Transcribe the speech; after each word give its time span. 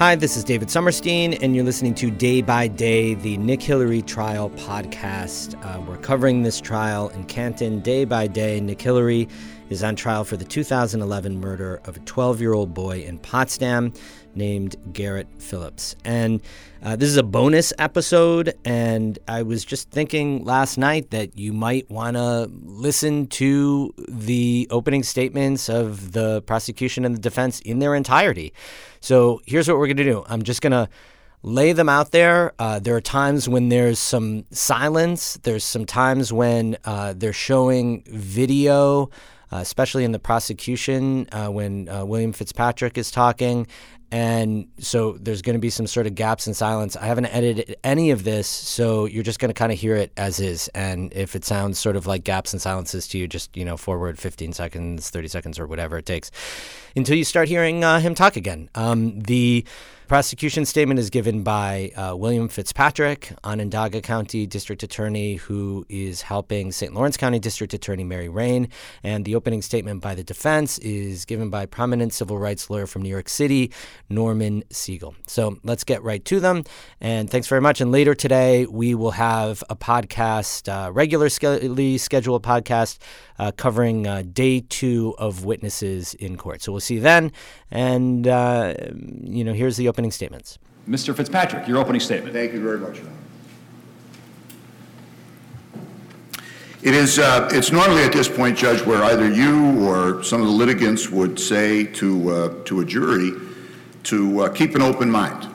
Hi, 0.00 0.14
this 0.14 0.34
is 0.34 0.44
David 0.44 0.68
Sommerstein, 0.68 1.34
and 1.42 1.54
you're 1.54 1.62
listening 1.62 1.94
to 1.96 2.10
Day 2.10 2.40
by 2.40 2.68
Day, 2.68 3.12
the 3.12 3.36
Nick 3.36 3.60
Hillary 3.60 4.00
trial 4.00 4.48
podcast. 4.48 5.62
Uh, 5.62 5.78
we're 5.82 5.98
covering 5.98 6.42
this 6.42 6.58
trial 6.58 7.10
in 7.10 7.24
Canton 7.24 7.80
day 7.80 8.06
by 8.06 8.26
day. 8.26 8.60
Nick 8.60 8.80
Hillary 8.80 9.28
is 9.70 9.82
on 9.84 9.96
trial 9.96 10.24
for 10.24 10.36
the 10.36 10.44
2011 10.44 11.40
murder 11.40 11.80
of 11.84 11.96
a 11.96 12.00
12 12.00 12.40
year 12.40 12.52
old 12.52 12.74
boy 12.74 13.02
in 13.02 13.18
Potsdam 13.18 13.92
named 14.34 14.76
Garrett 14.92 15.28
Phillips. 15.38 15.96
And 16.04 16.42
uh, 16.82 16.96
this 16.96 17.08
is 17.08 17.16
a 17.16 17.22
bonus 17.22 17.72
episode, 17.78 18.54
and 18.64 19.18
I 19.28 19.42
was 19.42 19.64
just 19.64 19.90
thinking 19.90 20.44
last 20.44 20.76
night 20.76 21.10
that 21.10 21.38
you 21.38 21.52
might 21.52 21.88
want 21.90 22.16
to 22.16 22.50
listen 22.52 23.26
to 23.28 23.94
the 24.08 24.66
opening 24.70 25.02
statements 25.02 25.68
of 25.68 26.12
the 26.12 26.42
prosecution 26.42 27.04
and 27.04 27.14
the 27.14 27.20
defense 27.20 27.60
in 27.60 27.78
their 27.78 27.94
entirety. 27.94 28.52
So 29.00 29.40
here's 29.46 29.68
what 29.68 29.78
we're 29.78 29.86
going 29.86 29.96
to 29.98 30.04
do 30.04 30.24
I'm 30.28 30.42
just 30.42 30.62
going 30.62 30.72
to 30.72 30.88
lay 31.42 31.72
them 31.72 31.88
out 31.88 32.10
there. 32.10 32.52
Uh, 32.58 32.78
there 32.78 32.96
are 32.96 33.00
times 33.00 33.48
when 33.48 33.68
there's 33.68 33.98
some 33.98 34.44
silence, 34.50 35.38
there's 35.42 35.64
some 35.64 35.86
times 35.86 36.32
when 36.32 36.76
uh, 36.84 37.14
they're 37.16 37.32
showing 37.32 38.02
video. 38.06 39.10
Uh, 39.52 39.56
especially 39.56 40.04
in 40.04 40.12
the 40.12 40.18
prosecution 40.18 41.26
uh, 41.32 41.48
when 41.48 41.88
uh, 41.88 42.04
William 42.04 42.32
Fitzpatrick 42.32 42.96
is 42.96 43.10
talking, 43.10 43.66
and 44.12 44.66
so 44.78 45.12
there's 45.12 45.40
going 45.40 45.54
to 45.54 45.60
be 45.60 45.70
some 45.70 45.86
sort 45.86 46.06
of 46.06 46.16
gaps 46.16 46.48
in 46.48 46.54
silence. 46.54 46.96
I 46.96 47.06
haven't 47.06 47.26
edited 47.26 47.76
any 47.84 48.10
of 48.10 48.24
this, 48.24 48.48
so 48.48 49.04
you're 49.04 49.22
just 49.22 49.38
going 49.38 49.50
to 49.50 49.54
kind 49.54 49.70
of 49.70 49.78
hear 49.78 49.94
it 49.94 50.12
as 50.16 50.40
is. 50.40 50.66
And 50.68 51.12
if 51.12 51.36
it 51.36 51.44
sounds 51.44 51.78
sort 51.78 51.94
of 51.94 52.08
like 52.08 52.24
gaps 52.24 52.52
and 52.52 52.60
silences 52.60 53.06
to 53.08 53.18
you, 53.18 53.28
just, 53.28 53.56
you 53.56 53.64
know, 53.64 53.76
forward 53.76 54.18
15 54.18 54.52
seconds, 54.52 55.10
30 55.10 55.28
seconds, 55.28 55.58
or 55.60 55.66
whatever 55.68 55.96
it 55.96 56.06
takes 56.06 56.32
until 56.96 57.16
you 57.16 57.24
start 57.24 57.48
hearing 57.48 57.84
uh, 57.84 58.00
him 58.00 58.16
talk 58.16 58.34
again. 58.36 58.68
Um, 58.74 59.20
the 59.20 59.64
prosecution 60.10 60.64
statement 60.64 60.98
is 60.98 61.08
given 61.08 61.44
by 61.44 61.92
uh, 61.94 62.16
William 62.16 62.48
Fitzpatrick, 62.48 63.32
Onondaga 63.44 64.00
County 64.00 64.44
District 64.44 64.82
Attorney, 64.82 65.36
who 65.36 65.86
is 65.88 66.22
helping 66.22 66.72
St. 66.72 66.92
Lawrence 66.92 67.16
County 67.16 67.38
District 67.38 67.72
Attorney 67.72 68.02
Mary 68.02 68.28
Rain. 68.28 68.70
And 69.04 69.24
the 69.24 69.36
opening 69.36 69.62
statement 69.62 70.02
by 70.02 70.16
the 70.16 70.24
defense 70.24 70.78
is 70.78 71.24
given 71.24 71.48
by 71.48 71.64
prominent 71.64 72.12
civil 72.12 72.40
rights 72.40 72.68
lawyer 72.68 72.88
from 72.88 73.02
New 73.02 73.08
York 73.08 73.28
City, 73.28 73.70
Norman 74.08 74.64
Siegel. 74.72 75.14
So 75.28 75.58
let's 75.62 75.84
get 75.84 76.02
right 76.02 76.24
to 76.24 76.40
them. 76.40 76.64
And 77.00 77.30
thanks 77.30 77.46
very 77.46 77.60
much. 77.60 77.80
And 77.80 77.92
later 77.92 78.16
today, 78.16 78.66
we 78.66 78.96
will 78.96 79.12
have 79.12 79.62
a 79.70 79.76
podcast, 79.76 80.68
uh, 80.68 80.90
regularly 80.90 81.98
scheduled 81.98 82.42
podcast 82.42 82.98
uh, 83.40 83.50
covering 83.52 84.06
uh, 84.06 84.22
day 84.34 84.60
two 84.60 85.14
of 85.16 85.46
witnesses 85.46 86.12
in 86.12 86.36
court. 86.36 86.60
So 86.60 86.72
we'll 86.72 86.80
see 86.82 86.96
you 86.96 87.00
then. 87.00 87.32
And, 87.70 88.28
uh, 88.28 88.74
you 89.22 89.44
know, 89.44 89.54
here's 89.54 89.78
the 89.78 89.88
opening 89.88 90.10
statements. 90.10 90.58
Mr. 90.86 91.16
Fitzpatrick, 91.16 91.66
your 91.66 91.78
opening 91.78 92.02
statement. 92.02 92.34
Thank 92.34 92.52
you 92.52 92.62
very 92.62 92.78
much. 92.78 93.00
It 96.82 96.94
is, 96.94 97.18
uh, 97.18 97.48
it's 97.50 97.72
normally 97.72 98.02
at 98.02 98.12
this 98.12 98.28
point, 98.28 98.58
Judge, 98.58 98.82
where 98.82 99.02
either 99.04 99.30
you 99.30 99.88
or 99.88 100.22
some 100.22 100.42
of 100.42 100.46
the 100.46 100.52
litigants 100.52 101.08
would 101.08 101.40
say 101.40 101.84
to, 101.84 102.30
uh, 102.30 102.64
to 102.66 102.80
a 102.80 102.84
jury 102.84 103.32
to 104.02 104.40
uh, 104.42 104.48
keep 104.50 104.74
an 104.74 104.82
open 104.82 105.10
mind. 105.10 105.48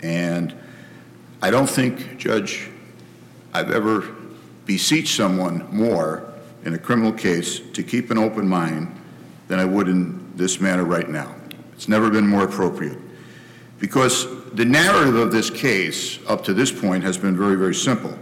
And 0.00 0.54
I 1.42 1.50
don't 1.50 1.68
think, 1.68 2.18
Judge, 2.18 2.68
I've 3.52 3.72
ever 3.72 4.14
beseeched 4.64 5.16
someone 5.16 5.66
more 5.72 6.33
in 6.64 6.74
a 6.74 6.78
criminal 6.78 7.12
case 7.12 7.60
to 7.72 7.82
keep 7.82 8.10
an 8.10 8.18
open 8.18 8.48
mind 8.48 8.94
than 9.48 9.58
I 9.58 9.64
would 9.64 9.88
in 9.88 10.32
this 10.36 10.60
matter 10.60 10.84
right 10.84 11.08
now. 11.08 11.34
It's 11.74 11.88
never 11.88 12.10
been 12.10 12.26
more 12.26 12.44
appropriate. 12.44 12.98
Because 13.78 14.26
the 14.52 14.64
narrative 14.64 15.16
of 15.16 15.32
this 15.32 15.50
case 15.50 16.18
up 16.26 16.44
to 16.44 16.54
this 16.54 16.72
point 16.72 17.04
has 17.04 17.18
been 17.18 17.36
very, 17.36 17.56
very 17.56 17.74
simple. 17.74 18.16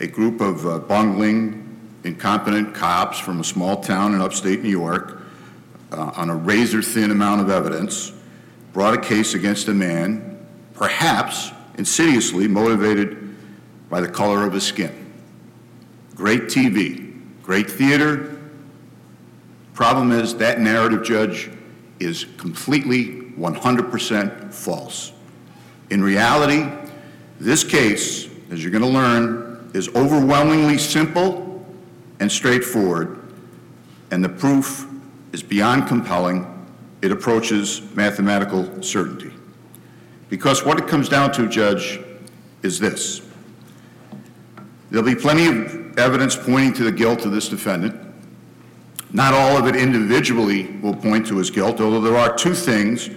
A 0.00 0.06
group 0.06 0.40
of 0.40 0.66
uh, 0.66 0.78
bungling, 0.78 1.62
incompetent 2.04 2.74
cops 2.74 3.18
from 3.18 3.40
a 3.40 3.44
small 3.44 3.80
town 3.82 4.14
in 4.14 4.20
upstate 4.20 4.62
New 4.62 4.70
York, 4.70 5.22
uh, 5.92 6.12
on 6.16 6.30
a 6.30 6.36
razor 6.36 6.82
thin 6.82 7.10
amount 7.10 7.40
of 7.40 7.50
evidence, 7.50 8.12
brought 8.72 8.94
a 8.94 9.00
case 9.00 9.34
against 9.34 9.68
a 9.68 9.74
man, 9.74 10.46
perhaps 10.74 11.50
insidiously 11.78 12.48
motivated 12.48 13.34
by 13.88 14.00
the 14.00 14.08
color 14.08 14.46
of 14.46 14.52
his 14.52 14.64
skin. 14.64 15.12
Great 16.14 16.44
TV, 16.44 17.05
Great 17.46 17.70
theater. 17.70 18.40
Problem 19.72 20.10
is, 20.10 20.34
that 20.34 20.58
narrative, 20.58 21.04
Judge, 21.04 21.48
is 22.00 22.26
completely 22.38 23.22
100% 23.38 24.52
false. 24.52 25.12
In 25.90 26.02
reality, 26.02 26.68
this 27.38 27.62
case, 27.62 28.28
as 28.50 28.64
you're 28.64 28.72
going 28.72 28.82
to 28.82 28.88
learn, 28.88 29.70
is 29.74 29.88
overwhelmingly 29.94 30.76
simple 30.76 31.64
and 32.18 32.32
straightforward, 32.32 33.32
and 34.10 34.24
the 34.24 34.28
proof 34.28 34.88
is 35.32 35.40
beyond 35.40 35.86
compelling. 35.86 36.52
It 37.00 37.12
approaches 37.12 37.80
mathematical 37.94 38.82
certainty. 38.82 39.32
Because 40.30 40.64
what 40.64 40.80
it 40.80 40.88
comes 40.88 41.08
down 41.08 41.30
to, 41.34 41.48
Judge, 41.48 42.00
is 42.64 42.80
this. 42.80 43.22
There'll 44.90 45.06
be 45.06 45.14
plenty 45.14 45.46
of 45.46 45.75
evidence 45.96 46.36
pointing 46.36 46.72
to 46.74 46.84
the 46.84 46.92
guilt 46.92 47.24
of 47.24 47.32
this 47.32 47.48
defendant. 47.48 48.00
Not 49.12 49.32
all 49.34 49.56
of 49.56 49.66
it 49.66 49.76
individually 49.76 50.66
will 50.82 50.94
point 50.94 51.26
to 51.28 51.38
his 51.38 51.50
guilt, 51.50 51.80
although 51.80 52.00
there 52.00 52.16
are 52.16 52.34
two 52.34 52.54
things 52.54 53.10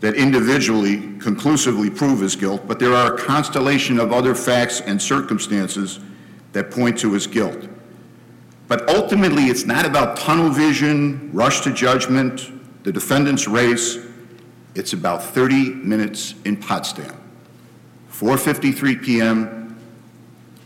that 0.00 0.14
individually 0.14 1.18
conclusively 1.18 1.90
prove 1.90 2.20
his 2.20 2.36
guilt, 2.36 2.62
but 2.66 2.78
there 2.78 2.94
are 2.94 3.14
a 3.14 3.18
constellation 3.18 3.98
of 3.98 4.12
other 4.12 4.34
facts 4.34 4.80
and 4.80 5.00
circumstances 5.00 6.00
that 6.52 6.70
point 6.70 6.98
to 6.98 7.12
his 7.12 7.26
guilt. 7.26 7.68
But 8.68 8.88
ultimately, 8.88 9.44
it's 9.44 9.64
not 9.64 9.86
about 9.86 10.16
tunnel 10.16 10.50
vision, 10.50 11.30
rush 11.32 11.60
to 11.62 11.72
judgment, 11.72 12.52
the 12.84 12.92
defendant's 12.92 13.48
race. 13.48 13.98
It's 14.74 14.92
about 14.92 15.22
30 15.22 15.74
minutes 15.74 16.34
in 16.44 16.56
Potsdam. 16.56 17.16
4:53 18.10 19.02
p.m 19.02 19.67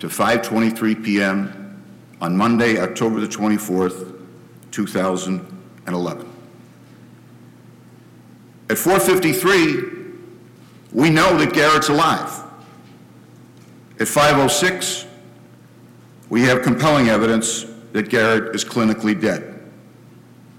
to 0.03 0.09
5:23 0.09 1.05
p.m. 1.05 1.81
on 2.21 2.37
Monday, 2.37 2.77
October 2.77 3.21
the 3.21 3.29
24th, 3.29 4.21
2011. 4.73 6.29
At 8.69 8.77
4:53, 8.77 10.19
we 10.91 11.09
know 11.09 11.39
that 11.39 11.53
Garrett's 11.53 11.89
alive. 11.89 12.43
At 14.01 14.09
5:06, 14.09 15.07
we 16.31 16.43
have 16.43 16.63
compelling 16.63 17.09
evidence 17.09 17.67
that 17.93 18.09
Garrett 18.09 18.57
is 18.57 18.65
clinically 18.65 19.15
dead. 19.21 19.63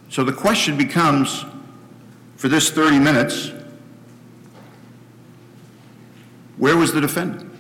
So 0.08 0.24
the 0.24 0.32
question 0.32 0.78
becomes 0.78 1.44
for 2.38 2.48
this 2.48 2.70
30 2.70 2.98
minutes, 2.98 3.52
where 6.56 6.78
was 6.78 6.94
the 6.94 7.02
defendant? 7.02 7.53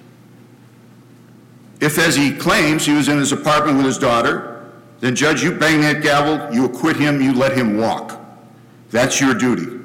If, 1.83 1.97
as 1.97 2.15
he 2.15 2.31
claims, 2.31 2.85
he 2.85 2.93
was 2.93 3.09
in 3.09 3.17
his 3.17 3.33
apartment 3.33 3.75
with 3.75 3.85
his 3.85 3.97
daughter, 3.97 4.71
then, 5.01 5.17
Judge, 5.17 5.43
you 5.43 5.51
bang 5.51 5.81
that 5.81 6.01
gavel, 6.01 6.55
you 6.55 6.63
acquit 6.63 6.95
him, 6.95 7.21
you 7.21 7.33
let 7.33 7.57
him 7.57 7.75
walk. 7.75 8.21
That's 8.89 9.19
your 9.19 9.33
duty. 9.33 9.81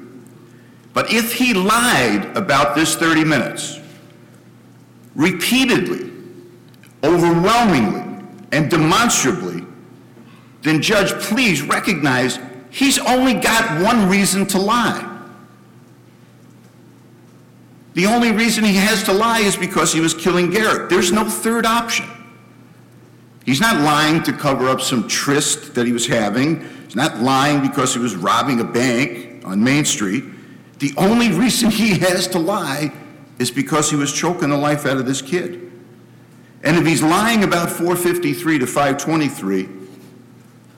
But 0.93 1.11
if 1.11 1.33
he 1.33 1.53
lied 1.53 2.37
about 2.37 2.73
this 2.73 2.95
30 2.95 3.25
minutes, 3.25 3.81
repeatedly, 5.13 6.09
overwhelmingly, 7.03 8.25
and 8.53 8.71
demonstrably, 8.71 9.65
then, 10.61 10.81
Judge, 10.81 11.11
please 11.21 11.63
recognize 11.63 12.39
he's 12.69 12.97
only 12.99 13.33
got 13.33 13.83
one 13.83 14.07
reason 14.07 14.45
to 14.47 14.57
lie. 14.57 15.08
The 17.99 18.05
only 18.05 18.31
reason 18.31 18.63
he 18.63 18.75
has 18.75 19.03
to 19.03 19.11
lie 19.11 19.41
is 19.41 19.57
because 19.57 19.91
he 19.91 19.99
was 19.99 20.13
killing 20.13 20.49
Garrett. 20.49 20.89
There's 20.89 21.11
no 21.11 21.29
third 21.29 21.65
option. 21.65 22.09
He's 23.43 23.59
not 23.59 23.81
lying 23.81 24.23
to 24.23 24.31
cover 24.31 24.69
up 24.69 24.79
some 24.79 25.05
tryst 25.05 25.75
that 25.75 25.85
he 25.85 25.91
was 25.91 26.07
having. 26.07 26.61
He's 26.85 26.95
not 26.95 27.17
lying 27.17 27.59
because 27.59 27.93
he 27.93 27.99
was 27.99 28.15
robbing 28.15 28.61
a 28.61 28.63
bank 28.63 29.45
on 29.45 29.61
Main 29.61 29.83
Street. 29.83 30.23
The 30.77 30.93
only 30.95 31.33
reason 31.33 31.71
he 31.71 31.99
has 31.99 32.25
to 32.29 32.39
lie 32.39 32.93
is 33.37 33.51
because 33.51 33.89
he 33.89 33.97
was 33.97 34.13
choking 34.13 34.49
the 34.49 34.57
life 34.57 34.85
out 34.85 34.95
of 34.95 35.05
this 35.05 35.21
kid. 35.21 35.69
And 36.63 36.77
if 36.77 36.87
he's 36.87 37.03
lying 37.03 37.43
about 37.43 37.69
453 37.69 38.59
to 38.59 38.65
523, 38.65 39.67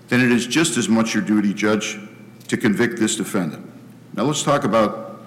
then 0.07 0.21
it 0.21 0.31
is 0.31 0.47
just 0.47 0.75
as 0.75 0.89
much 0.89 1.13
your 1.13 1.21
duty, 1.21 1.53
Judge, 1.53 2.00
to 2.47 2.57
convict 2.57 2.97
this 2.97 3.15
defendant. 3.15 3.71
Now 4.15 4.24
let's 4.24 4.41
talk 4.41 4.63
about 4.63 5.21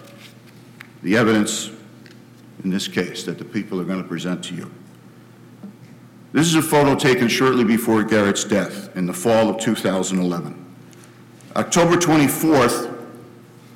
the 1.04 1.16
evidence 1.16 1.70
in 2.64 2.70
this 2.70 2.88
case 2.88 3.22
that 3.24 3.38
the 3.38 3.44
people 3.44 3.80
are 3.80 3.84
going 3.84 4.02
to 4.02 4.08
present 4.08 4.42
to 4.44 4.54
you. 4.54 4.70
This 6.32 6.46
is 6.46 6.56
a 6.56 6.62
photo 6.62 6.96
taken 6.96 7.28
shortly 7.28 7.62
before 7.62 8.02
Garrett's 8.02 8.42
death 8.42 8.96
in 8.96 9.06
the 9.06 9.12
fall 9.12 9.50
of 9.50 9.60
2011. 9.60 10.64
October 11.54 11.96
24th, 11.96 12.92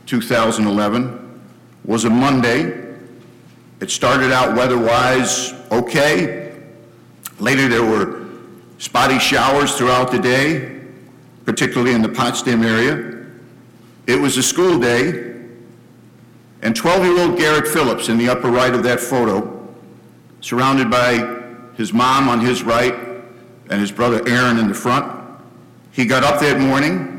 2011, 0.07 1.41
was 1.85 2.05
a 2.05 2.11
Monday. 2.11 2.97
It 3.81 3.91
started 3.91 4.33
out 4.33 4.57
weather-wise 4.57 5.53
okay. 5.71 6.61
Later, 7.39 7.69
there 7.69 7.85
were 7.85 8.27
spotty 8.79 9.21
showers 9.21 9.77
throughout 9.77 10.11
the 10.11 10.19
day, 10.19 10.81
particularly 11.45 11.93
in 11.95 12.03
the 12.03 12.09
Potsdam 12.09 12.65
area. 12.65 13.27
It 14.09 14.21
was 14.21 14.37
a 14.37 14.43
school 14.43 14.81
day, 14.81 15.38
and 16.63 16.75
12-year-old 16.75 17.39
Garrett 17.39 17.69
Phillips 17.69 18.09
in 18.09 18.19
the 18.19 18.29
upper 18.29 18.51
right 18.51 18.75
of 18.75 18.83
that 18.83 19.01
photo, 19.01 19.69
surrounded 20.41 20.91
by 20.91 21.37
his 21.77 21.93
mom 21.93 22.29
on 22.29 22.41
his 22.41 22.63
right 22.63 22.95
and 23.71 23.81
his 23.81 23.93
brother 23.93 24.27
Aaron 24.29 24.59
in 24.59 24.69
the 24.69 24.75
front. 24.75 25.15
He 25.93 26.05
got 26.07 26.25
up 26.25 26.41
that 26.41 26.61
morning, 26.61 27.15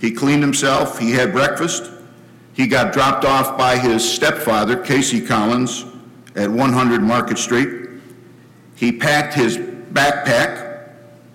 he 0.00 0.10
cleaned 0.10 0.42
himself, 0.42 0.98
he 0.98 1.12
had 1.12 1.32
breakfast, 1.32 1.90
he 2.52 2.66
got 2.66 2.92
dropped 2.92 3.24
off 3.24 3.58
by 3.58 3.76
his 3.76 4.08
stepfather, 4.08 4.76
Casey 4.76 5.20
Collins, 5.20 5.86
at 6.36 6.48
100 6.48 7.02
Market 7.02 7.38
Street. 7.38 7.88
He 8.76 8.92
packed 8.92 9.34
his 9.34 9.56
backpack, 9.56 10.90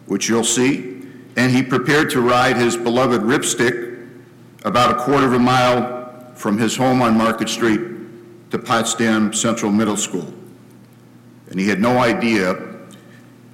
which 0.05 0.29
you'll 0.29 0.43
see, 0.43 1.01
and 1.35 1.51
he 1.51 1.63
prepared 1.63 2.09
to 2.11 2.21
ride 2.21 2.57
his 2.57 2.77
beloved 2.77 3.21
ripstick 3.21 4.07
about 4.65 4.91
a 4.91 5.03
quarter 5.03 5.25
of 5.25 5.33
a 5.33 5.39
mile 5.39 5.98
from 6.39 6.57
his 6.57 6.77
home 6.77 7.01
on 7.01 7.17
Market 7.17 7.49
Street 7.49 7.81
to 8.49 8.57
Potsdam 8.57 9.33
Central 9.33 9.73
Middle 9.73 9.97
School. 9.97 10.33
And 11.49 11.59
he 11.59 11.67
had 11.67 11.81
no 11.81 11.97
idea 11.97 12.53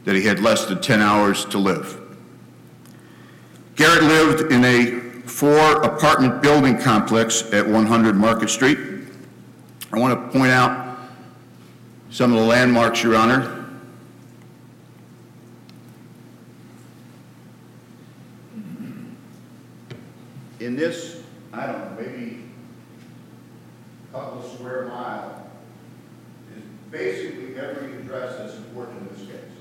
that 0.04 0.14
he 0.14 0.22
had 0.22 0.40
less 0.40 0.66
than 0.66 0.80
10 0.80 1.02
hours 1.02 1.46
to 1.46 1.58
live. 1.58 2.00
Garrett 3.76 4.04
lived 4.04 4.52
in 4.52 4.64
a 4.64 5.02
four 5.28 5.82
apartment 5.82 6.44
building 6.44 6.78
complex 6.78 7.52
at 7.52 7.68
100 7.68 8.16
Market 8.16 8.52
Street. 8.52 8.78
I 9.92 9.98
want 9.98 10.14
to 10.14 10.38
point 10.38 10.52
out 10.52 11.00
some 12.12 12.32
of 12.34 12.40
the 12.40 12.46
landmarks, 12.46 13.02
Your 13.02 13.16
Honor. 13.16 13.66
In 20.60 20.76
this, 20.76 21.24
I 21.52 21.66
don't 21.66 21.85
couple 24.16 24.42
square 24.50 24.86
mile, 24.86 25.50
is 26.56 26.64
basically 26.90 27.60
every 27.60 27.98
address 27.98 28.38
that's 28.38 28.56
important 28.56 29.02
in 29.02 29.08
this 29.10 29.28
case. 29.28 29.52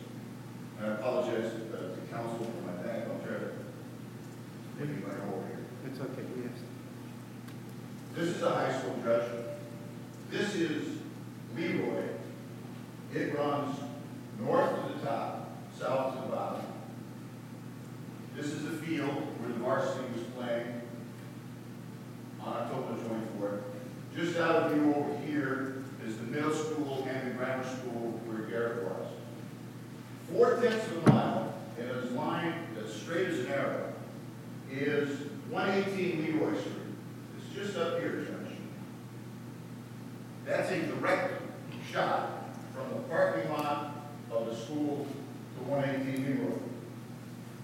And 0.78 0.92
I 0.92 0.94
apologize 0.94 1.50
uh, 1.72 1.96
to 1.96 2.00
counsel 2.12 2.46
for 2.46 2.66
my 2.66 2.82
back, 2.82 3.08
I'll 3.08 3.18
try 3.26 3.38
to 3.38 3.50
maybe 4.78 5.02
my 5.02 5.12
over 5.12 5.46
here. 5.48 5.64
It's 5.86 6.00
okay, 6.00 6.22
yes. 6.36 6.52
This 8.14 8.36
is 8.36 8.42
a 8.42 8.50
high 8.50 8.78
school 8.78 8.96
judge. 9.02 9.28
This 10.30 10.54
is 10.54 10.98
Leroy. 11.56 12.04
It 13.12 13.36
runs 13.36 13.76
north 14.40 14.70
to 14.70 14.94
the 14.94 15.04
top, 15.04 15.50
south 15.76 16.14
to 16.14 16.22
the 16.22 16.28
bottom. 16.28 16.66
This 18.36 18.46
is 18.46 18.62
the 18.62 18.76
field 18.86 19.14
where 19.40 19.48
the 19.48 19.58
varsity 19.58 20.04
was 20.12 20.22
playing 20.36 20.80
on 22.40 22.52
October 22.52 22.94
24th. 22.94 23.73
Just 24.16 24.38
out 24.38 24.54
of 24.54 24.72
view 24.72 24.94
over 24.94 25.18
here 25.26 25.82
is 26.06 26.16
the 26.18 26.24
middle 26.24 26.54
school 26.54 27.04
and 27.08 27.32
the 27.32 27.34
grammar 27.34 27.64
school 27.64 28.20
where 28.26 28.42
Garrett 28.48 28.84
was. 28.84 29.08
Four 30.32 30.60
tenths 30.60 30.86
of 30.86 31.08
a 31.08 31.10
mile 31.10 31.54
in 31.78 31.90
a 31.90 32.00
line 32.12 32.54
as 32.80 32.92
straight 32.92 33.26
as 33.26 33.40
an 33.40 33.48
arrow 33.48 33.92
is 34.70 35.18
118 35.50 36.22
Leroy 36.22 36.56
Street. 36.60 36.74
It's 37.36 37.54
just 37.56 37.76
up 37.76 37.98
here, 37.98 38.24
Judge. 38.24 38.56
That's 40.46 40.70
a 40.70 40.80
direct 40.82 41.42
shot 41.90 42.54
from 42.72 42.96
the 42.96 43.02
parking 43.08 43.50
lot 43.50 43.96
of 44.30 44.46
the 44.46 44.54
school 44.54 45.08
to 45.56 45.64
118 45.64 46.24
Leroy. 46.24 46.58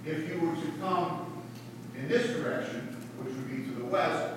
If 0.05 0.29
you 0.29 0.41
were 0.41 0.57
to 0.57 0.73
come 0.81 1.45
in 1.97 2.09
this 2.09 2.37
direction, 2.37 2.97
which 3.19 3.35
would 3.35 3.49
be 3.49 3.71
to 3.71 3.79
the 3.79 3.85
west, 3.85 4.35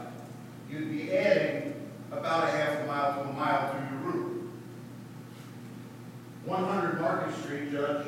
you'd 0.70 0.92
be 0.92 1.12
adding 1.12 1.73
about 2.18 2.48
a 2.48 2.52
half 2.52 2.80
a 2.80 2.86
mile 2.86 3.14
to 3.14 3.30
a 3.30 3.34
mile 3.34 3.72
through 3.72 3.82
your 3.82 4.14
route. 4.14 4.50
100 6.46 7.02
Market 7.02 7.36
Street, 7.42 7.72
Judge, 7.72 8.08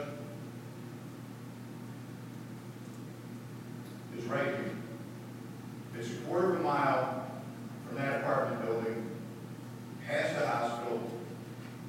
is 4.18 4.26
right 4.26 4.46
here. 4.46 4.72
It's 5.98 6.12
a 6.12 6.16
quarter 6.28 6.54
of 6.54 6.60
a 6.60 6.64
mile 6.64 7.26
from 7.88 7.98
that 7.98 8.22
apartment 8.22 8.66
building, 8.66 9.10
past 10.06 10.40
the 10.40 10.48
hospital, 10.48 11.02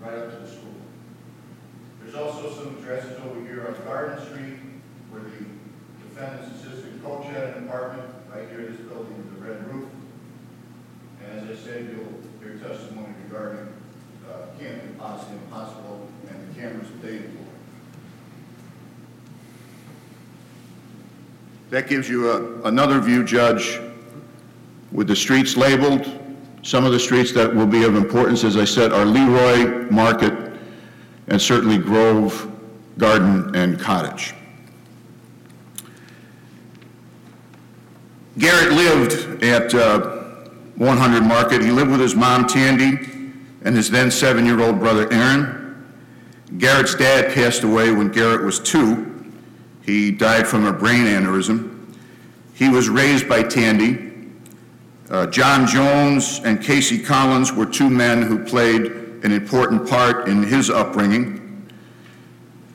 right 0.01 0.15
up 0.15 0.31
to 0.31 0.37
the 0.37 0.49
school. 0.49 0.75
There's 2.01 2.15
also 2.15 2.53
some 2.55 2.77
addresses 2.79 3.19
over 3.25 3.41
here 3.41 3.67
on 3.67 3.85
Garden 3.85 4.25
Street, 4.25 4.59
where 5.11 5.23
the 5.23 5.45
defendant's 6.09 6.63
assistant 6.63 7.03
coach 7.05 7.27
had 7.27 7.57
an 7.57 7.69
apartment, 7.69 8.09
right 8.33 8.49
here 8.49 8.61
in 8.61 8.77
this 8.77 8.81
building 8.83 9.17
with 9.17 9.35
the 9.35 9.45
red 9.45 9.75
roof. 9.75 9.89
And 11.25 11.51
as 11.51 11.59
I 11.59 11.61
said, 11.61 11.91
you'll 11.91 12.21
hear 12.41 12.59
testimony 12.59 13.15
regarding 13.25 13.69
uh, 14.31 14.47
Canton-Potsdam 14.59 15.41
Hospital 15.51 16.09
and 16.29 16.55
the 16.55 16.61
cameras 16.61 16.89
that 16.89 17.03
they 17.03 17.17
employ. 17.17 17.43
That 21.71 21.89
gives 21.89 22.09
you 22.09 22.31
a- 22.31 22.63
another 22.69 23.01
view, 23.01 23.25
Judge, 23.25 23.81
with 24.93 25.09
the 25.09 25.17
streets 25.17 25.57
labeled. 25.57 26.07
Some 26.63 26.85
of 26.85 26.93
the 26.93 26.99
streets 27.01 27.33
that 27.33 27.55
will 27.55 27.67
be 27.67 27.85
of 27.85 27.97
importance, 27.97 28.45
as 28.45 28.57
I 28.57 28.65
said, 28.65 28.93
are 28.93 29.05
Leroy, 29.05 29.91
Market, 29.91 30.33
and 31.29 31.41
certainly 31.41 31.79
Grove, 31.79 32.51
Garden, 32.99 33.55
and 33.55 33.79
Cottage. 33.79 34.35
Garrett 38.39 38.73
lived 38.73 39.43
at 39.43 39.75
uh, 39.75 40.01
100 40.77 41.23
Market. 41.23 41.63
He 41.63 41.71
lived 41.71 41.91
with 41.91 42.01
his 42.01 42.15
mom, 42.15 42.47
Tandy, 42.47 42.99
and 43.65 43.75
his 43.75 43.91
then 43.91 44.11
seven-year-old 44.11 44.79
brother, 44.79 45.11
Aaron. 45.13 45.85
Garrett's 46.59 46.95
dad 46.95 47.35
passed 47.35 47.65
away 47.65 47.93
when 47.93 48.09
Garrett 48.09 48.43
was 48.43 48.61
two. 48.61 49.16
He 49.87 50.11
died 50.11 50.49
from 50.49 50.67
a 50.67 50.73
brain 50.73 51.05
aneurysm. 51.05 51.95
He 52.55 52.69
was 52.69 52.89
raised 52.89 53.29
by 53.29 53.45
Tandy. 53.45 54.15
Uh, 55.09 55.27
John 55.27 55.65
Jones 55.65 56.41
and 56.45 56.61
Casey 56.61 56.99
Collins 56.99 57.53
were 57.53 57.67
two 57.67 57.89
men 57.89 58.23
who 58.23 58.45
played 58.45 58.87
an 59.23 59.31
important 59.31 59.89
part 59.89 60.29
in 60.29 60.43
his 60.43 60.71
upbringing. 60.71 61.71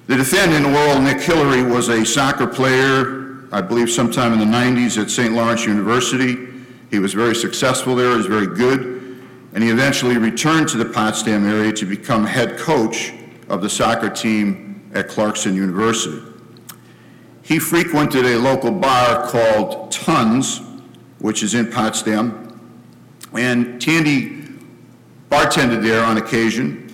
The 0.07 0.15
defendant, 0.15 0.65
Oral 0.65 1.01
Nick 1.01 1.19
Hillary, 1.19 1.63
was 1.63 1.89
a 1.89 2.05
soccer 2.05 2.47
player, 2.47 3.47
I 3.51 3.59
believe 3.59 3.89
sometime 3.89 4.31
in 4.31 4.39
the 4.39 4.45
90s 4.45 5.01
at 5.01 5.09
St. 5.09 5.33
Lawrence 5.33 5.65
University. 5.65 6.47
He 6.89 6.99
was 6.99 7.13
very 7.13 7.35
successful 7.35 7.93
there, 7.93 8.11
he 8.11 8.17
was 8.17 8.25
very 8.25 8.47
good, 8.47 9.19
and 9.53 9.61
he 9.61 9.69
eventually 9.69 10.17
returned 10.17 10.69
to 10.69 10.77
the 10.77 10.85
Potsdam 10.85 11.45
area 11.45 11.73
to 11.73 11.85
become 11.85 12.25
head 12.25 12.57
coach 12.57 13.13
of 13.49 13.61
the 13.61 13.69
soccer 13.69 14.09
team 14.09 14.89
at 14.93 15.09
Clarkson 15.09 15.55
University. 15.55 16.30
He 17.43 17.59
frequented 17.59 18.25
a 18.25 18.37
local 18.37 18.71
bar 18.71 19.27
called 19.27 19.91
Tons, 19.91 20.61
which 21.19 21.43
is 21.43 21.53
in 21.53 21.71
Potsdam, 21.71 22.59
and 23.33 23.81
Tandy 23.81 24.43
bartended 25.29 25.81
there 25.81 26.03
on 26.03 26.17
occasion. 26.17 26.87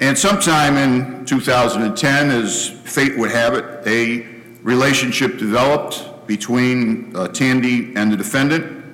And 0.00 0.16
sometime 0.18 0.76
in 0.76 1.24
2010, 1.26 2.30
as 2.30 2.68
fate 2.68 3.18
would 3.18 3.30
have 3.30 3.54
it, 3.54 3.86
a 3.86 4.26
relationship 4.62 5.38
developed 5.38 6.26
between 6.26 7.14
uh, 7.16 7.28
Tandy 7.28 7.94
and 7.96 8.12
the 8.12 8.16
defendant. 8.16 8.84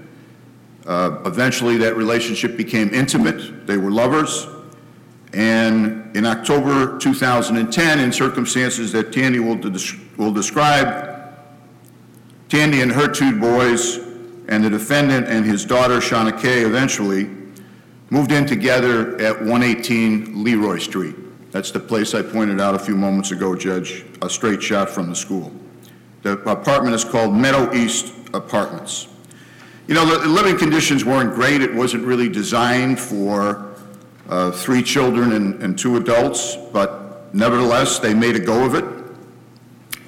Uh, 0.86 1.18
Eventually, 1.26 1.76
that 1.78 1.96
relationship 1.96 2.56
became 2.56 2.94
intimate. 2.94 3.66
They 3.66 3.76
were 3.76 3.90
lovers. 3.90 4.46
And 5.32 6.16
in 6.16 6.24
October 6.24 6.98
2010, 6.98 7.98
in 7.98 8.12
circumstances 8.12 8.92
that 8.92 9.12
Tandy 9.12 9.38
will, 9.38 9.56
des- 9.56 9.96
will 10.16 10.32
describe, 10.32 11.36
Tandy 12.48 12.80
and 12.80 12.92
her 12.92 13.08
two 13.08 13.38
boys 13.38 13.98
and 14.48 14.64
the 14.64 14.70
defendant 14.70 15.26
and 15.26 15.44
his 15.44 15.64
daughter, 15.64 15.98
Shauna 15.98 16.40
Kay, 16.40 16.62
eventually 16.62 17.28
moved 18.10 18.30
in 18.30 18.46
together 18.46 19.20
at 19.20 19.38
118 19.38 20.44
Leroy 20.44 20.78
Street. 20.78 21.16
That's 21.50 21.70
the 21.70 21.80
place 21.80 22.14
I 22.14 22.22
pointed 22.22 22.60
out 22.60 22.74
a 22.74 22.78
few 22.78 22.96
moments 22.96 23.30
ago, 23.30 23.56
Judge, 23.56 24.04
a 24.22 24.30
straight 24.30 24.62
shot 24.62 24.88
from 24.88 25.08
the 25.08 25.16
school. 25.16 25.52
The 26.22 26.32
apartment 26.50 26.94
is 26.94 27.04
called 27.04 27.34
Meadow 27.34 27.72
East 27.74 28.12
Apartments. 28.34 29.08
You 29.86 29.94
know, 29.94 30.04
the 30.04 30.26
living 30.28 30.58
conditions 30.58 31.04
weren't 31.04 31.34
great. 31.34 31.62
It 31.62 31.72
wasn't 31.72 32.04
really 32.04 32.28
designed 32.28 32.98
for 32.98 33.75
uh, 34.28 34.50
three 34.50 34.82
children 34.82 35.32
and, 35.32 35.62
and 35.62 35.78
two 35.78 35.96
adults, 35.96 36.56
but 36.72 37.32
nevertheless, 37.34 37.98
they 37.98 38.14
made 38.14 38.36
a 38.36 38.40
go 38.40 38.64
of 38.64 38.74
it. 38.74 38.84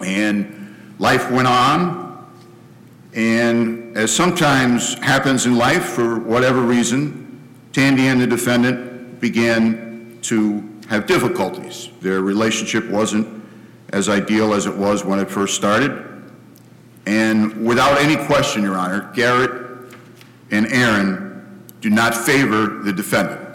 And 0.01 0.77
life 0.99 1.31
went 1.31 1.49
on. 1.49 2.07
And 3.15 3.97
as 3.97 4.15
sometimes 4.15 4.95
happens 4.95 5.47
in 5.47 5.57
life, 5.57 5.85
for 5.85 6.19
whatever 6.19 6.61
reason, 6.61 7.25
Tandy 7.73 8.07
and 8.07 8.21
the 8.21 8.27
defendant 8.27 9.21
began 9.21 10.19
to 10.23 10.69
have 10.89 11.07
difficulties. 11.07 11.91
Their 12.01 12.23
relationship 12.23 12.89
wasn't 12.89 13.45
as 13.91 14.09
ideal 14.09 14.55
as 14.55 14.67
it 14.67 14.75
was 14.75 15.05
when 15.05 15.19
it 15.19 15.31
first 15.31 15.55
started. 15.55 16.05
And 17.07 17.67
without 17.67 17.99
any 18.01 18.17
question, 18.27 18.63
Your 18.63 18.77
Honor, 18.77 19.11
Garrett 19.15 19.95
and 20.51 20.67
Aaron 20.67 21.63
do 21.81 21.91
not 21.91 22.15
favor 22.15 22.83
the 22.83 22.93
defendant. 22.93 23.48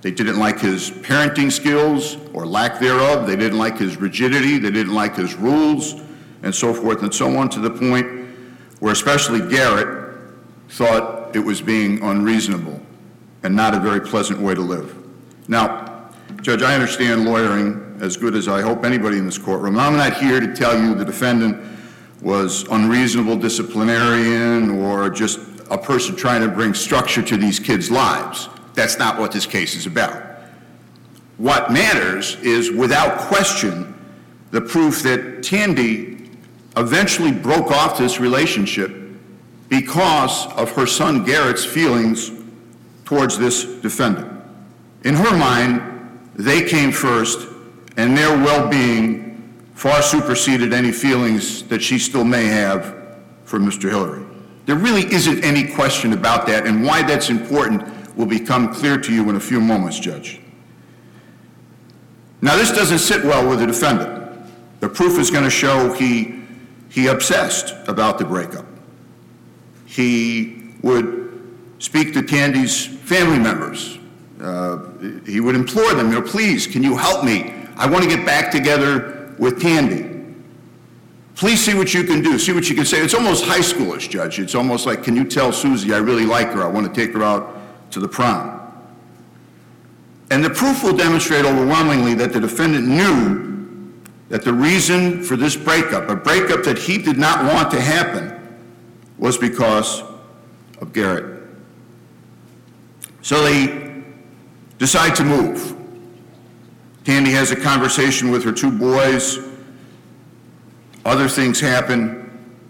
They 0.00 0.10
didn't 0.12 0.38
like 0.38 0.60
his 0.60 0.90
parenting 0.90 1.50
skills 1.50 2.16
or 2.32 2.46
lack 2.46 2.78
thereof. 2.78 3.26
They 3.26 3.36
didn't 3.36 3.58
like 3.58 3.78
his 3.78 3.96
rigidity. 3.96 4.58
They 4.58 4.70
didn't 4.70 4.94
like 4.94 5.16
his 5.16 5.34
rules 5.34 6.00
and 6.42 6.54
so 6.54 6.72
forth 6.72 7.02
and 7.02 7.12
so 7.12 7.36
on 7.36 7.48
to 7.50 7.60
the 7.60 7.70
point 7.70 8.06
where 8.78 8.92
especially 8.92 9.40
Garrett 9.48 10.14
thought 10.68 11.34
it 11.34 11.40
was 11.40 11.60
being 11.60 12.02
unreasonable 12.02 12.80
and 13.42 13.54
not 13.54 13.74
a 13.74 13.80
very 13.80 14.00
pleasant 14.00 14.40
way 14.40 14.54
to 14.54 14.60
live. 14.60 14.96
Now, 15.48 16.10
Judge, 16.42 16.62
I 16.62 16.74
understand 16.74 17.24
lawyering 17.24 17.98
as 18.00 18.16
good 18.16 18.36
as 18.36 18.46
I 18.46 18.60
hope 18.60 18.84
anybody 18.84 19.18
in 19.18 19.26
this 19.26 19.38
courtroom. 19.38 19.78
I'm 19.78 19.96
not 19.96 20.14
here 20.14 20.38
to 20.38 20.54
tell 20.54 20.80
you 20.80 20.94
the 20.94 21.04
defendant 21.04 21.60
was 22.22 22.62
unreasonable 22.68 23.36
disciplinarian 23.36 24.70
or 24.70 25.10
just 25.10 25.40
a 25.70 25.78
person 25.78 26.14
trying 26.14 26.42
to 26.42 26.48
bring 26.48 26.74
structure 26.74 27.22
to 27.22 27.36
these 27.36 27.58
kids' 27.58 27.90
lives. 27.90 28.48
That's 28.78 28.96
not 28.96 29.18
what 29.18 29.32
this 29.32 29.44
case 29.44 29.74
is 29.74 29.86
about. 29.86 30.22
What 31.36 31.72
matters 31.72 32.36
is, 32.42 32.70
without 32.70 33.18
question, 33.18 33.92
the 34.52 34.60
proof 34.60 35.02
that 35.02 35.42
Tandy 35.42 36.30
eventually 36.76 37.32
broke 37.32 37.72
off 37.72 37.98
this 37.98 38.20
relationship 38.20 38.92
because 39.68 40.46
of 40.52 40.70
her 40.76 40.86
son 40.86 41.24
Garrett's 41.24 41.64
feelings 41.64 42.30
towards 43.04 43.36
this 43.36 43.64
defendant. 43.64 44.30
In 45.02 45.16
her 45.16 45.36
mind, 45.36 45.82
they 46.36 46.62
came 46.62 46.92
first, 46.92 47.48
and 47.96 48.16
their 48.16 48.30
well 48.30 48.68
being 48.68 49.58
far 49.74 50.02
superseded 50.02 50.72
any 50.72 50.92
feelings 50.92 51.64
that 51.64 51.82
she 51.82 51.98
still 51.98 52.24
may 52.24 52.44
have 52.44 52.94
for 53.44 53.58
Mr. 53.58 53.90
Hillary. 53.90 54.24
There 54.66 54.76
really 54.76 55.12
isn't 55.12 55.42
any 55.42 55.66
question 55.66 56.12
about 56.12 56.46
that, 56.46 56.64
and 56.64 56.84
why 56.84 57.02
that's 57.02 57.28
important 57.28 57.97
will 58.18 58.26
become 58.26 58.74
clear 58.74 58.98
to 58.98 59.14
you 59.14 59.30
in 59.30 59.36
a 59.36 59.40
few 59.40 59.60
moments, 59.60 59.98
Judge. 59.98 60.40
Now, 62.42 62.56
this 62.56 62.70
doesn't 62.70 62.98
sit 62.98 63.24
well 63.24 63.48
with 63.48 63.60
the 63.60 63.66
defendant. 63.66 64.44
The 64.80 64.88
proof 64.88 65.18
is 65.18 65.30
going 65.30 65.44
to 65.44 65.50
show 65.50 65.92
he, 65.92 66.40
he 66.90 67.06
obsessed 67.06 67.74
about 67.88 68.18
the 68.18 68.24
breakup. 68.24 68.66
He 69.86 70.72
would 70.82 71.56
speak 71.78 72.12
to 72.14 72.22
Tandy's 72.22 72.86
family 72.86 73.38
members. 73.38 73.98
Uh, 74.40 74.78
he 75.24 75.40
would 75.40 75.54
implore 75.54 75.94
them, 75.94 76.12
you 76.12 76.20
know, 76.20 76.22
please, 76.22 76.66
can 76.66 76.82
you 76.82 76.96
help 76.96 77.24
me? 77.24 77.54
I 77.76 77.88
want 77.88 78.02
to 78.02 78.10
get 78.10 78.26
back 78.26 78.50
together 78.50 79.34
with 79.38 79.60
Candy. 79.60 80.16
Please 81.36 81.64
see 81.64 81.74
what 81.74 81.94
you 81.94 82.02
can 82.02 82.20
do, 82.20 82.36
see 82.36 82.52
what 82.52 82.68
you 82.68 82.74
can 82.74 82.84
say. 82.84 83.00
It's 83.00 83.14
almost 83.14 83.44
high 83.44 83.60
schoolish, 83.60 84.08
Judge. 84.10 84.40
It's 84.40 84.56
almost 84.56 84.86
like, 84.86 85.04
can 85.04 85.14
you 85.14 85.24
tell 85.24 85.52
Susie 85.52 85.94
I 85.94 85.98
really 85.98 86.26
like 86.26 86.48
her? 86.48 86.64
I 86.64 86.68
want 86.68 86.92
to 86.92 87.00
take 87.00 87.14
her 87.14 87.22
out 87.22 87.57
to 87.90 88.00
the 88.00 88.08
prom. 88.08 88.58
And 90.30 90.44
the 90.44 90.50
proof 90.50 90.82
will 90.82 90.96
demonstrate 90.96 91.44
overwhelmingly 91.44 92.14
that 92.14 92.32
the 92.32 92.40
defendant 92.40 92.86
knew 92.86 93.48
that 94.28 94.44
the 94.44 94.52
reason 94.52 95.22
for 95.22 95.36
this 95.36 95.56
breakup, 95.56 96.08
a 96.10 96.16
breakup 96.16 96.62
that 96.64 96.78
he 96.78 96.98
did 96.98 97.16
not 97.16 97.44
want 97.44 97.70
to 97.70 97.80
happen, 97.80 98.34
was 99.16 99.38
because 99.38 100.02
of 100.80 100.92
Garrett. 100.92 101.42
So 103.22 103.42
they 103.42 104.02
decide 104.78 105.14
to 105.16 105.24
move. 105.24 105.74
Tandy 107.04 107.30
has 107.30 107.50
a 107.50 107.56
conversation 107.56 108.30
with 108.30 108.44
her 108.44 108.52
two 108.52 108.70
boys. 108.70 109.38
Other 111.04 111.28
things 111.28 111.58
happen. 111.58 112.18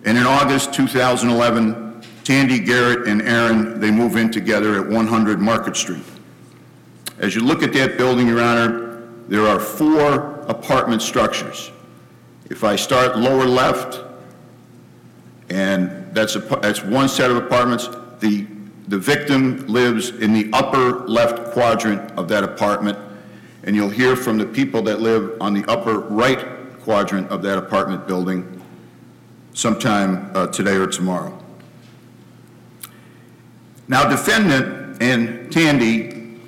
And 0.04 0.16
in 0.16 0.25
August 0.25 0.72
2011, 0.72 1.88
Tandy, 2.28 2.58
Garrett, 2.58 3.08
and 3.08 3.23
Aaron, 3.23 3.80
they 3.80 3.90
move 3.90 4.16
in 4.16 4.30
together 4.30 4.78
at 4.78 4.87
100 4.87 5.40
Market 5.40 5.75
Street. 5.75 6.04
As 7.16 7.35
you 7.35 7.40
look 7.40 7.62
at 7.62 7.73
that 7.73 7.97
building, 7.97 8.28
Your 8.28 8.42
Honor, 8.42 9.08
there 9.28 9.47
are 9.47 9.58
four 9.58 10.42
apartment 10.47 11.00
structures. 11.00 11.70
If 12.50 12.64
I 12.64 12.76
start 12.76 13.16
lower 13.16 13.47
left, 13.47 14.04
and 15.49 16.14
that's, 16.14 16.37
a, 16.37 16.40
that's 16.40 16.85
one 16.85 17.08
set 17.08 17.30
of 17.30 17.38
apartments, 17.38 17.88
the, 18.20 18.47
the 18.88 18.99
victim 18.99 19.66
lives 19.66 20.11
in 20.11 20.35
the 20.35 20.50
upper 20.52 21.08
left 21.08 21.54
quadrant 21.54 22.11
of 22.18 22.28
that 22.28 22.44
apartment, 22.44 22.99
and 23.62 23.75
you'll 23.75 23.88
hear 23.88 24.14
from 24.14 24.37
the 24.37 24.44
people 24.44 24.82
that 24.82 25.00
live 25.00 25.40
on 25.40 25.54
the 25.54 25.64
upper 25.64 26.00
right 26.00 26.47
quadrant 26.82 27.30
of 27.30 27.40
that 27.40 27.56
apartment 27.56 28.06
building 28.06 28.62
sometime 29.54 30.30
uh, 30.35 30.47
today 30.49 30.75
or 30.75 30.87
tomorrow. 30.87 31.35
Now, 33.88 34.09
defendant 34.09 35.02
and 35.02 35.50
Tandy 35.50 36.38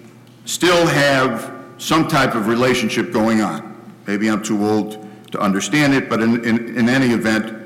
still 0.44 0.86
have 0.86 1.54
some 1.78 2.06
type 2.06 2.34
of 2.34 2.46
relationship 2.46 3.12
going 3.12 3.40
on. 3.40 3.76
Maybe 4.06 4.28
I'm 4.28 4.42
too 4.42 4.64
old 4.64 5.08
to 5.32 5.40
understand 5.40 5.94
it, 5.94 6.10
but 6.10 6.20
in, 6.20 6.44
in, 6.44 6.76
in 6.76 6.88
any 6.88 7.14
event, 7.14 7.56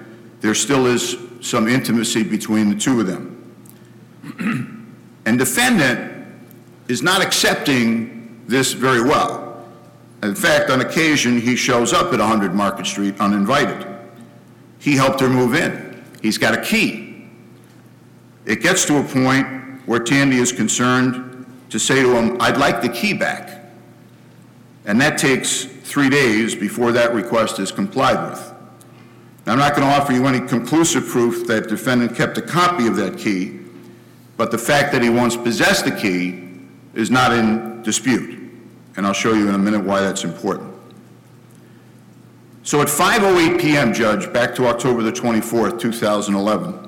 there 0.40 0.54
still 0.54 0.86
is 0.86 1.16
some 1.40 1.66
intimacy 1.66 2.22
between 2.22 2.70
the 2.70 2.76
two 2.76 3.00
of 3.00 3.06
them. 3.06 3.30
and 5.26 5.38
defendant 5.38 6.26
is 6.88 7.02
not 7.02 7.22
accepting 7.22 8.42
this 8.46 8.72
very 8.72 9.02
well. 9.02 9.66
In 10.22 10.34
fact, 10.34 10.70
on 10.70 10.80
occasion, 10.80 11.40
he 11.40 11.56
shows 11.56 11.92
up 11.92 12.12
at 12.12 12.18
100 12.20 12.54
Market 12.54 12.86
Street 12.86 13.18
uninvited. 13.20 13.86
He 14.78 14.94
helped 14.94 15.20
her 15.20 15.28
move 15.28 15.54
in. 15.54 16.04
He's 16.22 16.38
got 16.38 16.54
a 16.54 16.62
key. 16.62 17.26
It 18.44 18.60
gets 18.60 18.84
to 18.86 18.98
a 18.98 19.02
point 19.02 19.63
where 19.86 20.00
Tandy 20.00 20.36
is 20.36 20.52
concerned 20.52 21.46
to 21.70 21.78
say 21.78 22.02
to 22.02 22.16
him, 22.16 22.36
I'd 22.40 22.56
like 22.56 22.82
the 22.82 22.88
key 22.88 23.12
back. 23.12 23.64
And 24.86 25.00
that 25.00 25.18
takes 25.18 25.64
three 25.64 26.08
days 26.08 26.54
before 26.54 26.92
that 26.92 27.14
request 27.14 27.58
is 27.58 27.72
complied 27.72 28.30
with. 28.30 28.54
Now, 29.46 29.52
I'm 29.52 29.58
not 29.58 29.76
going 29.76 29.86
to 29.86 29.94
offer 29.94 30.12
you 30.12 30.26
any 30.26 30.40
conclusive 30.46 31.06
proof 31.06 31.46
that 31.46 31.68
defendant 31.68 32.16
kept 32.16 32.38
a 32.38 32.42
copy 32.42 32.86
of 32.86 32.96
that 32.96 33.18
key, 33.18 33.60
but 34.36 34.50
the 34.50 34.58
fact 34.58 34.92
that 34.92 35.02
he 35.02 35.10
once 35.10 35.36
possessed 35.36 35.84
the 35.84 35.90
key 35.90 36.48
is 36.94 37.10
not 37.10 37.32
in 37.32 37.82
dispute. 37.82 38.40
And 38.96 39.06
I'll 39.06 39.12
show 39.12 39.34
you 39.34 39.48
in 39.48 39.54
a 39.54 39.58
minute 39.58 39.84
why 39.84 40.00
that's 40.00 40.24
important. 40.24 40.72
So 42.62 42.80
at 42.80 42.88
5:08 42.88 43.60
p.m., 43.60 43.92
Judge, 43.92 44.32
back 44.32 44.54
to 44.54 44.66
October 44.66 45.02
the 45.02 45.12
24th, 45.12 45.78
2011, 45.78 46.83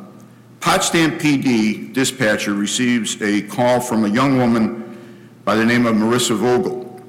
Potsdam 0.60 1.18
PD 1.18 1.92
dispatcher 1.92 2.54
receives 2.54 3.20
a 3.22 3.42
call 3.42 3.80
from 3.80 4.04
a 4.04 4.08
young 4.08 4.38
woman 4.38 4.98
by 5.44 5.54
the 5.54 5.64
name 5.64 5.86
of 5.86 5.94
Marissa 5.94 6.36
Vogel. 6.36 7.00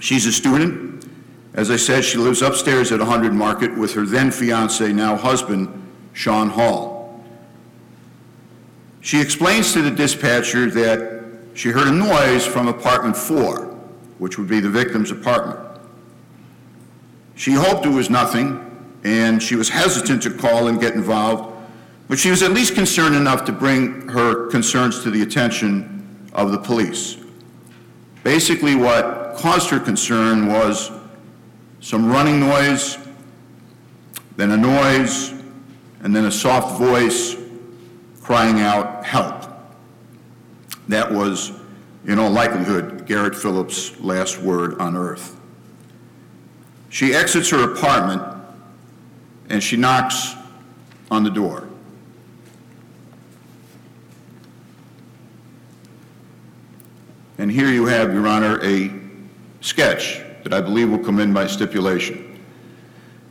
She's 0.00 0.26
a 0.26 0.32
student. 0.32 1.08
As 1.54 1.70
I 1.70 1.76
said, 1.76 2.04
she 2.04 2.18
lives 2.18 2.42
upstairs 2.42 2.92
at 2.92 2.98
100 2.98 3.32
Market 3.32 3.76
with 3.76 3.94
her 3.94 4.04
then 4.04 4.30
fiance, 4.30 4.92
now 4.92 5.16
husband, 5.16 5.68
Sean 6.12 6.50
Hall. 6.50 7.24
She 9.00 9.20
explains 9.20 9.72
to 9.72 9.82
the 9.82 9.90
dispatcher 9.90 10.68
that 10.70 11.22
she 11.54 11.70
heard 11.70 11.88
a 11.88 11.92
noise 11.92 12.44
from 12.44 12.68
apartment 12.68 13.16
four, 13.16 13.66
which 14.18 14.36
would 14.36 14.48
be 14.48 14.60
the 14.60 14.68
victim's 14.68 15.10
apartment. 15.10 15.60
She 17.36 17.52
hoped 17.52 17.86
it 17.86 17.90
was 17.90 18.10
nothing, 18.10 18.62
and 19.04 19.42
she 19.42 19.56
was 19.56 19.68
hesitant 19.68 20.22
to 20.24 20.30
call 20.30 20.68
and 20.68 20.80
get 20.80 20.94
involved, 20.94 21.55
but 22.08 22.18
she 22.18 22.30
was 22.30 22.42
at 22.42 22.52
least 22.52 22.74
concerned 22.74 23.14
enough 23.14 23.44
to 23.44 23.52
bring 23.52 24.08
her 24.08 24.46
concerns 24.48 25.02
to 25.02 25.10
the 25.10 25.22
attention 25.22 26.30
of 26.32 26.52
the 26.52 26.58
police. 26.58 27.16
Basically, 28.22 28.74
what 28.74 29.36
caused 29.36 29.70
her 29.70 29.80
concern 29.80 30.46
was 30.46 30.90
some 31.80 32.10
running 32.10 32.40
noise, 32.40 32.98
then 34.36 34.50
a 34.52 34.56
noise, 34.56 35.30
and 36.02 36.14
then 36.14 36.26
a 36.26 36.32
soft 36.32 36.78
voice 36.78 37.36
crying 38.22 38.60
out, 38.60 39.04
help. 39.04 39.44
That 40.88 41.10
was, 41.10 41.52
in 42.06 42.18
all 42.18 42.30
likelihood, 42.30 43.06
Garrett 43.06 43.34
Phillips' 43.34 43.98
last 44.00 44.38
word 44.40 44.78
on 44.80 44.96
earth. 44.96 45.38
She 46.88 47.14
exits 47.14 47.50
her 47.50 47.72
apartment 47.72 48.22
and 49.48 49.62
she 49.62 49.76
knocks 49.76 50.34
on 51.10 51.22
the 51.22 51.30
door. 51.30 51.65
And 57.38 57.50
here 57.50 57.68
you 57.68 57.86
have, 57.86 58.14
Your 58.14 58.26
Honor, 58.26 58.58
a 58.62 58.90
sketch 59.60 60.22
that 60.42 60.54
I 60.54 60.60
believe 60.60 60.90
will 60.90 60.98
come 60.98 61.20
in 61.20 61.32
by 61.32 61.46
stipulation. 61.46 62.40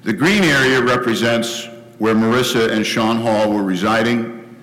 The 0.03 0.13
green 0.13 0.43
area 0.43 0.81
represents 0.81 1.67
where 1.97 2.13
Marissa 2.13 2.71
and 2.71 2.85
Sean 2.85 3.17
Hall 3.17 3.51
were 3.51 3.63
residing. 3.63 4.55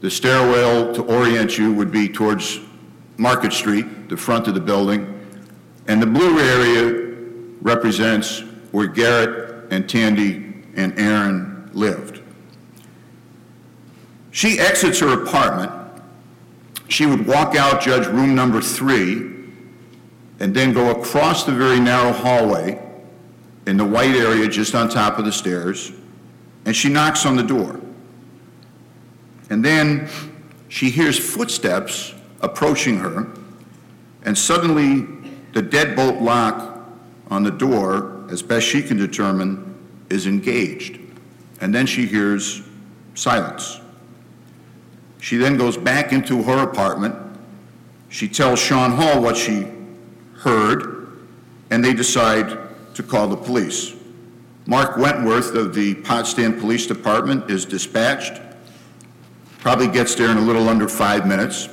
The 0.00 0.10
stairwell 0.10 0.92
to 0.94 1.02
orient 1.04 1.56
you 1.56 1.72
would 1.72 1.90
be 1.90 2.08
towards 2.08 2.60
Market 3.16 3.52
Street, 3.52 4.08
the 4.08 4.16
front 4.16 4.48
of 4.48 4.54
the 4.54 4.60
building, 4.60 5.08
and 5.86 6.02
the 6.02 6.06
blue 6.06 6.38
area 6.40 7.14
represents 7.60 8.40
where 8.72 8.86
Garrett 8.86 9.72
and 9.72 9.88
Tandy 9.88 10.54
and 10.74 10.98
Aaron 10.98 11.70
lived. 11.72 12.20
She 14.32 14.58
exits 14.58 14.98
her 15.00 15.22
apartment. 15.22 15.70
She 16.92 17.06
would 17.06 17.26
walk 17.26 17.56
out, 17.56 17.80
judge 17.80 18.06
room 18.06 18.34
number 18.34 18.60
three, 18.60 19.14
and 20.40 20.54
then 20.54 20.74
go 20.74 20.90
across 20.90 21.44
the 21.44 21.52
very 21.52 21.80
narrow 21.80 22.12
hallway 22.12 22.78
in 23.66 23.78
the 23.78 23.84
white 23.84 24.14
area 24.14 24.46
just 24.46 24.74
on 24.74 24.90
top 24.90 25.18
of 25.18 25.24
the 25.24 25.32
stairs, 25.32 25.90
and 26.66 26.76
she 26.76 26.90
knocks 26.90 27.24
on 27.24 27.34
the 27.34 27.42
door. 27.42 27.80
And 29.48 29.64
then 29.64 30.06
she 30.68 30.90
hears 30.90 31.18
footsteps 31.18 32.12
approaching 32.42 32.98
her, 32.98 33.26
and 34.26 34.36
suddenly 34.36 35.06
the 35.54 35.62
deadbolt 35.62 36.20
lock 36.20 36.78
on 37.30 37.42
the 37.42 37.50
door, 37.50 38.26
as 38.28 38.42
best 38.42 38.66
she 38.66 38.82
can 38.82 38.98
determine, 38.98 39.78
is 40.10 40.26
engaged. 40.26 41.00
And 41.62 41.74
then 41.74 41.86
she 41.86 42.04
hears 42.04 42.60
silence. 43.14 43.80
She 45.22 45.36
then 45.36 45.56
goes 45.56 45.76
back 45.76 46.12
into 46.12 46.42
her 46.42 46.64
apartment. 46.64 47.14
She 48.08 48.26
tells 48.26 48.58
Sean 48.58 48.90
Hall 48.90 49.22
what 49.22 49.36
she 49.36 49.68
heard, 50.38 51.16
and 51.70 51.82
they 51.82 51.94
decide 51.94 52.58
to 52.94 53.04
call 53.04 53.28
the 53.28 53.36
police. 53.36 53.94
Mark 54.66 54.96
Wentworth 54.96 55.54
of 55.54 55.76
the 55.76 55.94
Potsdam 55.94 56.58
Police 56.58 56.88
Department 56.88 57.48
is 57.48 57.64
dispatched, 57.64 58.40
probably 59.60 59.86
gets 59.86 60.16
there 60.16 60.28
in 60.28 60.38
a 60.38 60.40
little 60.40 60.68
under 60.68 60.88
five 60.88 61.24
minutes. 61.24 61.68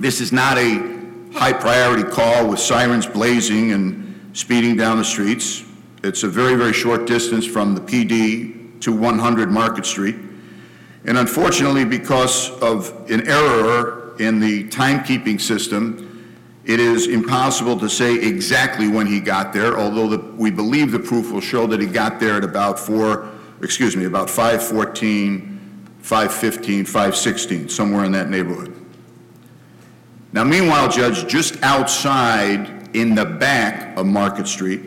This 0.00 0.22
is 0.22 0.32
not 0.32 0.56
a 0.56 0.78
high 1.34 1.52
priority 1.52 2.04
call 2.04 2.48
with 2.48 2.58
sirens 2.58 3.04
blazing 3.06 3.72
and 3.72 4.30
speeding 4.32 4.78
down 4.78 4.96
the 4.96 5.04
streets. 5.04 5.62
It's 6.02 6.22
a 6.22 6.28
very, 6.28 6.54
very 6.54 6.72
short 6.72 7.06
distance 7.06 7.44
from 7.44 7.74
the 7.74 7.82
PD 7.82 8.80
to 8.80 8.92
100 8.92 9.50
Market 9.50 9.84
Street. 9.84 10.16
And 11.04 11.16
unfortunately, 11.16 11.84
because 11.84 12.50
of 12.60 13.10
an 13.10 13.26
error 13.26 14.14
in 14.18 14.38
the 14.38 14.68
timekeeping 14.68 15.40
system, 15.40 16.06
it 16.64 16.78
is 16.78 17.06
impossible 17.06 17.78
to 17.80 17.88
say 17.88 18.14
exactly 18.16 18.86
when 18.86 19.06
he 19.06 19.18
got 19.18 19.52
there, 19.52 19.78
although 19.78 20.08
the, 20.08 20.18
we 20.36 20.50
believe 20.50 20.92
the 20.92 20.98
proof 20.98 21.32
will 21.32 21.40
show 21.40 21.66
that 21.66 21.80
he 21.80 21.86
got 21.86 22.20
there 22.20 22.36
at 22.36 22.44
about 22.44 22.78
4, 22.78 23.28
excuse 23.62 23.96
me, 23.96 24.04
about 24.04 24.28
514, 24.28 25.58
515, 26.00 26.84
516, 26.84 27.68
somewhere 27.70 28.04
in 28.04 28.12
that 28.12 28.28
neighborhood. 28.28 28.76
Now, 30.32 30.44
meanwhile, 30.44 30.88
Judge, 30.88 31.26
just 31.26 31.60
outside 31.62 32.94
in 32.94 33.14
the 33.14 33.24
back 33.24 33.96
of 33.96 34.06
Market 34.06 34.46
Street, 34.46 34.82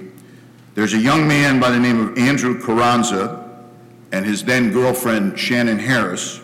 there's 0.75 0.93
a 0.93 0.97
young 0.97 1.27
man 1.27 1.59
by 1.59 1.69
the 1.69 1.79
name 1.79 1.99
of 1.99 2.17
Andrew 2.17 2.61
Carranza 2.61 3.42
and 4.13 4.23
his 4.23 4.43
then 4.43 4.71
girlfriend, 4.71 5.37
Shannon 5.37 5.79
Harris, 5.79 6.39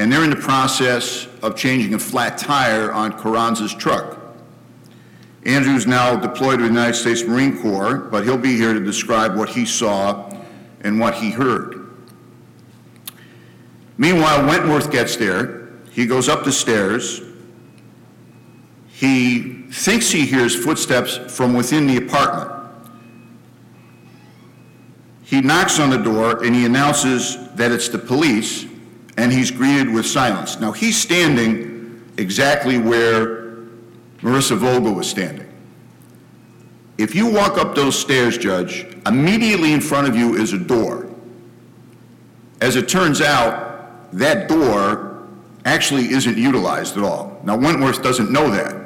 and 0.00 0.12
they're 0.12 0.24
in 0.24 0.30
the 0.30 0.36
process 0.36 1.28
of 1.40 1.56
changing 1.56 1.94
a 1.94 1.98
flat 1.98 2.36
tire 2.36 2.92
on 2.92 3.12
Carranza's 3.12 3.72
truck. 3.72 4.18
Andrew's 5.46 5.86
now 5.86 6.16
deployed 6.16 6.58
to 6.58 6.64
the 6.64 6.68
United 6.68 6.94
States 6.94 7.22
Marine 7.22 7.62
Corps, 7.62 7.96
but 7.96 8.24
he'll 8.24 8.36
be 8.36 8.56
here 8.56 8.74
to 8.74 8.80
describe 8.80 9.36
what 9.36 9.48
he 9.48 9.64
saw 9.64 10.36
and 10.80 10.98
what 10.98 11.14
he 11.14 11.30
heard. 11.30 11.88
Meanwhile, 13.96 14.46
Wentworth 14.46 14.90
gets 14.90 15.14
there. 15.14 15.68
He 15.92 16.06
goes 16.06 16.28
up 16.28 16.44
the 16.44 16.52
stairs. 16.52 17.22
He 18.88 19.62
thinks 19.70 20.10
he 20.10 20.26
hears 20.26 20.56
footsteps 20.56 21.16
from 21.34 21.54
within 21.54 21.86
the 21.86 21.98
apartment. 21.98 22.59
He 25.30 25.40
knocks 25.40 25.78
on 25.78 25.90
the 25.90 25.96
door 25.96 26.44
and 26.44 26.52
he 26.52 26.66
announces 26.66 27.38
that 27.54 27.70
it's 27.70 27.88
the 27.88 27.98
police, 27.98 28.66
and 29.16 29.32
he's 29.32 29.52
greeted 29.52 29.88
with 29.88 30.04
silence. 30.04 30.58
Now, 30.58 30.72
he's 30.72 31.00
standing 31.00 32.02
exactly 32.16 32.78
where 32.78 33.54
Marissa 34.22 34.56
Vogel 34.56 34.92
was 34.92 35.08
standing. 35.08 35.46
If 36.98 37.14
you 37.14 37.32
walk 37.32 37.58
up 37.58 37.76
those 37.76 37.96
stairs, 37.96 38.38
Judge, 38.38 38.84
immediately 39.06 39.72
in 39.72 39.80
front 39.80 40.08
of 40.08 40.16
you 40.16 40.34
is 40.34 40.52
a 40.52 40.58
door. 40.58 41.08
As 42.60 42.74
it 42.74 42.88
turns 42.88 43.20
out, 43.20 44.10
that 44.12 44.48
door 44.48 45.28
actually 45.64 46.10
isn't 46.10 46.38
utilized 46.38 46.96
at 46.96 47.04
all. 47.04 47.40
Now, 47.44 47.56
Wentworth 47.56 48.02
doesn't 48.02 48.32
know 48.32 48.50
that, 48.50 48.79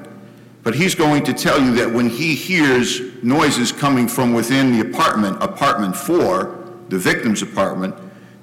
but 0.64 0.74
he's 0.74 0.94
going 0.94 1.22
to 1.24 1.34
tell 1.34 1.60
you 1.60 1.74
that 1.74 1.90
when 1.90 2.08
he 2.08 2.34
hears 2.34 3.00
noises 3.22 3.70
coming 3.70 4.08
from 4.08 4.32
within 4.32 4.72
the 4.72 4.80
apartment, 4.80 5.40
apartment 5.42 5.94
four, 5.94 6.58
the 6.88 6.98
victim's 6.98 7.42
apartment, 7.42 7.94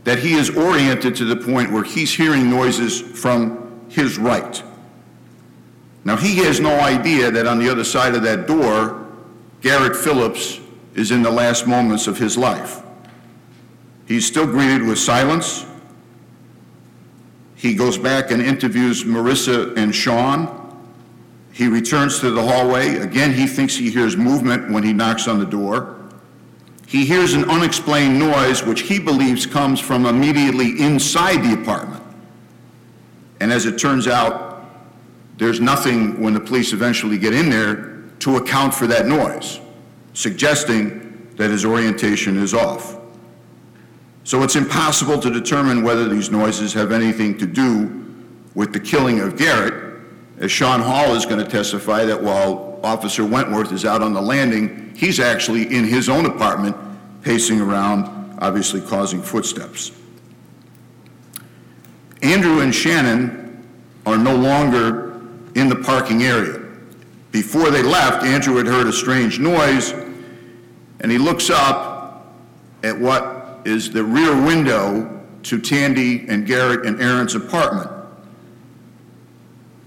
that 0.04 0.20
he 0.20 0.34
is 0.34 0.50
oriented 0.52 1.16
to 1.16 1.26
the 1.26 1.36
point 1.36 1.72
where 1.72 1.84
he's 1.84 2.14
hearing 2.14 2.50
noises 2.50 3.02
from 3.02 3.82
his 3.90 4.20
right. 4.20 4.64
Now, 6.06 6.16
he 6.16 6.38
has 6.38 6.60
no 6.60 6.80
idea 6.80 7.32
that 7.32 7.48
on 7.48 7.60
the 7.60 7.70
other 7.70 7.84
side 7.84 8.16
of 8.16 8.24
that 8.24 8.48
door, 8.48 9.06
Garrett 9.62 9.96
Phillips 9.96 10.60
is 10.96 11.12
in 11.12 11.24
the 11.24 11.32
last 11.32 11.68
moments 11.68 12.08
of 12.08 12.18
his 12.18 12.38
life. 12.38 12.82
He's 14.08 14.26
still 14.26 14.46
greeted 14.46 14.84
with 14.84 15.00
silence. 15.00 15.66
He 17.56 17.76
goes 17.76 17.98
back 17.98 18.32
and 18.32 18.42
interviews 18.42 19.04
Marissa 19.04 19.76
and 19.78 19.94
Sean. 19.94 20.61
He 21.54 21.68
returns 21.68 22.20
to 22.20 22.32
the 22.32 22.42
hallway. 22.42 22.96
Again, 22.98 23.34
he 23.34 23.46
thinks 23.48 23.76
he 23.76 23.90
hears 23.90 24.16
movement 24.16 24.72
when 24.72 24.84
he 24.84 24.94
knocks 24.94 25.28
on 25.28 25.40
the 25.40 25.46
door. 25.46 25.98
He 26.88 27.06
hears 27.06 27.34
an 27.34 27.50
unexplained 27.50 28.20
noise, 28.20 28.64
which 28.64 28.82
he 28.82 29.00
believes 29.00 29.46
comes 29.46 29.80
from 29.80 30.06
immediately 30.06 30.82
inside 30.82 31.38
the 31.38 31.62
apartment. 31.62 32.04
And 33.40 33.52
as 33.52 33.66
it 33.66 33.78
turns 33.78 34.08
out, 34.08 34.66
there's 35.38 35.60
nothing 35.60 36.22
when 36.22 36.34
the 36.34 36.40
police 36.40 36.74
eventually 36.74 37.18
get 37.18 37.34
in 37.34 37.50
there 37.50 38.04
to 38.20 38.38
account 38.38 38.74
for 38.74 38.88
that 38.88 39.08
noise, 39.08 39.60
suggesting 40.14 41.32
that 41.38 41.50
his 41.50 41.66
orientation 41.66 42.38
is 42.38 42.54
off. 42.54 42.98
So 44.24 44.44
it's 44.44 44.56
impossible 44.56 45.20
to 45.20 45.32
determine 45.32 45.84
whether 45.84 46.08
these 46.08 46.30
noises 46.30 46.74
have 46.74 46.92
anything 46.92 47.38
to 47.40 47.48
do 47.48 48.06
with 48.54 48.74
the 48.74 48.80
killing 48.80 49.20
of 49.22 49.38
Garrett, 49.38 49.91
as 50.42 50.52
Sean 50.52 50.82
Hall 50.82 51.14
is 51.14 51.26
going 51.26 51.38
to 51.44 51.50
testify 51.50 52.04
that 52.04 52.22
while 52.22 52.80
Officer 52.84 53.24
Wentworth 53.24 53.72
is 53.72 53.86
out 53.86 54.02
on 54.02 54.12
the 54.12 54.22
landing, 54.22 54.92
he's 54.96 55.20
actually 55.20 55.74
in 55.74 55.86
his 55.86 56.10
own 56.10 56.26
apartment 56.26 56.76
pacing 57.22 57.62
around, 57.62 58.40
obviously 58.40 58.82
causing 58.82 59.22
footsteps. 59.22 59.92
Andrew 62.24 62.62
and 62.62 62.74
Shannon 62.74 63.68
are 64.08 64.18
no 64.18 64.36
longer 64.36 65.22
in 65.54 65.70
the 65.70 65.76
parking 65.76 66.24
area. 66.24 66.60
Before 67.32 67.70
they 67.70 67.84
left, 67.84 68.24
Andrew 68.24 68.56
had 68.56 68.66
heard 68.66 68.88
a 68.88 68.94
strange 68.94 69.40
noise, 69.40 69.92
and 69.92 71.12
he 71.12 71.20
looks 71.20 71.52
up 71.52 72.34
at 72.82 73.00
what 73.00 73.62
is 73.64 73.92
the 73.92 74.04
rear 74.04 74.36
window 74.44 75.22
to 75.44 75.62
Tandy 75.62 76.26
and 76.28 76.48
Garrett 76.48 76.84
and 76.88 77.00
Aaron's 77.00 77.36
apartment. 77.36 77.91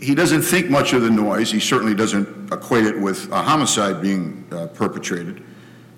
He 0.05 0.15
doesn't 0.15 0.43
think 0.43 0.69
much 0.69 0.93
of 0.93 1.01
the 1.01 1.11
noise. 1.11 1.51
He 1.51 1.61
certainly 1.61 1.95
doesn't 1.95 2.53
equate 2.53 2.85
it 2.85 3.01
with 3.01 3.33
a 3.33 3.43
homicide 3.43 4.03
being 4.03 4.47
uh, 4.53 4.67
perpetrated. 4.67 5.43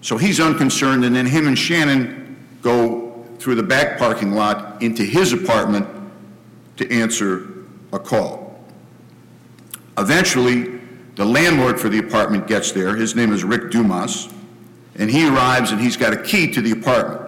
So 0.01 0.17
he's 0.17 0.39
unconcerned, 0.39 1.05
and 1.05 1.15
then 1.15 1.27
him 1.27 1.49
and 1.49 1.59
Shannon 1.59 2.37
go 2.63 3.27
through 3.41 3.57
the 3.57 3.65
back 3.65 3.99
parking 3.99 4.33
lot 4.33 4.81
into 4.81 5.03
his 5.03 5.33
apartment 5.33 5.89
to 6.77 6.89
answer 6.93 7.49
a 7.93 7.99
call. 7.99 8.65
Eventually, 9.99 10.79
the 11.17 11.25
landlord 11.25 11.81
for 11.81 11.89
the 11.89 11.99
apartment 11.99 12.47
gets 12.47 12.71
there. 12.71 12.95
His 12.95 13.17
name 13.17 13.33
is 13.33 13.43
Rick 13.43 13.73
Dumas. 13.73 14.29
And 14.95 15.11
he 15.11 15.29
arrives 15.29 15.73
and 15.73 15.81
he's 15.81 15.97
got 15.97 16.13
a 16.13 16.23
key 16.23 16.53
to 16.53 16.61
the 16.61 16.71
apartment. 16.71 17.23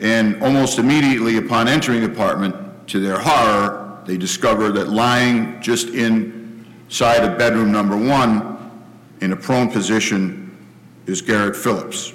And 0.00 0.42
almost 0.42 0.78
immediately 0.78 1.36
upon 1.36 1.68
entering 1.68 2.00
the 2.00 2.10
apartment, 2.10 2.88
to 2.88 3.00
their 3.00 3.18
horror, 3.18 3.83
they 4.06 4.16
discover 4.16 4.70
that 4.72 4.88
lying 4.88 5.60
just 5.60 5.88
inside 5.88 7.24
of 7.24 7.38
bedroom 7.38 7.72
number 7.72 7.96
one, 7.96 8.54
in 9.20 9.32
a 9.32 9.36
prone 9.36 9.70
position, 9.70 10.56
is 11.06 11.22
Garrett 11.22 11.56
Phillips. 11.56 12.12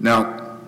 Now, 0.00 0.58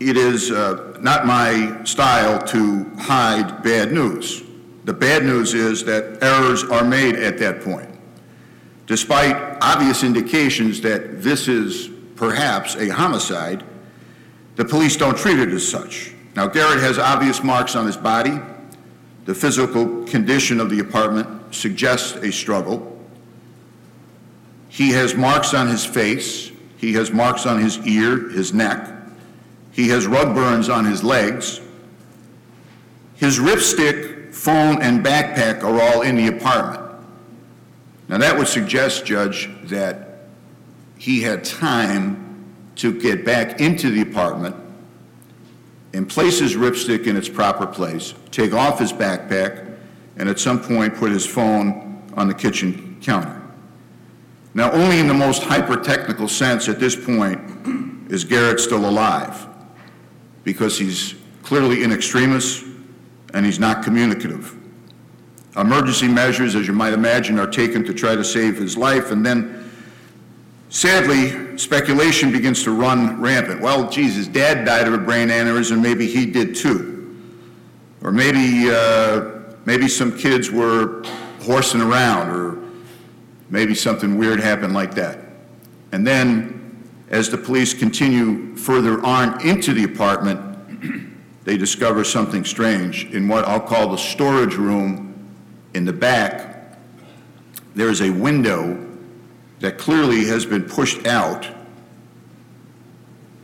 it 0.00 0.16
is 0.16 0.50
uh, 0.50 0.98
not 1.00 1.26
my 1.26 1.82
style 1.84 2.44
to 2.48 2.84
hide 2.96 3.62
bad 3.62 3.92
news. 3.92 4.42
The 4.84 4.92
bad 4.92 5.24
news 5.24 5.54
is 5.54 5.84
that 5.84 6.22
errors 6.22 6.64
are 6.64 6.84
made 6.84 7.14
at 7.14 7.38
that 7.38 7.62
point. 7.62 7.88
Despite 8.86 9.58
obvious 9.62 10.02
indications 10.02 10.80
that 10.80 11.22
this 11.22 11.46
is 11.46 11.88
perhaps 12.16 12.74
a 12.74 12.88
homicide, 12.88 13.64
the 14.56 14.64
police 14.64 14.96
don't 14.96 15.16
treat 15.16 15.38
it 15.38 15.50
as 15.50 15.66
such. 15.66 16.14
Now, 16.34 16.48
Garrett 16.48 16.80
has 16.80 16.98
obvious 16.98 17.42
marks 17.42 17.76
on 17.76 17.86
his 17.86 17.96
body. 17.96 18.40
The 19.24 19.34
physical 19.34 20.04
condition 20.04 20.60
of 20.60 20.70
the 20.70 20.80
apartment 20.80 21.54
suggests 21.54 22.14
a 22.16 22.32
struggle. 22.32 22.88
He 24.68 24.90
has 24.90 25.14
marks 25.14 25.54
on 25.54 25.68
his 25.68 25.84
face. 25.84 26.50
He 26.76 26.94
has 26.94 27.12
marks 27.12 27.46
on 27.46 27.60
his 27.60 27.78
ear, 27.86 28.30
his 28.30 28.52
neck. 28.52 28.88
He 29.70 29.88
has 29.88 30.06
rug 30.06 30.34
burns 30.34 30.68
on 30.68 30.84
his 30.84 31.04
legs. 31.04 31.60
His 33.14 33.38
ripstick, 33.38 34.34
phone, 34.34 34.82
and 34.82 35.04
backpack 35.04 35.62
are 35.62 35.80
all 35.80 36.02
in 36.02 36.16
the 36.16 36.26
apartment. 36.26 36.82
Now, 38.08 38.18
that 38.18 38.36
would 38.36 38.48
suggest, 38.48 39.06
Judge, 39.06 39.48
that 39.64 40.26
he 40.98 41.22
had 41.22 41.44
time 41.44 42.44
to 42.76 42.98
get 42.98 43.24
back 43.24 43.60
into 43.60 43.90
the 43.90 44.00
apartment 44.00 44.56
and 45.94 46.08
place 46.08 46.38
his 46.38 46.54
ripstick 46.54 47.06
in 47.06 47.16
its 47.16 47.28
proper 47.28 47.66
place, 47.66 48.14
take 48.30 48.52
off 48.52 48.78
his 48.78 48.92
backpack, 48.92 49.76
and 50.16 50.28
at 50.28 50.38
some 50.38 50.60
point 50.60 50.94
put 50.94 51.10
his 51.10 51.26
phone 51.26 52.02
on 52.16 52.28
the 52.28 52.34
kitchen 52.34 52.98
counter. 53.00 53.40
Now, 54.54 54.70
only 54.72 54.98
in 54.98 55.08
the 55.08 55.14
most 55.14 55.42
hyper-technical 55.42 56.28
sense 56.28 56.68
at 56.68 56.78
this 56.78 56.94
point 56.94 57.40
is 58.10 58.24
Garrett 58.24 58.60
still 58.60 58.88
alive, 58.88 59.46
because 60.44 60.78
he's 60.78 61.14
clearly 61.42 61.82
in 61.82 61.92
extremis 61.92 62.62
and 63.34 63.46
he's 63.46 63.58
not 63.58 63.82
communicative. 63.82 64.54
Emergency 65.56 66.08
measures, 66.08 66.54
as 66.54 66.66
you 66.66 66.72
might 66.72 66.92
imagine, 66.92 67.38
are 67.38 67.46
taken 67.46 67.84
to 67.84 67.94
try 67.94 68.14
to 68.14 68.24
save 68.24 68.56
his 68.56 68.76
life, 68.76 69.10
and 69.10 69.24
then 69.24 69.61
sadly, 70.72 71.58
speculation 71.58 72.32
begins 72.32 72.64
to 72.64 72.72
run 72.72 73.20
rampant. 73.20 73.60
Well, 73.60 73.88
geez, 73.88 74.16
his 74.16 74.26
dad 74.26 74.64
died 74.64 74.88
of 74.88 74.94
a 74.94 74.98
brain 74.98 75.28
aneurysm, 75.28 75.80
maybe 75.80 76.06
he 76.06 76.26
did 76.26 76.56
too. 76.56 77.22
Or 78.02 78.10
maybe, 78.10 78.70
uh, 78.70 79.54
maybe 79.66 79.86
some 79.86 80.16
kids 80.18 80.50
were 80.50 81.04
horsing 81.42 81.80
around, 81.80 82.30
or 82.30 82.58
maybe 83.50 83.74
something 83.74 84.16
weird 84.16 84.40
happened 84.40 84.72
like 84.72 84.94
that. 84.94 85.18
And 85.92 86.06
then, 86.06 86.58
as 87.10 87.28
the 87.28 87.36
police 87.36 87.74
continue 87.74 88.56
further 88.56 89.04
on 89.04 89.46
into 89.46 89.74
the 89.74 89.84
apartment, 89.84 90.40
they 91.44 91.58
discover 91.58 92.02
something 92.02 92.44
strange 92.44 93.04
in 93.12 93.28
what 93.28 93.44
I'll 93.46 93.60
call 93.60 93.90
the 93.90 93.98
storage 93.98 94.54
room 94.54 95.14
in 95.74 95.84
the 95.84 95.92
back. 95.92 96.78
There 97.74 97.90
is 97.90 98.00
a 98.00 98.10
window 98.10 98.91
that 99.62 99.78
clearly 99.78 100.24
has 100.24 100.44
been 100.44 100.64
pushed 100.64 101.06
out. 101.06 101.46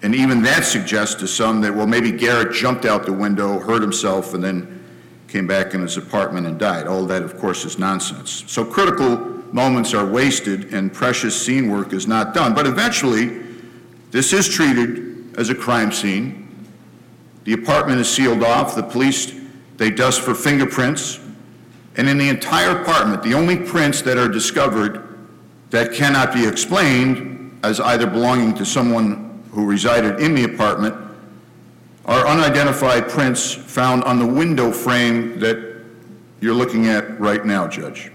And 0.03 0.15
even 0.15 0.43
that 0.43 0.65
suggests 0.65 1.15
to 1.17 1.29
some 1.29 1.61
that, 1.61 1.73
well, 1.73 1.87
maybe 1.87 2.11
Garrett 2.11 2.53
jumped 2.53 2.85
out 2.85 3.07
the 3.07 3.13
window, 3.13 3.61
hurt 3.61 3.81
himself, 3.81 4.35
and 4.35 4.43
then 4.43 4.85
came 5.29 5.47
back 5.47 5.75
in 5.75 5.81
his 5.81 5.97
apartment 5.97 6.47
and 6.47 6.59
died. 6.59 6.89
All 6.89 7.05
that, 7.07 7.23
of 7.23 7.39
course, 7.39 7.65
is 7.65 7.79
nonsense. 7.79 8.45
So 8.49 8.65
critical 8.65 9.17
moments 9.53 9.95
are 9.95 10.05
wasted 10.05 10.75
and 10.75 10.93
precious 10.93 11.41
scene 11.41 11.71
work 11.71 11.93
is 11.93 12.09
not 12.09 12.35
done. 12.35 12.53
But 12.53 12.67
eventually, 12.67 13.41
this 14.11 14.33
is 14.33 14.49
treated 14.49 15.39
as 15.39 15.51
a 15.51 15.55
crime 15.55 15.93
scene. 15.93 16.49
The 17.45 17.53
apartment 17.53 18.01
is 18.01 18.11
sealed 18.11 18.43
off. 18.43 18.75
The 18.75 18.83
police, 18.83 19.33
they 19.77 19.91
dust 19.91 20.23
for 20.23 20.35
fingerprints. 20.35 21.21
And 21.97 22.09
in 22.09 22.19
the 22.19 22.29
entire 22.29 22.81
apartment, 22.81 23.23
the 23.23 23.35
only 23.35 23.57
prints 23.57 24.03
that 24.03 24.19
are 24.19 24.29
discovered 24.29 25.08
that 25.71 25.93
cannot 25.93 26.33
be 26.33 26.47
explained 26.47 27.59
as 27.63 27.81
either 27.81 28.07
belonging 28.07 28.55
to 28.55 28.65
someone 28.65 29.43
who 29.51 29.67
resided 29.67 30.21
in 30.21 30.35
the 30.35 30.45
apartment 30.45 30.95
are 32.05 32.27
unidentified 32.27 33.09
prints 33.09 33.53
found 33.53 34.03
on 34.05 34.19
the 34.19 34.27
window 34.27 34.73
frame 34.73 35.39
that 35.41 35.85
you're 36.41 36.55
looking 36.55 36.87
at 36.87 37.21
right 37.21 37.45
now, 37.45 37.69
Judge. 37.69 38.11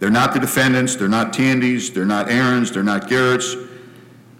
They're 0.00 0.10
not 0.10 0.32
the 0.32 0.40
defendants, 0.40 0.96
they're 0.96 1.08
not 1.08 1.32
Tandy's, 1.32 1.92
they're 1.92 2.04
not 2.04 2.30
Aaron's, 2.30 2.72
they're 2.72 2.82
not 2.82 3.08
Garrett's, 3.08 3.56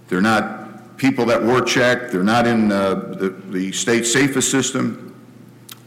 they're 0.09 0.21
not 0.21 0.97
people 0.97 1.25
that 1.27 1.41
were 1.43 1.61
checked, 1.61 2.11
they're 2.11 2.23
not 2.23 2.47
in 2.47 2.73
uh, 2.73 2.95
the, 2.95 3.31
the 3.51 3.73
state's 3.73 4.15
AFIS 4.15 4.51
system. 4.51 5.15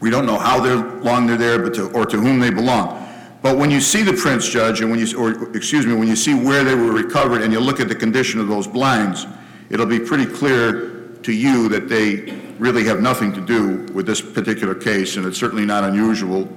We 0.00 0.10
don't 0.10 0.26
know 0.26 0.38
how 0.38 0.60
they're, 0.60 1.00
long 1.02 1.26
they're 1.26 1.36
there, 1.36 1.58
but 1.58 1.74
to, 1.74 1.90
or 1.92 2.06
to 2.06 2.18
whom 2.18 2.40
they 2.40 2.50
belong. 2.50 3.01
But 3.42 3.58
when 3.58 3.72
you 3.72 3.80
see 3.80 4.02
the 4.02 4.12
prints, 4.12 4.48
Judge, 4.48 4.80
and 4.80 4.90
when 4.90 5.00
you, 5.00 5.18
or 5.18 5.54
excuse 5.56 5.84
me, 5.84 5.94
when 5.94 6.06
you 6.06 6.14
see 6.14 6.32
where 6.32 6.62
they 6.62 6.76
were 6.76 6.92
recovered 6.92 7.42
and 7.42 7.52
you 7.52 7.58
look 7.58 7.80
at 7.80 7.88
the 7.88 7.94
condition 7.94 8.40
of 8.40 8.46
those 8.46 8.68
blinds, 8.68 9.26
it'll 9.68 9.86
be 9.86 9.98
pretty 9.98 10.26
clear 10.26 11.16
to 11.22 11.32
you 11.32 11.68
that 11.68 11.88
they 11.88 12.40
really 12.58 12.84
have 12.84 13.00
nothing 13.00 13.32
to 13.32 13.40
do 13.40 13.92
with 13.92 14.06
this 14.06 14.20
particular 14.20 14.74
case, 14.76 15.16
and 15.16 15.26
it's 15.26 15.38
certainly 15.38 15.64
not 15.64 15.82
unusual 15.82 16.48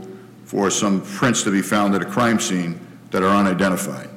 for 0.43 0.69
some 0.69 1.01
prints 1.01 1.41
to 1.43 1.51
be 1.51 1.61
found 1.61 1.95
at 1.95 2.03
a 2.03 2.05
crime 2.05 2.39
scene 2.39 2.79
that 3.09 3.23
are 3.23 3.35
unidentified. 3.35 4.09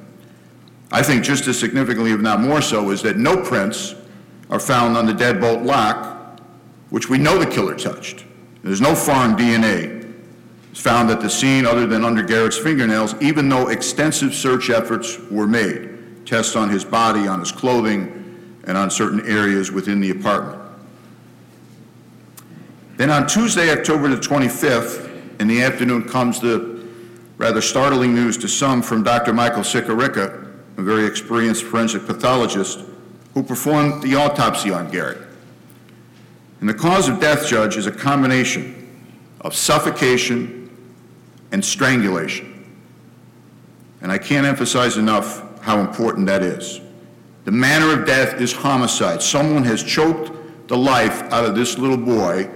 I 0.91 1.01
think 1.01 1.23
just 1.23 1.47
as 1.47 1.59
significantly, 1.59 2.11
if 2.11 2.19
not 2.19 2.39
more 2.39 2.61
so, 2.61 2.91
is 2.91 3.01
that 3.01 3.17
no 3.17 3.43
prints 3.43 3.95
are 4.51 4.59
found 4.59 4.95
on 4.95 5.07
the 5.07 5.13
deadbolt 5.13 5.65
lock, 5.65 6.39
which 6.91 7.09
we 7.09 7.17
know 7.17 7.39
the 7.39 7.45
killer 7.45 7.75
touched. 7.75 8.25
There's 8.63 8.81
no 8.81 8.93
foreign 8.93 9.35
DNA 9.35 9.98
found 10.73 11.09
at 11.09 11.21
the 11.21 11.29
scene 11.29 11.65
other 11.65 11.85
than 11.87 12.05
under 12.05 12.23
Garrett's 12.23 12.57
fingernails, 12.57 13.15
even 13.21 13.49
though 13.49 13.69
extensive 13.69 14.33
search 14.33 14.69
efforts 14.69 15.19
were 15.29 15.47
made. 15.47 16.25
Tests 16.25 16.55
on 16.55 16.69
his 16.69 16.85
body, 16.85 17.27
on 17.27 17.39
his 17.39 17.51
clothing, 17.51 18.59
and 18.65 18.77
on 18.77 18.91
certain 18.91 19.25
areas 19.25 19.71
within 19.71 19.99
the 19.99 20.11
apartment. 20.11 20.61
Then 22.97 23.09
on 23.09 23.27
Tuesday, 23.27 23.71
October 23.71 24.09
the 24.09 24.17
25th, 24.17 25.39
in 25.39 25.47
the 25.47 25.61
afternoon 25.63 26.03
comes 26.03 26.39
the 26.39 26.85
rather 27.37 27.61
startling 27.61 28.13
news 28.13 28.37
to 28.37 28.47
some 28.47 28.81
from 28.81 29.03
Dr. 29.03 29.33
Michael 29.33 29.63
Sikirica, 29.63 30.47
a 30.77 30.81
very 30.81 31.05
experienced 31.05 31.63
forensic 31.63 32.05
pathologist, 32.05 32.83
who 33.33 33.41
performed 33.41 34.03
the 34.03 34.15
autopsy 34.15 34.71
on 34.71 34.91
Garrett. 34.91 35.21
And 36.59 36.67
the 36.67 36.73
cause 36.73 37.07
of 37.07 37.21
death, 37.21 37.47
Judge, 37.47 37.77
is 37.77 37.87
a 37.87 37.91
combination 37.91 38.75
of 39.41 39.55
suffocation 39.55 40.58
and 41.51 41.63
strangulation. 41.63 42.55
And 44.01 44.11
I 44.11 44.17
can't 44.17 44.45
emphasize 44.45 44.97
enough 44.97 45.61
how 45.61 45.79
important 45.79 46.25
that 46.27 46.41
is. 46.41 46.81
The 47.45 47.51
manner 47.51 47.99
of 47.99 48.05
death 48.05 48.39
is 48.39 48.53
homicide. 48.53 49.21
Someone 49.21 49.63
has 49.63 49.83
choked 49.83 50.31
the 50.67 50.77
life 50.77 51.21
out 51.33 51.45
of 51.45 51.55
this 51.55 51.77
little 51.77 51.97
boy. 51.97 52.49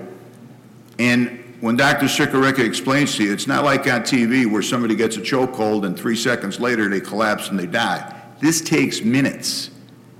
And 0.99 1.43
when 1.62 1.75
Dr. 1.75 2.06
Sikirica 2.06 2.60
explains 2.60 3.15
to 3.15 3.23
you, 3.23 3.34
it's 3.34 3.47
not 3.47 3.63
like 3.63 3.88
on 3.88 4.01
TV 4.01 4.49
where 4.49 4.62
somebody 4.62 4.95
gets 4.95 5.17
a 5.17 5.21
chokehold 5.21 5.86
and 5.86 5.97
three 5.97 6.15
seconds 6.15 6.60
later 6.60 6.89
they 6.89 7.01
collapse 7.01 7.49
and 7.49 7.58
they 7.58 7.65
die. 7.65 8.21
This 8.39 8.62
takes 8.62 9.01
minutes. 9.01 9.71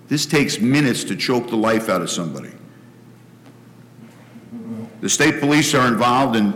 This 0.08 0.26
takes 0.26 0.60
minutes 0.60 1.04
to 1.06 1.16
choke 1.16 1.50
the 1.50 1.58
life 1.58 1.90
out 1.90 2.02
of 2.02 2.10
somebody. 2.10 2.52
The 5.02 5.10
state 5.10 5.42
police 5.42 5.74
are 5.74 5.88
involved 5.88 6.38
in 6.38 6.54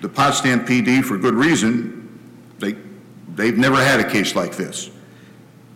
the 0.00 0.08
Potsdam 0.08 0.64
PD 0.64 1.04
for 1.04 1.18
good 1.18 1.34
reason. 1.34 2.08
They, 2.58 2.76
they've 3.34 3.56
never 3.56 3.76
had 3.76 4.00
a 4.00 4.08
case 4.08 4.34
like 4.34 4.56
this. 4.56 4.90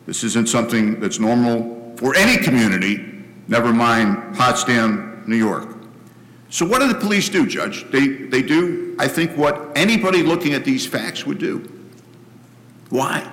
This 0.07 0.25
isn't 0.25 0.49
something 0.49 1.01
that's 1.01 1.19
normal 1.19 1.95
for 1.97 2.17
any 2.17 2.43
community, 2.43 3.25
never 3.49 3.73
mind 3.73 4.37
Potsdam, 4.37 5.23
New 5.27 5.37
York. 5.37 5.69
So 6.51 6.67
what 6.67 6.81
do 6.81 6.89
the 6.89 6.99
police 6.99 7.29
do, 7.29 7.47
Judge? 7.47 7.91
They, 7.91 8.09
they 8.09 8.43
do, 8.43 8.95
I 8.99 9.09
think, 9.09 9.37
what 9.37 9.73
anybody 9.75 10.23
looking 10.23 10.53
at 10.53 10.65
these 10.65 10.87
facts 10.87 11.25
would 11.25 11.39
do. 11.39 11.67
Why? 12.91 13.31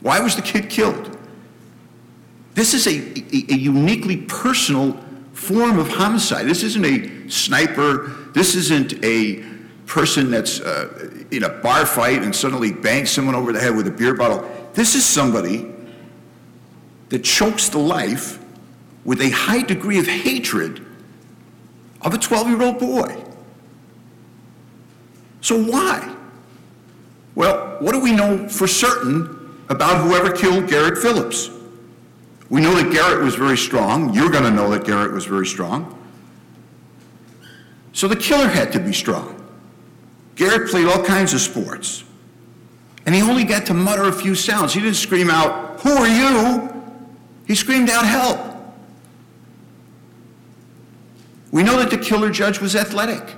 Why 0.00 0.20
was 0.20 0.36
the 0.36 0.42
kid 0.42 0.68
killed? 0.68 1.16
This 2.54 2.74
is 2.74 2.86
a, 2.86 2.90
a, 2.90 3.54
a 3.54 3.56
uniquely 3.56 4.18
personal 4.18 4.98
form 5.32 5.78
of 5.78 5.88
homicide. 5.88 6.46
This 6.46 6.62
isn't 6.64 6.84
a 6.84 7.30
sniper. 7.30 8.08
This 8.34 8.54
isn't 8.54 9.02
a 9.04 9.42
person 9.88 10.30
that's 10.30 10.60
uh, 10.60 11.10
in 11.30 11.42
a 11.42 11.48
bar 11.48 11.86
fight 11.86 12.22
and 12.22 12.36
suddenly 12.36 12.70
bangs 12.70 13.10
someone 13.10 13.34
over 13.34 13.52
the 13.52 13.58
head 13.58 13.74
with 13.74 13.88
a 13.88 13.90
beer 13.90 14.14
bottle. 14.14 14.48
This 14.74 14.94
is 14.94 15.04
somebody 15.04 15.72
that 17.08 17.24
chokes 17.24 17.70
the 17.70 17.78
life 17.78 18.38
with 19.04 19.20
a 19.22 19.30
high 19.30 19.62
degree 19.62 19.98
of 19.98 20.06
hatred 20.06 20.84
of 22.02 22.14
a 22.14 22.18
12 22.18 22.48
year 22.48 22.62
old 22.62 22.78
boy. 22.78 23.24
So, 25.40 25.60
why? 25.62 26.14
Well, 27.34 27.76
what 27.80 27.92
do 27.92 28.00
we 28.00 28.12
know 28.12 28.48
for 28.48 28.66
certain 28.66 29.64
about 29.68 30.04
whoever 30.04 30.30
killed 30.30 30.68
Garrett 30.68 30.98
Phillips? 30.98 31.50
We 32.50 32.60
know 32.60 32.74
that 32.74 32.92
Garrett 32.92 33.22
was 33.22 33.34
very 33.36 33.56
strong. 33.56 34.12
You're 34.12 34.30
going 34.30 34.44
to 34.44 34.50
know 34.50 34.70
that 34.70 34.84
Garrett 34.84 35.12
was 35.12 35.24
very 35.24 35.46
strong. 35.46 35.94
So 37.92 38.08
the 38.08 38.16
killer 38.16 38.48
had 38.48 38.72
to 38.72 38.80
be 38.80 38.92
strong. 38.92 39.37
Garrett 40.38 40.70
played 40.70 40.86
all 40.86 41.02
kinds 41.02 41.34
of 41.34 41.40
sports. 41.40 42.04
And 43.04 43.14
he 43.14 43.20
only 43.20 43.42
got 43.42 43.66
to 43.66 43.74
mutter 43.74 44.04
a 44.04 44.12
few 44.12 44.36
sounds. 44.36 44.72
He 44.72 44.80
didn't 44.80 44.94
scream 44.94 45.30
out, 45.30 45.80
Who 45.80 45.90
are 45.90 46.06
you? 46.06 46.72
He 47.46 47.56
screamed 47.56 47.90
out, 47.90 48.06
Help. 48.06 48.38
We 51.50 51.64
know 51.64 51.76
that 51.78 51.90
the 51.90 51.98
killer 51.98 52.30
judge 52.30 52.60
was 52.60 52.76
athletic. 52.76 53.34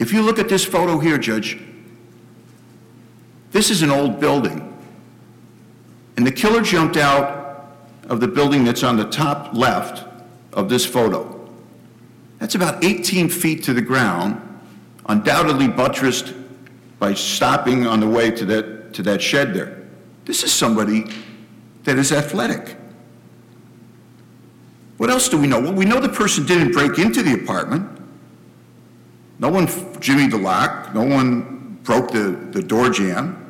If 0.00 0.12
you 0.12 0.20
look 0.22 0.38
at 0.38 0.48
this 0.48 0.64
photo 0.64 0.98
here, 0.98 1.16
Judge, 1.16 1.60
this 3.52 3.70
is 3.70 3.82
an 3.82 3.90
old 3.90 4.18
building. 4.18 4.76
And 6.16 6.26
the 6.26 6.32
killer 6.32 6.60
jumped 6.60 6.96
out 6.96 7.76
of 8.08 8.20
the 8.20 8.28
building 8.28 8.64
that's 8.64 8.82
on 8.82 8.96
the 8.96 9.08
top 9.08 9.54
left 9.54 10.04
of 10.52 10.68
this 10.68 10.84
photo. 10.84 11.48
That's 12.38 12.54
about 12.54 12.82
18 12.82 13.28
feet 13.28 13.62
to 13.64 13.72
the 13.72 13.80
ground, 13.80 14.45
undoubtedly 15.08 15.68
buttressed 15.68 16.34
by 16.98 17.14
stopping 17.14 17.86
on 17.86 18.00
the 18.00 18.08
way 18.08 18.30
to 18.30 18.44
that, 18.46 18.92
to 18.94 19.02
that 19.02 19.22
shed 19.22 19.54
there. 19.54 19.86
This 20.24 20.42
is 20.42 20.52
somebody 20.52 21.04
that 21.84 21.98
is 21.98 22.12
athletic. 22.12 22.76
What 24.96 25.10
else 25.10 25.28
do 25.28 25.38
we 25.38 25.46
know? 25.46 25.60
Well, 25.60 25.74
we 25.74 25.84
know 25.84 26.00
the 26.00 26.08
person 26.08 26.46
didn't 26.46 26.72
break 26.72 26.98
into 26.98 27.22
the 27.22 27.34
apartment. 27.34 28.00
No 29.38 29.50
one 29.50 29.66
jimmied 30.00 30.30
the 30.30 30.38
lock. 30.38 30.94
No 30.94 31.02
one 31.02 31.78
broke 31.82 32.10
the, 32.10 32.30
the 32.50 32.62
door 32.62 32.88
jamb. 32.90 33.42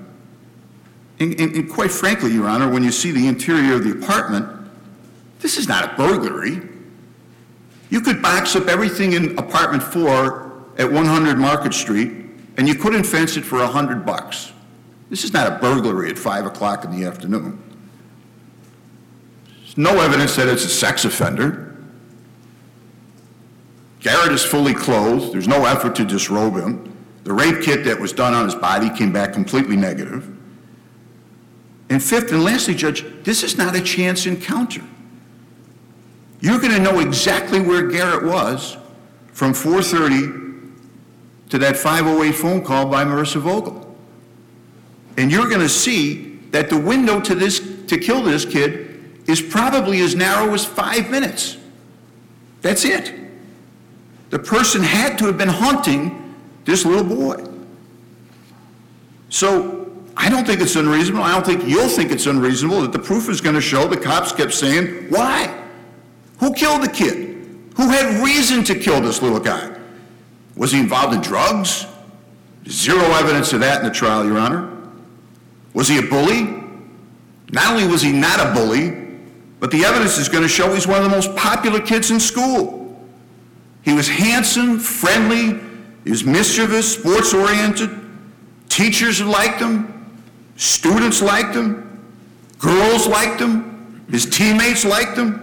And, 1.21 1.41
and, 1.41 1.55
and 1.55 1.71
quite 1.71 1.93
frankly, 1.93 2.33
Your 2.33 2.49
Honor, 2.49 2.69
when 2.69 2.83
you 2.83 2.91
see 2.91 3.11
the 3.11 3.27
interior 3.27 3.77
of 3.77 3.85
the 3.85 3.93
apartment, 3.93 4.47
this 5.39 5.57
is 5.57 5.69
not 5.69 5.93
a 5.93 5.97
burglary. 5.97 6.61
You 7.89 8.01
could 8.01 8.21
box 8.21 8.57
up 8.57 8.67
everything 8.67 9.13
in 9.13 9.39
apartment 9.39 9.83
four 9.83 10.46
at 10.79 10.91
100 10.91 11.39
Market 11.39 11.73
Street, 11.73 12.13
and 12.57 12.69
you 12.69 12.75
couldn't 12.75 13.05
fence 13.05 13.37
it 13.37 13.45
for 13.45 13.59
100 13.59 14.05
bucks. 14.05 14.53
This 15.11 15.25
is 15.25 15.33
not 15.33 15.53
a 15.53 15.59
burglary 15.59 16.11
at 16.11 16.19
5 16.19 16.47
o'clock 16.47 16.85
in 16.85 16.91
the 16.91 17.07
afternoon. 17.07 17.63
There's 19.61 19.77
no 19.77 20.01
evidence 20.01 20.37
that 20.37 20.49
it's 20.49 20.65
a 20.65 20.69
sex 20.69 21.05
offender. 21.05 21.77
Garrett 24.01 24.33
is 24.33 24.45
fully 24.45 24.75
clothed. 24.75 25.33
There's 25.33 25.49
no 25.49 25.65
effort 25.65 25.95
to 25.97 26.05
disrobe 26.05 26.57
him. 26.57 26.97
The 27.25 27.33
rape 27.33 27.63
kit 27.63 27.85
that 27.85 27.99
was 27.99 28.13
done 28.13 28.35
on 28.35 28.45
his 28.45 28.55
body 28.55 28.89
came 28.91 29.13
back 29.13 29.33
completely 29.33 29.77
negative. 29.77 30.33
And 31.89 32.03
fifth 32.03 32.33
and 32.33 32.43
lastly, 32.43 32.75
Judge, 32.75 33.05
this 33.23 33.43
is 33.43 33.57
not 33.57 33.75
a 33.75 33.81
chance 33.81 34.27
encounter. 34.27 34.83
You're 36.41 36.61
going 36.61 36.73
to 36.73 36.81
know 36.81 37.01
exactly 37.01 37.61
where 37.61 37.89
Garrett 37.89 38.25
was 38.25 38.77
from 39.33 39.53
4:30 39.53 40.46
to 41.51 41.59
that 41.59 41.77
508 41.77 42.33
phone 42.33 42.65
call 42.65 42.87
by 42.87 43.05
Marissa 43.05 43.41
Vogel. 43.41 43.97
And 45.17 45.31
you're 45.31 45.49
going 45.49 45.61
to 45.61 45.69
see 45.69 46.37
that 46.51 46.69
the 46.69 46.79
window 46.79 47.21
to 47.21 47.35
this 47.35 47.61
to 47.87 47.99
kill 47.99 48.23
this 48.23 48.45
kid 48.45 49.23
is 49.27 49.41
probably 49.41 50.01
as 50.01 50.15
narrow 50.15 50.53
as 50.55 50.65
5 50.65 51.11
minutes. 51.11 51.57
That's 52.63 52.85
it. 52.85 53.15
The 54.31 54.39
person 54.39 54.83
had 54.83 55.19
to 55.19 55.27
have 55.27 55.39
been 55.39 55.49
hunting 55.49 56.35
this 56.65 56.85
little 56.85 57.05
boy. 57.05 57.45
So 59.29 59.93
I 60.17 60.29
don't 60.29 60.47
think 60.47 60.61
it's 60.61 60.77
unreasonable. 60.77 61.23
I 61.23 61.33
don't 61.33 61.47
think 61.47 61.69
you'll 61.69 61.89
think 61.89 62.11
it's 62.11 62.27
unreasonable 62.27 62.83
that 62.83 62.93
the 62.93 62.99
proof 62.99 63.29
is 63.29 63.41
going 63.41 63.55
to 63.55 63.61
show 63.61 63.87
the 63.87 63.97
cops 63.97 64.33
kept 64.33 64.53
saying, 64.53 65.11
why? 65.11 65.65
Who 66.39 66.53
killed 66.55 66.83
the 66.83 66.89
kid? 66.89 67.37
Who 67.77 67.89
had 67.89 68.25
reason 68.25 68.65
to 68.65 68.75
kill 68.75 69.01
this 69.01 69.23
little 69.23 69.41
guy? 69.41 69.76
Was 70.57 70.73
he 70.73 70.81
involved 70.81 71.15
in 71.15 71.21
drugs? 71.21 71.87
Zero 72.69 73.03
evidence 73.03 73.53
of 73.53 73.61
that 73.61 73.81
in 73.81 73.87
the 73.87 73.95
trial, 73.95 74.25
Your 74.25 74.39
Honor. 74.39 74.73
Was 75.75 75.89
he 75.89 75.99
a 75.99 76.03
bully? 76.03 76.63
Not 77.53 77.73
only 77.73 77.87
was 77.87 78.03
he 78.03 78.11
not 78.11 78.41
a 78.41 78.53
bully, 78.53 78.91
but 79.61 79.71
the 79.71 79.85
evidence 79.85 80.19
is 80.19 80.29
going 80.29 80.43
to 80.43 80.49
show 80.49 80.75
he's 80.75 80.87
one 80.87 80.99
of 80.99 81.05
the 81.05 81.11
most 81.11 81.35
popular 81.37 81.81
kids 81.81 82.11
in 82.11 82.19
school. 82.19 82.99
He 83.83 83.93
was 83.93 84.09
handsome, 84.09 84.81
friendly, 84.81 85.61
he 86.03 86.11
was 86.11 86.25
mischievous, 86.25 86.95
sports 86.95 87.33
oriented. 87.33 87.91
Teachers 88.69 89.23
liked 89.23 89.61
him, 89.61 90.19
students 90.57 91.23
liked 91.23 91.55
him, 91.55 92.03
girls 92.59 93.07
liked 93.07 93.41
him, 93.41 94.05
his 94.11 94.27
teammates 94.27 94.85
liked 94.85 95.17
him. 95.17 95.43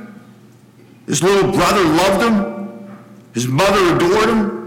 His 1.06 1.22
little 1.22 1.52
brother 1.52 1.84
loved 1.84 2.24
him. 2.24 2.90
His 3.34 3.48
mother 3.48 3.96
adored 3.96 4.30
him. 4.30 4.63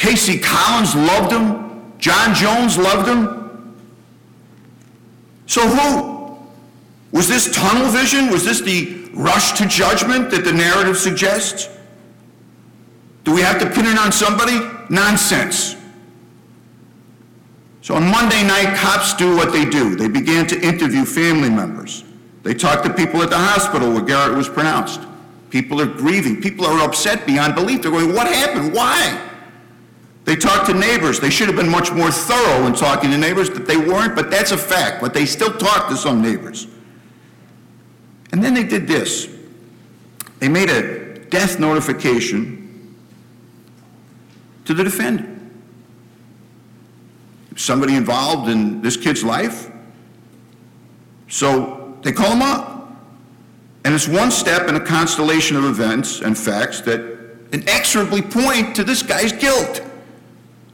Casey 0.00 0.38
Collins 0.38 0.94
loved 0.96 1.30
him. 1.30 1.92
John 1.98 2.34
Jones 2.34 2.78
loved 2.78 3.06
him. 3.06 3.76
So 5.46 5.60
who? 5.68 6.38
Was 7.12 7.28
this 7.28 7.54
tunnel 7.54 7.86
vision? 7.90 8.30
Was 8.30 8.42
this 8.42 8.62
the 8.62 9.10
rush 9.12 9.52
to 9.58 9.66
judgment 9.66 10.30
that 10.30 10.42
the 10.42 10.54
narrative 10.54 10.96
suggests? 10.96 11.68
Do 13.24 13.34
we 13.34 13.42
have 13.42 13.60
to 13.60 13.68
pin 13.68 13.84
it 13.84 13.98
on 13.98 14.10
somebody? 14.10 14.58
Nonsense. 14.88 15.76
So 17.82 17.94
on 17.94 18.10
Monday 18.10 18.42
night, 18.42 18.74
cops 18.78 19.12
do 19.12 19.36
what 19.36 19.52
they 19.52 19.66
do. 19.66 19.96
They 19.96 20.08
began 20.08 20.46
to 20.46 20.60
interview 20.62 21.04
family 21.04 21.50
members. 21.50 22.04
They 22.42 22.54
talked 22.54 22.86
to 22.86 22.94
people 22.94 23.22
at 23.22 23.28
the 23.28 23.38
hospital 23.38 23.92
where 23.92 24.02
Garrett 24.02 24.34
was 24.34 24.48
pronounced. 24.48 25.02
People 25.50 25.78
are 25.78 25.86
grieving. 25.86 26.40
People 26.40 26.64
are 26.64 26.80
upset 26.80 27.26
beyond 27.26 27.54
belief. 27.54 27.82
They're 27.82 27.90
going, 27.90 28.14
what 28.14 28.28
happened? 28.28 28.72
Why? 28.72 29.26
They 30.30 30.36
talked 30.36 30.66
to 30.66 30.74
neighbors. 30.74 31.18
They 31.18 31.28
should 31.28 31.48
have 31.48 31.56
been 31.56 31.68
much 31.68 31.90
more 31.90 32.12
thorough 32.12 32.64
in 32.68 32.72
talking 32.72 33.10
to 33.10 33.18
neighbors, 33.18 33.50
but 33.50 33.66
they 33.66 33.76
weren't, 33.76 34.14
but 34.14 34.30
that's 34.30 34.52
a 34.52 34.56
fact. 34.56 35.00
But 35.00 35.12
they 35.12 35.26
still 35.26 35.52
talked 35.52 35.90
to 35.90 35.96
some 35.96 36.22
neighbors. 36.22 36.68
And 38.30 38.40
then 38.40 38.54
they 38.54 38.62
did 38.62 38.86
this. 38.86 39.28
They 40.38 40.48
made 40.48 40.70
a 40.70 41.18
death 41.30 41.58
notification 41.58 42.96
to 44.66 44.72
the 44.72 44.84
defendant. 44.84 45.52
Somebody 47.56 47.96
involved 47.96 48.48
in 48.48 48.82
this 48.82 48.96
kid's 48.96 49.24
life. 49.24 49.68
So 51.26 51.98
they 52.02 52.12
call 52.12 52.30
him 52.30 52.42
up. 52.42 52.92
And 53.84 53.92
it's 53.92 54.06
one 54.06 54.30
step 54.30 54.68
in 54.68 54.76
a 54.76 54.80
constellation 54.80 55.56
of 55.56 55.64
events 55.64 56.20
and 56.20 56.38
facts 56.38 56.82
that 56.82 57.00
inexorably 57.50 58.22
point 58.22 58.76
to 58.76 58.84
this 58.84 59.02
guy's 59.02 59.32
guilt. 59.32 59.88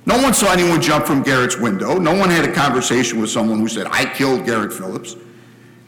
No 0.07 0.23
one 0.23 0.35
saw 0.35 0.53
anyone 0.53 0.81
jump 0.81 1.05
from 1.05 1.25
Garrett's 1.25 1.59
window. 1.59 1.99
No 1.99 2.15
one 2.15 2.31
had 2.31 2.49
a 2.49 2.53
conversation 2.53 3.21
with 3.21 3.29
someone 3.29 3.59
who 3.59 3.67
said, 3.67 3.89
I 3.91 4.05
killed 4.05 4.47
Garrett 4.47 4.73
Phillips. 4.73 5.17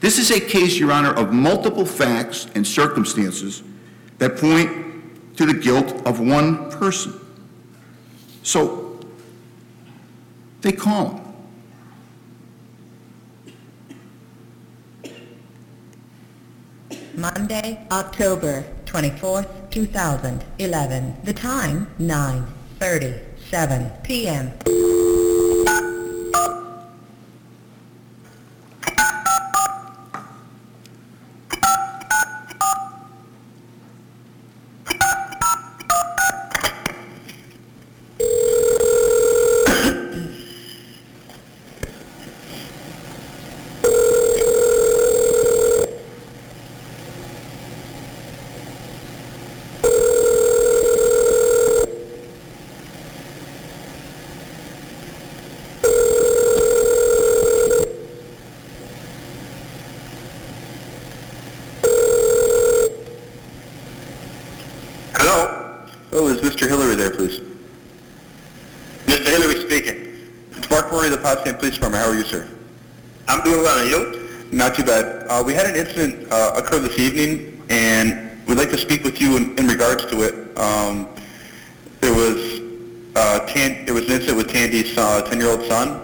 This 0.00 0.18
is 0.18 0.32
a 0.32 0.40
case, 0.40 0.76
Your 0.76 0.90
Honor, 0.90 1.14
of 1.14 1.32
multiple 1.32 1.86
facts 1.86 2.48
and 2.56 2.66
circumstances 2.66 3.62
that 4.18 4.36
point 4.36 5.36
to 5.36 5.46
the 5.46 5.54
guilt 5.54 6.04
of 6.04 6.18
one 6.18 6.68
person. 6.72 7.14
So 8.42 8.98
they 10.62 10.72
call 10.72 11.10
him. 11.10 11.24
Monday, 17.14 17.86
October 17.90 18.64
24th, 18.84 19.70
2011. 19.70 21.16
The 21.22 21.32
time, 21.32 21.88
9.37 23.50 24.02
p.m. 24.02 24.52
Hello? 65.14 65.86
Oh, 66.12 66.28
is 66.28 66.40
Mr. 66.40 66.68
Hillary 66.68 66.94
there, 66.94 67.10
please? 67.10 67.40
Mr. 69.06 69.26
Hillary 69.26 69.60
speaking. 69.66 70.30
It's 70.52 70.70
Mark 70.70 70.92
Murray 70.92 71.06
of 71.06 71.12
the 71.12 71.18
Potsdam 71.18 71.47
Police 71.58 71.74
Department. 71.74 72.02
How 72.02 72.10
are 72.10 72.14
you, 72.16 72.24
sir? 72.24 72.48
I'm 73.26 73.42
doing 73.42 73.62
well, 73.62 73.78
and 73.80 73.90
you? 73.90 74.28
Not 74.52 74.74
too 74.74 74.84
bad. 74.84 75.26
Uh, 75.28 75.42
we 75.44 75.52
had 75.52 75.66
an 75.66 75.76
incident 75.76 76.30
uh, 76.32 76.52
occur 76.56 76.78
this 76.78 76.98
evening, 76.98 77.62
and 77.68 78.44
we'd 78.46 78.56
like 78.56 78.70
to 78.70 78.78
speak 78.78 79.04
with 79.04 79.20
you 79.20 79.36
in, 79.36 79.58
in 79.58 79.66
regards 79.66 80.06
to 80.06 80.22
it. 80.22 80.56
Um, 80.58 81.08
there 82.00 82.14
was 82.14 82.60
uh, 83.16 83.40
Tan- 83.46 83.84
there 83.84 83.94
was 83.94 84.06
an 84.06 84.12
incident 84.12 84.38
with 84.38 84.48
Tandy's 84.50 84.96
uh, 84.96 85.22
10-year-old 85.28 85.66
son, 85.66 86.00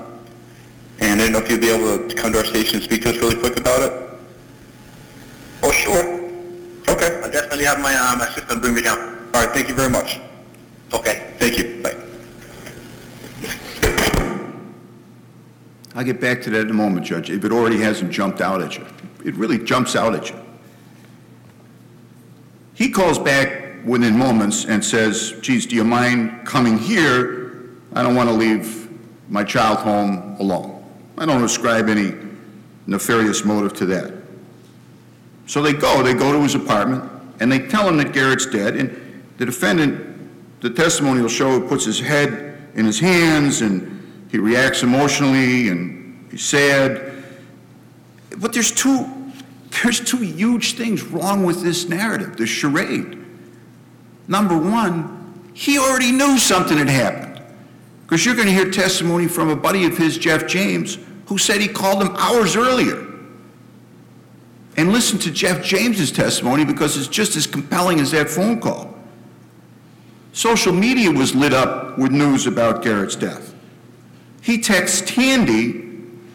and 1.00 1.12
I 1.20 1.24
didn't 1.24 1.32
know 1.32 1.38
if 1.38 1.50
you'd 1.50 1.60
be 1.60 1.70
able 1.70 2.08
to 2.08 2.14
come 2.14 2.32
to 2.32 2.38
our 2.38 2.44
station 2.44 2.76
and 2.76 2.84
speak 2.84 3.02
to 3.02 3.10
us 3.10 3.16
really 3.16 3.36
quick 3.36 3.58
about 3.58 3.82
it. 3.82 3.92
Oh, 5.62 5.70
sure. 5.70 6.04
Okay. 6.88 7.20
I'll 7.22 7.30
definitely 7.30 7.64
have 7.64 7.80
my, 7.80 7.94
uh, 7.94 8.16
my 8.18 8.26
assistant 8.26 8.60
bring 8.60 8.74
me 8.74 8.82
down. 8.82 8.98
All 9.32 9.44
right. 9.44 9.50
Thank 9.54 9.68
you 9.68 9.74
very 9.74 9.88
much. 9.90 10.20
Okay. 10.92 11.32
Thank 11.38 11.58
you. 11.58 11.80
Bye. 11.82 11.96
I'll 16.04 16.12
get 16.12 16.20
back 16.20 16.42
to 16.42 16.50
that 16.50 16.60
in 16.60 16.70
a 16.70 16.74
moment, 16.74 17.06
Judge, 17.06 17.30
if 17.30 17.46
it 17.46 17.50
already 17.50 17.78
hasn't 17.78 18.12
jumped 18.12 18.42
out 18.42 18.60
at 18.60 18.76
you. 18.76 18.86
It 19.24 19.34
really 19.36 19.58
jumps 19.58 19.96
out 19.96 20.14
at 20.14 20.28
you. 20.28 20.38
He 22.74 22.90
calls 22.90 23.18
back 23.18 23.82
within 23.86 24.18
moments 24.18 24.66
and 24.66 24.84
says, 24.84 25.32
geez, 25.40 25.64
do 25.64 25.74
you 25.74 25.82
mind 25.82 26.46
coming 26.46 26.76
here? 26.76 27.62
I 27.94 28.02
don't 28.02 28.14
want 28.14 28.28
to 28.28 28.34
leave 28.34 28.86
my 29.30 29.44
child 29.44 29.78
home 29.78 30.36
alone. 30.38 30.84
I 31.16 31.24
don't 31.24 31.42
ascribe 31.42 31.88
any 31.88 32.12
nefarious 32.86 33.42
motive 33.46 33.72
to 33.78 33.86
that. 33.86 34.12
So 35.46 35.62
they 35.62 35.72
go, 35.72 36.02
they 36.02 36.12
go 36.12 36.32
to 36.32 36.42
his 36.42 36.54
apartment, 36.54 37.10
and 37.40 37.50
they 37.50 37.60
tell 37.60 37.88
him 37.88 37.96
that 37.96 38.12
Garrett's 38.12 38.44
dead, 38.44 38.76
and 38.76 39.24
the 39.38 39.46
defendant, 39.46 40.60
the 40.60 40.68
testimony 40.68 41.22
will 41.22 41.30
show, 41.30 41.66
puts 41.66 41.86
his 41.86 41.98
head 41.98 42.58
in 42.74 42.84
his 42.84 43.00
hands, 43.00 43.62
and 43.62 43.94
he 44.34 44.40
reacts 44.40 44.82
emotionally, 44.82 45.68
and 45.68 46.26
he's 46.28 46.44
sad. 46.44 47.22
But 48.36 48.52
there's 48.52 48.72
two, 48.72 49.06
there's 49.80 50.00
two 50.00 50.16
huge 50.16 50.74
things 50.74 51.04
wrong 51.04 51.44
with 51.44 51.62
this 51.62 51.88
narrative, 51.88 52.36
this 52.36 52.50
charade. 52.50 53.16
Number 54.26 54.58
one, 54.58 55.52
he 55.54 55.78
already 55.78 56.10
knew 56.10 56.36
something 56.40 56.76
had 56.76 56.88
happened. 56.88 57.44
Because 58.02 58.26
you're 58.26 58.34
going 58.34 58.48
to 58.48 58.52
hear 58.52 58.72
testimony 58.72 59.28
from 59.28 59.50
a 59.50 59.54
buddy 59.54 59.84
of 59.84 59.96
his, 59.96 60.18
Jeff 60.18 60.48
James, 60.48 60.98
who 61.26 61.38
said 61.38 61.60
he 61.60 61.68
called 61.68 62.02
him 62.02 62.16
hours 62.16 62.56
earlier. 62.56 63.06
And 64.76 64.90
listen 64.90 65.16
to 65.20 65.30
Jeff 65.30 65.64
James's 65.64 66.10
testimony 66.10 66.64
because 66.64 66.96
it's 66.96 67.06
just 67.06 67.36
as 67.36 67.46
compelling 67.46 68.00
as 68.00 68.10
that 68.10 68.28
phone 68.28 68.60
call. 68.60 68.92
Social 70.32 70.72
media 70.72 71.08
was 71.08 71.36
lit 71.36 71.54
up 71.54 71.96
with 72.00 72.10
news 72.10 72.48
about 72.48 72.82
Garrett's 72.82 73.14
death. 73.14 73.53
He 74.44 74.58
texts 74.58 75.02
Tandy 75.06 75.82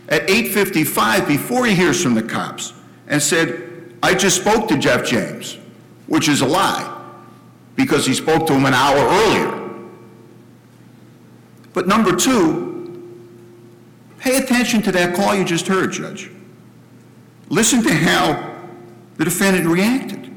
at 0.08 0.28
8:55 0.28 1.28
before 1.28 1.67
he 1.67 1.76
hears 1.76 2.02
from 2.02 2.15
the 2.15 2.24
cops 2.24 2.74
and 3.08 3.22
said, 3.22 3.62
"I 4.02 4.15
just 4.15 4.38
spoke 4.38 4.67
to 4.69 4.78
Jeff 4.80 5.06
James," 5.06 5.60
which 6.08 6.28
is 6.28 6.41
a 6.41 6.48
lie 6.48 6.91
because 7.76 8.08
he 8.08 8.15
spoke 8.15 8.48
to 8.48 8.54
him 8.54 8.65
an 8.65 8.74
hour 8.74 8.98
earlier. 8.98 9.54
But 11.74 11.88
number 11.88 12.15
2, 12.15 12.89
pay 14.17 14.38
attention 14.38 14.82
to 14.82 14.91
that 14.91 15.13
call 15.15 15.36
you 15.36 15.43
just 15.43 15.67
heard, 15.67 15.91
Judge. 15.91 16.32
Listen 17.50 17.84
to 17.84 17.93
how 17.93 18.56
the 19.17 19.26
defendant 19.26 19.67
reacted. 19.67 20.32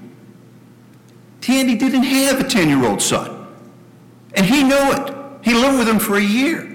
Tandy 1.40 1.74
didn't 1.74 2.02
have 2.02 2.38
a 2.38 2.44
10-year-old 2.44 3.00
son, 3.00 3.30
and 4.34 4.44
he 4.44 4.62
knew 4.62 4.92
it. 4.92 5.14
He 5.40 5.54
lived 5.54 5.78
with 5.78 5.88
him 5.88 5.98
for 5.98 6.18
a 6.18 6.22
year. 6.22 6.68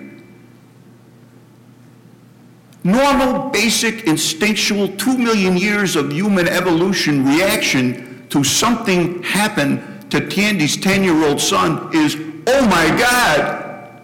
Normal, 2.88 3.50
basic, 3.50 4.08
instinctual, 4.08 4.88
two 4.96 5.18
million 5.18 5.58
years 5.58 5.98
of 5.98 6.14
human 6.14 6.48
evolution 6.48 7.26
reaction 7.26 8.26
to 8.30 8.46
something 8.46 9.22
happen 9.24 10.08
to 10.10 10.26
Tandy's 10.26 10.78
10-year-old 10.78 11.42
son 11.42 11.94
is, 11.94 12.16
oh 12.48 12.66
my 12.68 12.88
God, 12.98 14.02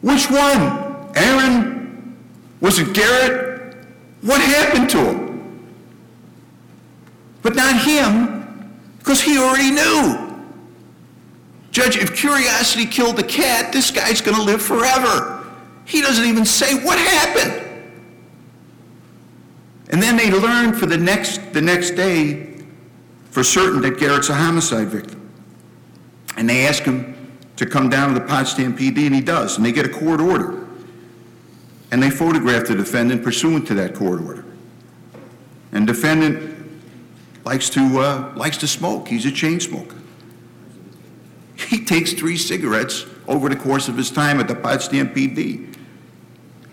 which 0.00 0.30
one? 0.30 1.12
Aaron? 1.14 2.16
Was 2.62 2.78
it 2.78 2.94
Garrett? 2.94 3.76
What 4.22 4.40
happened 4.40 4.88
to 4.88 5.12
him? 5.12 5.68
But 7.42 7.56
not 7.56 7.78
him, 7.78 8.72
because 9.00 9.20
he 9.20 9.36
already 9.36 9.70
knew. 9.70 10.40
Judge, 11.72 11.98
if 11.98 12.16
curiosity 12.16 12.86
killed 12.86 13.16
the 13.16 13.22
cat, 13.22 13.70
this 13.70 13.90
guy's 13.90 14.22
going 14.22 14.38
to 14.38 14.42
live 14.42 14.62
forever. 14.62 15.46
He 15.84 16.00
doesn't 16.00 16.24
even 16.24 16.46
say 16.46 16.82
what 16.82 16.98
happened. 16.98 17.61
And 19.92 20.02
then 20.02 20.16
they 20.16 20.30
learn 20.30 20.72
for 20.72 20.86
the 20.86 20.96
next, 20.96 21.52
the 21.52 21.60
next 21.60 21.90
day 21.90 22.48
for 23.30 23.44
certain 23.44 23.82
that 23.82 23.98
Garrett's 23.98 24.30
a 24.30 24.34
homicide 24.34 24.88
victim. 24.88 25.30
And 26.36 26.48
they 26.48 26.66
ask 26.66 26.82
him 26.82 27.38
to 27.56 27.66
come 27.66 27.90
down 27.90 28.14
to 28.14 28.18
the 28.18 28.26
Potsdam 28.26 28.76
PD, 28.76 29.06
and 29.06 29.14
he 29.14 29.20
does. 29.20 29.56
And 29.58 29.66
they 29.66 29.72
get 29.72 29.84
a 29.84 29.90
court 29.90 30.20
order. 30.20 30.66
And 31.90 32.02
they 32.02 32.08
photograph 32.08 32.66
the 32.66 32.74
defendant 32.74 33.22
pursuant 33.22 33.66
to 33.68 33.74
that 33.74 33.94
court 33.94 34.22
order. 34.22 34.46
And 35.72 35.86
defendant 35.86 36.70
likes 37.44 37.68
to, 37.70 38.00
uh, 38.00 38.32
likes 38.34 38.56
to 38.58 38.66
smoke. 38.66 39.08
He's 39.08 39.26
a 39.26 39.32
chain 39.32 39.60
smoker. 39.60 39.96
He 41.56 41.84
takes 41.84 42.14
three 42.14 42.38
cigarettes 42.38 43.06
over 43.28 43.48
the 43.48 43.56
course 43.56 43.88
of 43.88 43.96
his 43.96 44.10
time 44.10 44.40
at 44.40 44.48
the 44.48 44.54
Potsdam 44.54 45.08
PD. 45.08 45.71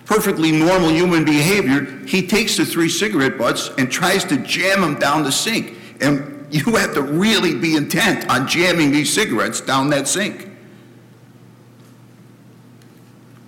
Perfectly 0.09 0.51
normal 0.51 0.89
human 0.89 1.23
behavior, 1.23 1.81
he 2.07 2.25
takes 2.25 2.57
the 2.57 2.65
three 2.65 2.89
cigarette 2.89 3.37
butts 3.37 3.69
and 3.77 3.91
tries 3.91 4.25
to 4.25 4.37
jam 4.37 4.81
them 4.81 4.97
down 4.97 5.21
the 5.21 5.31
sink. 5.31 5.77
And 6.01 6.47
you 6.49 6.63
have 6.77 6.95
to 6.95 7.03
really 7.03 7.53
be 7.53 7.75
intent 7.75 8.27
on 8.27 8.47
jamming 8.47 8.91
these 8.91 9.13
cigarettes 9.13 9.61
down 9.61 9.91
that 9.91 10.07
sink. 10.07 10.49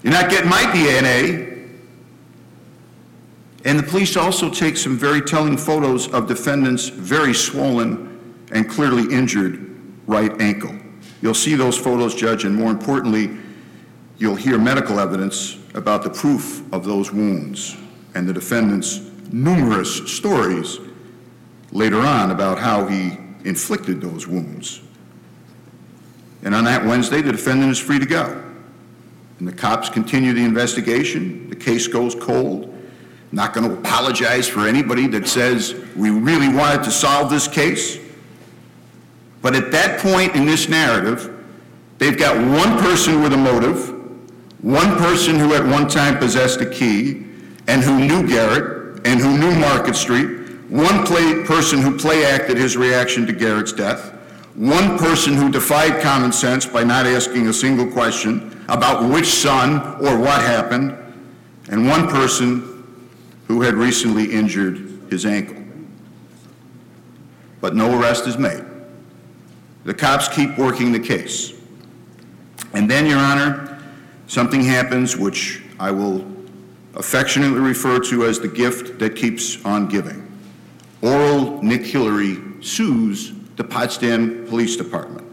You're 0.03 0.13
not 0.13 0.29
getting 0.29 0.51
my 0.51 0.61
DNA. 0.61 1.67
And 3.65 3.79
the 3.79 3.83
police 3.83 4.15
also 4.15 4.47
take 4.47 4.77
some 4.77 4.95
very 4.95 5.21
telling 5.21 5.57
photos 5.57 6.09
of 6.09 6.27
defendant's 6.27 6.89
very 6.89 7.33
swollen 7.33 8.37
and 8.51 8.69
clearly 8.69 9.11
injured 9.11 9.75
right 10.05 10.39
ankle. 10.39 10.75
You'll 11.23 11.33
see 11.33 11.55
those 11.55 11.75
photos, 11.75 12.13
Judge, 12.13 12.45
and 12.45 12.55
more 12.55 12.69
importantly, 12.69 13.35
you'll 14.19 14.35
hear 14.35 14.59
medical 14.59 14.99
evidence 14.99 15.57
about 15.73 16.03
the 16.03 16.09
proof 16.09 16.61
of 16.73 16.85
those 16.85 17.11
wounds 17.11 17.77
and 18.15 18.27
the 18.27 18.33
defendant's 18.33 19.01
numerous 19.31 20.11
stories 20.11 20.79
later 21.71 21.99
on 21.99 22.31
about 22.31 22.57
how 22.57 22.85
he 22.85 23.17
inflicted 23.45 24.01
those 24.01 24.27
wounds. 24.27 24.81
And 26.43 26.53
on 26.53 26.63
that 26.65 26.85
Wednesday, 26.85 27.21
the 27.21 27.31
defendant 27.31 27.71
is 27.71 27.79
free 27.79 27.99
to 27.99 28.05
go. 28.05 28.43
And 29.39 29.47
the 29.47 29.53
cops 29.53 29.89
continue 29.89 30.33
the 30.33 30.43
investigation. 30.43 31.49
The 31.49 31.55
case 31.55 31.87
goes 31.87 32.15
cold. 32.15 32.67
Not 33.31 33.53
going 33.53 33.69
to 33.69 33.75
apologize 33.75 34.47
for 34.47 34.67
anybody 34.67 35.07
that 35.07 35.27
says 35.27 35.73
we 35.95 36.09
really 36.09 36.49
wanted 36.53 36.83
to 36.83 36.91
solve 36.91 37.29
this 37.29 37.47
case. 37.47 37.97
But 39.41 39.55
at 39.55 39.71
that 39.71 39.99
point 39.99 40.35
in 40.35 40.45
this 40.45 40.67
narrative, 40.67 41.43
they've 41.97 42.17
got 42.17 42.35
one 42.35 42.79
person 42.79 43.23
with 43.23 43.33
a 43.33 43.37
motive, 43.37 43.90
one 44.61 44.95
person 44.97 45.39
who 45.39 45.53
at 45.53 45.65
one 45.65 45.87
time 45.87 46.17
possessed 46.17 46.61
a 46.61 46.69
key 46.69 47.25
and 47.67 47.81
who 47.81 47.99
knew 47.99 48.27
Garrett 48.27 49.05
and 49.07 49.19
who 49.19 49.37
knew 49.37 49.53
Market 49.59 49.95
Street, 49.95 50.59
one 50.69 51.05
play, 51.05 51.43
person 51.43 51.81
who 51.81 51.97
play 51.97 52.25
acted 52.25 52.57
his 52.57 52.77
reaction 52.77 53.25
to 53.25 53.33
Garrett's 53.33 53.73
death, 53.73 54.13
one 54.55 54.97
person 54.97 55.33
who 55.33 55.49
defied 55.49 56.01
common 56.01 56.31
sense 56.31 56.65
by 56.65 56.83
not 56.83 57.05
asking 57.05 57.47
a 57.47 57.53
single 57.53 57.87
question 57.87 58.63
about 58.69 59.09
which 59.09 59.25
son 59.25 59.79
or 60.05 60.17
what 60.19 60.41
happened, 60.41 60.95
and 61.69 61.87
one 61.87 62.07
person 62.07 62.67
who 63.47 63.61
had 63.61 63.73
recently 63.73 64.31
injured 64.31 65.07
his 65.09 65.25
ankle. 65.25 65.57
But 67.59 67.75
no 67.75 67.99
arrest 67.99 68.27
is 68.27 68.37
made. 68.37 68.63
The 69.85 69.93
cops 69.93 70.27
keep 70.27 70.57
working 70.57 70.91
the 70.91 70.99
case. 70.99 71.53
And 72.73 72.89
then, 72.89 73.05
Your 73.05 73.19
Honor, 73.19 73.70
something 74.31 74.63
happens 74.63 75.17
which 75.17 75.61
I 75.77 75.91
will 75.91 76.25
affectionately 76.95 77.59
refer 77.59 77.99
to 77.99 78.23
as 78.23 78.39
the 78.39 78.47
gift 78.47 78.97
that 78.99 79.13
keeps 79.13 79.61
on 79.65 79.89
giving. 79.89 80.25
Oral 81.01 81.61
Nick 81.61 81.81
Hillary 81.81 82.37
sues 82.61 83.33
the 83.57 83.63
Potsdam 83.65 84.47
Police 84.47 84.77
Department. 84.77 85.27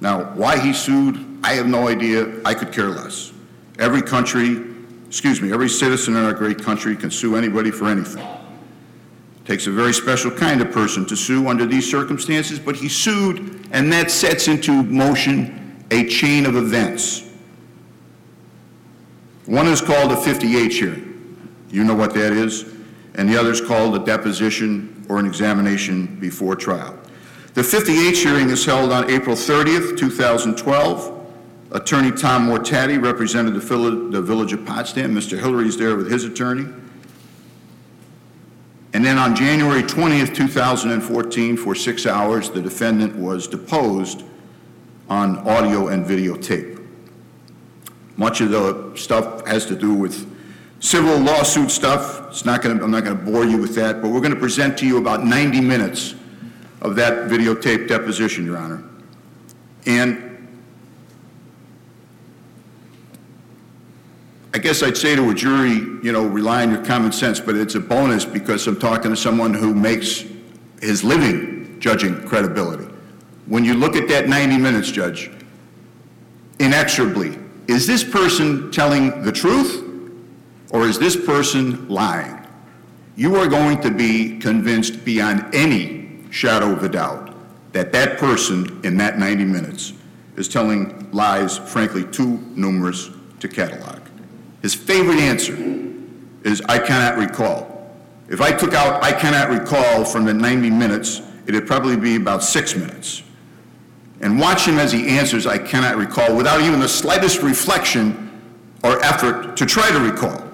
Now, 0.00 0.34
why 0.34 0.58
he 0.58 0.72
sued, 0.72 1.24
I 1.44 1.52
have 1.52 1.68
no 1.68 1.86
idea. 1.86 2.40
I 2.44 2.54
could 2.54 2.72
care 2.72 2.88
less. 2.88 3.32
Every 3.78 4.02
country 4.02 4.64
excuse 5.06 5.40
me, 5.40 5.52
every 5.52 5.68
citizen 5.68 6.16
in 6.16 6.24
our 6.24 6.34
great 6.34 6.60
country 6.60 6.96
can 6.96 7.12
sue 7.12 7.36
anybody 7.36 7.70
for 7.70 7.86
anything. 7.86 8.22
It 8.22 9.46
takes 9.46 9.68
a 9.68 9.70
very 9.70 9.94
special 9.94 10.32
kind 10.32 10.60
of 10.60 10.72
person 10.72 11.06
to 11.06 11.16
sue 11.16 11.46
under 11.46 11.66
these 11.66 11.88
circumstances, 11.88 12.58
but 12.58 12.74
he 12.74 12.88
sued, 12.88 13.68
and 13.70 13.92
that 13.92 14.10
sets 14.10 14.48
into 14.48 14.82
motion 14.82 15.84
a 15.92 16.08
chain 16.08 16.46
of 16.46 16.56
events. 16.56 17.27
One 19.48 19.66
is 19.66 19.80
called 19.80 20.12
a 20.12 20.14
50H 20.14 20.72
hearing. 20.72 21.48
You 21.70 21.82
know 21.82 21.94
what 21.94 22.12
that 22.12 22.34
is. 22.34 22.66
And 23.14 23.26
the 23.26 23.40
other 23.40 23.50
is 23.50 23.62
called 23.62 23.96
a 23.96 23.98
deposition 23.98 25.06
or 25.08 25.18
an 25.18 25.24
examination 25.24 26.20
before 26.20 26.54
trial. 26.54 26.98
The 27.54 27.62
50H 27.62 28.16
hearing 28.16 28.50
is 28.50 28.66
held 28.66 28.92
on 28.92 29.10
April 29.10 29.34
30th, 29.34 29.96
2012. 29.96 31.26
Attorney 31.72 32.12
Tom 32.12 32.46
Mortati 32.46 33.02
represented 33.02 33.54
the, 33.54 34.10
the 34.10 34.20
village 34.20 34.52
of 34.52 34.66
Potsdam. 34.66 35.14
Mr. 35.14 35.38
Hillary 35.38 35.66
is 35.66 35.78
there 35.78 35.96
with 35.96 36.12
his 36.12 36.24
attorney. 36.24 36.70
And 38.92 39.02
then 39.02 39.16
on 39.16 39.34
January 39.34 39.82
20th, 39.82 40.34
2014, 40.34 41.56
for 41.56 41.74
six 41.74 42.04
hours, 42.04 42.50
the 42.50 42.60
defendant 42.60 43.16
was 43.16 43.48
deposed 43.48 44.24
on 45.08 45.38
audio 45.48 45.88
and 45.88 46.04
videotape. 46.04 46.77
Much 48.18 48.40
of 48.40 48.50
the 48.50 48.92
stuff 48.96 49.46
has 49.46 49.64
to 49.66 49.76
do 49.76 49.94
with 49.94 50.26
civil 50.80 51.16
lawsuit 51.18 51.70
stuff. 51.70 52.26
It's 52.28 52.44
not 52.44 52.62
going 52.62 52.82
I'm 52.82 52.90
not 52.90 53.04
going 53.04 53.16
to 53.16 53.24
bore 53.24 53.44
you 53.44 53.56
with 53.56 53.74
that, 53.76 54.02
but 54.02 54.10
we're 54.10 54.20
going 54.20 54.34
to 54.34 54.40
present 54.40 54.76
to 54.78 54.86
you 54.86 54.98
about 54.98 55.24
90 55.24 55.60
minutes 55.60 56.14
of 56.82 56.96
that 56.96 57.30
videotape 57.30 57.88
deposition, 57.88 58.44
Your 58.44 58.58
Honor. 58.58 58.82
And 59.86 60.24
I 64.52 64.58
guess 64.58 64.82
I'd 64.82 64.96
say 64.96 65.14
to 65.14 65.30
a 65.30 65.34
jury, 65.34 65.74
you 66.02 66.10
know, 66.10 66.26
rely 66.26 66.62
on 66.62 66.70
your 66.70 66.84
common 66.84 67.12
sense, 67.12 67.38
but 67.38 67.54
it's 67.54 67.76
a 67.76 67.80
bonus 67.80 68.24
because 68.24 68.66
I'm 68.66 68.80
talking 68.80 69.12
to 69.12 69.16
someone 69.16 69.54
who 69.54 69.72
makes 69.72 70.24
his 70.80 71.04
living 71.04 71.78
judging 71.78 72.26
credibility. 72.26 72.92
When 73.46 73.64
you 73.64 73.74
look 73.74 73.94
at 73.94 74.08
that 74.08 74.28
90 74.28 74.58
minutes, 74.58 74.90
Judge, 74.90 75.30
inexorably, 76.58 77.38
is 77.68 77.86
this 77.86 78.02
person 78.02 78.72
telling 78.72 79.22
the 79.22 79.30
truth 79.30 79.84
or 80.70 80.86
is 80.86 80.98
this 80.98 81.14
person 81.14 81.88
lying? 81.88 82.46
You 83.14 83.36
are 83.36 83.46
going 83.46 83.80
to 83.82 83.90
be 83.90 84.38
convinced 84.38 85.04
beyond 85.04 85.54
any 85.54 86.24
shadow 86.30 86.72
of 86.72 86.82
a 86.82 86.88
doubt 86.88 87.34
that 87.72 87.92
that 87.92 88.18
person 88.18 88.80
in 88.84 88.96
that 88.96 89.18
90 89.18 89.44
minutes 89.44 89.92
is 90.36 90.48
telling 90.48 91.10
lies, 91.12 91.58
frankly, 91.58 92.04
too 92.04 92.38
numerous 92.54 93.10
to 93.40 93.48
catalog. 93.48 94.00
His 94.62 94.74
favorite 94.74 95.18
answer 95.18 95.56
is, 96.44 96.62
I 96.62 96.78
cannot 96.78 97.18
recall. 97.18 97.94
If 98.28 98.40
I 98.40 98.52
took 98.52 98.72
out 98.72 99.02
I 99.02 99.12
cannot 99.12 99.50
recall 99.50 100.04
from 100.04 100.24
the 100.24 100.34
90 100.34 100.70
minutes, 100.70 101.20
it'd 101.46 101.66
probably 101.66 101.96
be 101.96 102.16
about 102.16 102.42
six 102.42 102.74
minutes. 102.74 103.22
And 104.20 104.38
watch 104.38 104.66
him 104.66 104.78
as 104.78 104.90
he 104.90 105.08
answers, 105.08 105.46
I 105.46 105.58
cannot 105.58 105.96
recall, 105.96 106.34
without 106.36 106.60
even 106.60 106.80
the 106.80 106.88
slightest 106.88 107.42
reflection 107.42 108.24
or 108.82 109.02
effort 109.04 109.56
to 109.56 109.66
try 109.66 109.90
to 109.90 110.00
recall. 110.00 110.44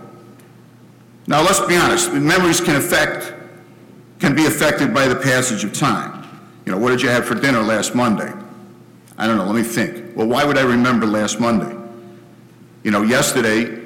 Now, 1.26 1.42
let's 1.42 1.60
be 1.60 1.76
honest, 1.76 2.12
memories 2.12 2.60
can 2.60 2.76
affect, 2.76 3.32
can 4.18 4.34
be 4.34 4.46
affected 4.46 4.92
by 4.92 5.08
the 5.08 5.16
passage 5.16 5.64
of 5.64 5.72
time. 5.72 6.28
You 6.66 6.72
know, 6.72 6.78
what 6.78 6.90
did 6.90 7.00
you 7.00 7.08
have 7.08 7.24
for 7.24 7.34
dinner 7.34 7.62
last 7.62 7.94
Monday? 7.94 8.32
I 9.16 9.26
don't 9.26 9.36
know, 9.38 9.46
let 9.46 9.54
me 9.54 9.62
think. 9.62 10.16
Well, 10.16 10.26
why 10.26 10.44
would 10.44 10.58
I 10.58 10.62
remember 10.62 11.06
last 11.06 11.40
Monday? 11.40 11.74
You 12.82 12.90
know, 12.90 13.02
yesterday, 13.02 13.82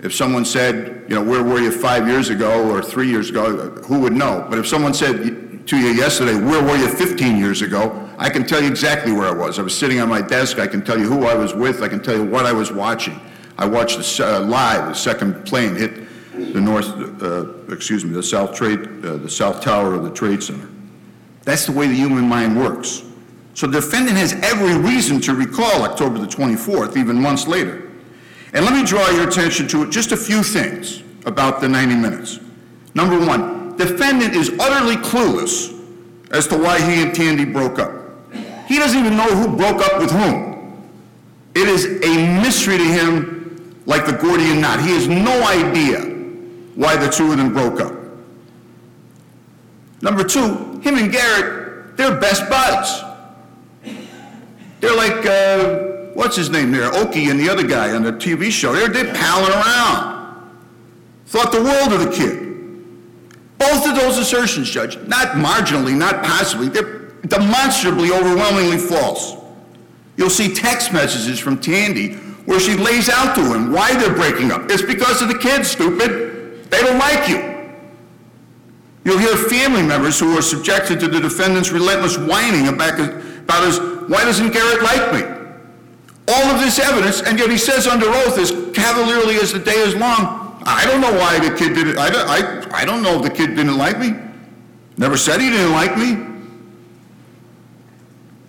if 0.00 0.14
someone 0.14 0.44
said, 0.44 1.04
you 1.08 1.14
know, 1.14 1.22
where 1.22 1.42
were 1.42 1.60
you 1.60 1.70
five 1.70 2.06
years 2.06 2.30
ago 2.30 2.70
or 2.70 2.82
three 2.82 3.08
years 3.08 3.28
ago, 3.30 3.70
who 3.86 4.00
would 4.00 4.12
know? 4.12 4.46
But 4.48 4.58
if 4.58 4.66
someone 4.66 4.94
said 4.94 5.66
to 5.66 5.76
you 5.76 5.88
yesterday, 5.88 6.34
where 6.34 6.62
were 6.62 6.76
you 6.76 6.88
15 6.88 7.36
years 7.36 7.60
ago, 7.62 8.07
I 8.18 8.28
can 8.28 8.44
tell 8.44 8.60
you 8.60 8.68
exactly 8.68 9.12
where 9.12 9.28
I 9.28 9.32
was. 9.32 9.60
I 9.60 9.62
was 9.62 9.78
sitting 9.78 10.00
on 10.00 10.08
my 10.08 10.20
desk, 10.20 10.58
I 10.58 10.66
can 10.66 10.84
tell 10.84 10.98
you 10.98 11.06
who 11.06 11.24
I 11.26 11.34
was 11.34 11.54
with, 11.54 11.82
I 11.82 11.88
can 11.88 12.02
tell 12.02 12.16
you 12.16 12.24
what 12.24 12.46
I 12.46 12.52
was 12.52 12.72
watching. 12.72 13.18
I 13.56 13.66
watched 13.66 13.98
the, 13.98 14.26
uh, 14.26 14.40
live, 14.40 14.88
the 14.88 14.94
second 14.94 15.44
plane 15.46 15.76
hit 15.76 16.08
the 16.52 16.60
north, 16.60 16.88
uh, 17.22 17.72
excuse 17.72 18.04
me, 18.04 18.12
the 18.12 18.22
south 18.22 18.54
trade, 18.54 18.80
uh, 19.04 19.16
the 19.18 19.30
south 19.30 19.60
tower 19.60 19.94
of 19.94 20.02
the 20.02 20.10
Trade 20.10 20.42
Center. 20.42 20.68
That's 21.42 21.66
the 21.66 21.72
way 21.72 21.86
the 21.86 21.94
human 21.94 22.28
mind 22.28 22.58
works. 22.58 23.02
So 23.54 23.66
the 23.66 23.80
defendant 23.80 24.16
has 24.16 24.34
every 24.34 24.76
reason 24.76 25.20
to 25.22 25.34
recall 25.34 25.82
October 25.82 26.18
the 26.18 26.26
24th, 26.26 26.96
even 26.96 27.20
months 27.20 27.46
later. 27.46 27.90
And 28.52 28.64
let 28.64 28.74
me 28.74 28.84
draw 28.84 29.08
your 29.10 29.28
attention 29.28 29.68
to 29.68 29.90
just 29.90 30.12
a 30.12 30.16
few 30.16 30.42
things 30.42 31.02
about 31.24 31.60
the 31.60 31.68
90 31.68 31.96
minutes. 31.96 32.40
Number 32.94 33.18
one, 33.24 33.76
defendant 33.76 34.34
is 34.34 34.50
utterly 34.58 34.96
clueless 34.96 35.74
as 36.30 36.46
to 36.48 36.58
why 36.58 36.80
he 36.80 37.02
and 37.02 37.14
Tandy 37.14 37.44
broke 37.44 37.78
up. 37.78 37.92
He 38.68 38.78
doesn't 38.78 39.00
even 39.00 39.16
know 39.16 39.34
who 39.34 39.56
broke 39.56 39.80
up 39.80 39.98
with 39.98 40.10
whom. 40.10 40.88
It 41.54 41.66
is 41.68 41.86
a 41.86 42.42
mystery 42.42 42.76
to 42.76 42.84
him 42.84 43.74
like 43.86 44.04
the 44.04 44.12
Gordian 44.12 44.60
knot. 44.60 44.80
He 44.82 44.90
has 44.90 45.08
no 45.08 45.42
idea 45.46 46.00
why 46.74 46.96
the 46.96 47.08
two 47.08 47.32
of 47.32 47.38
them 47.38 47.54
broke 47.54 47.80
up. 47.80 47.94
Number 50.02 50.22
two, 50.22 50.80
him 50.82 50.96
and 50.96 51.10
Garrett, 51.10 51.96
they're 51.96 52.20
best 52.20 52.48
buds. 52.50 53.02
They're 54.80 54.94
like, 54.94 55.24
uh, 55.24 56.12
what's 56.12 56.36
his 56.36 56.50
name 56.50 56.70
there? 56.70 56.90
Okie 56.90 57.30
and 57.30 57.40
the 57.40 57.48
other 57.48 57.66
guy 57.66 57.94
on 57.96 58.02
the 58.02 58.12
TV 58.12 58.50
show. 58.50 58.74
They're, 58.74 58.88
they're 58.88 59.14
palling 59.14 59.50
around. 59.50 60.50
Thought 61.26 61.52
the 61.52 61.62
world 61.62 61.94
of 61.94 62.00
the 62.00 62.14
kid. 62.14 62.44
Both 63.56 63.88
of 63.88 63.96
those 63.96 64.18
assertions, 64.18 64.68
Judge, 64.70 64.98
not 65.08 65.28
marginally, 65.28 65.96
not 65.96 66.22
possibly, 66.22 66.68
they're 66.68 67.07
demonstrably, 67.28 68.10
overwhelmingly 68.10 68.78
false. 68.78 69.36
You'll 70.16 70.30
see 70.30 70.52
text 70.52 70.92
messages 70.92 71.38
from 71.38 71.60
Tandy 71.60 72.14
where 72.48 72.58
she 72.58 72.74
lays 72.74 73.08
out 73.08 73.34
to 73.36 73.54
him 73.54 73.72
why 73.72 73.94
they're 73.94 74.14
breaking 74.14 74.50
up. 74.50 74.70
It's 74.70 74.82
because 74.82 75.20
of 75.20 75.28
the 75.28 75.38
kids, 75.38 75.70
stupid. 75.70 76.70
They 76.70 76.80
don't 76.80 76.98
like 76.98 77.28
you. 77.28 77.48
You'll 79.04 79.18
hear 79.18 79.36
family 79.36 79.82
members 79.82 80.18
who 80.18 80.36
are 80.36 80.42
subjected 80.42 80.98
to 81.00 81.08
the 81.08 81.20
defendant's 81.20 81.70
relentless 81.70 82.18
whining 82.18 82.68
about 82.68 82.98
his, 82.98 83.78
why 84.08 84.24
doesn't 84.24 84.50
Garrett 84.50 84.82
like 84.82 85.12
me? 85.12 85.22
All 86.28 86.44
of 86.44 86.60
this 86.60 86.78
evidence, 86.78 87.22
and 87.22 87.38
yet 87.38 87.50
he 87.50 87.56
says 87.56 87.86
under 87.86 88.06
oath 88.06 88.38
as 88.38 88.50
cavalierly 88.74 89.36
as 89.36 89.52
the 89.52 89.58
day 89.58 89.78
is 89.78 89.94
long, 89.94 90.60
I 90.64 90.84
don't 90.84 91.00
know 91.00 91.12
why 91.12 91.38
the 91.38 91.56
kid 91.56 91.74
didn't, 91.74 91.96
I, 91.98 92.08
I, 92.08 92.80
I 92.82 92.84
don't 92.84 93.02
know 93.02 93.16
if 93.16 93.22
the 93.22 93.30
kid 93.30 93.56
didn't 93.56 93.78
like 93.78 93.98
me. 93.98 94.14
Never 94.98 95.16
said 95.16 95.40
he 95.40 95.48
didn't 95.48 95.72
like 95.72 95.96
me. 95.96 96.37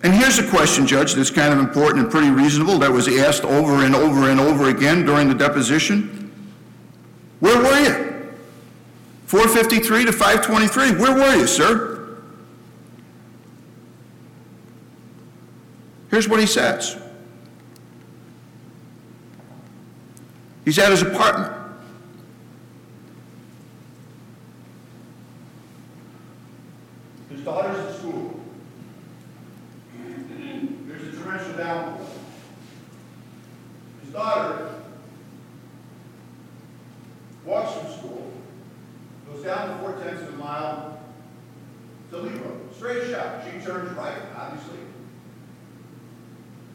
And 0.02 0.14
here's 0.14 0.38
a 0.38 0.48
question, 0.48 0.86
Judge, 0.86 1.14
that's 1.14 1.30
kind 1.30 1.52
of 1.52 1.58
important 1.58 2.02
and 2.04 2.10
pretty 2.10 2.30
reasonable, 2.30 2.78
that 2.78 2.90
was 2.90 3.06
asked 3.06 3.44
over 3.44 3.84
and 3.84 3.94
over 3.94 4.30
and 4.30 4.40
over 4.40 4.70
again 4.70 5.04
during 5.04 5.28
the 5.28 5.34
deposition. 5.34 6.32
Where 7.40 7.58
were 7.58 7.80
you? 7.80 8.32
453 9.26 10.06
to 10.06 10.12
523, 10.12 10.92
where 11.00 11.14
were 11.14 11.36
you, 11.36 11.46
sir? 11.46 12.18
Here's 16.10 16.28
what 16.28 16.40
he 16.40 16.46
says. 16.46 16.96
He's 20.64 20.78
at 20.78 20.90
his 20.90 21.02
apartment. 21.02 21.52
His 27.30 27.40
daughter's 27.42 27.78
at 27.78 27.94
school. 27.98 28.40
There's 30.86 31.14
a 31.14 31.22
torrential 31.22 31.52
downpour. 31.54 32.06
His 34.02 34.12
daughter 34.12 34.74
walks 37.44 37.72
from 37.74 37.92
school, 37.98 38.32
goes 39.40 39.46
down 39.46 39.68
the 39.68 39.76
four 39.76 39.92
tenths 40.02 40.22
of 40.22 40.34
a 40.34 40.36
mile 40.36 40.98
to 42.10 42.16
Road, 42.16 42.74
straight 42.74 43.10
shot. 43.10 43.44
She 43.44 43.64
turns 43.64 43.90
right, 43.96 44.18
obviously. 44.36 44.78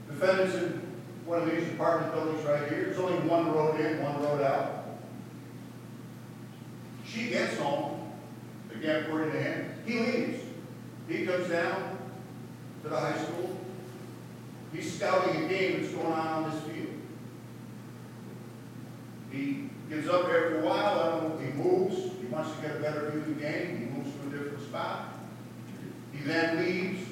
Defendant's 0.08 0.56
in 0.56 0.82
one 1.26 1.42
of 1.42 1.52
these 1.52 1.68
apartment 1.70 2.14
buildings 2.14 2.46
right 2.46 2.70
here. 2.70 2.86
There's 2.86 3.00
only 3.00 3.18
one 3.28 3.52
road 3.52 3.80
in, 3.80 4.02
one 4.02 4.22
road 4.24 4.42
out. 4.42 4.86
She 7.06 7.28
gets 7.28 7.58
home, 7.58 8.14
the 8.70 8.76
again, 8.76 9.04
according 9.04 9.34
to 9.34 9.42
him. 9.42 9.72
He 9.86 10.00
leaves. 10.00 10.44
He 11.10 11.26
comes 11.26 11.50
down 11.50 11.98
to 12.84 12.90
the 12.90 12.98
high 12.98 13.18
school. 13.18 13.58
He's 14.74 14.96
scouting 14.96 15.46
a 15.46 15.48
game 15.50 15.82
that's 15.82 15.94
going 15.94 16.08
on 16.08 16.28
on 16.28 16.52
this 16.52 16.62
field. 16.64 16.88
He 19.32 19.70
gives 19.90 20.08
up 20.08 20.24
after 20.24 20.62
a 20.62 20.66
while, 20.66 21.00
I 21.00 21.10
don't 21.12 21.30
know, 21.30 21.46
he 21.46 21.52
moves, 21.52 22.15
he 22.26 22.34
wants 22.34 22.56
to 22.56 22.62
get 22.62 22.76
a 22.78 22.80
better 22.80 23.10
view 23.12 23.22
of 23.22 23.28
the 23.28 23.34
game, 23.34 23.78
he 23.78 23.86
moves 23.86 24.16
to 24.16 24.28
a 24.28 24.40
different 24.40 24.64
spot. 24.64 25.14
He 26.12 26.24
then 26.24 26.58
leaves, 26.64 27.08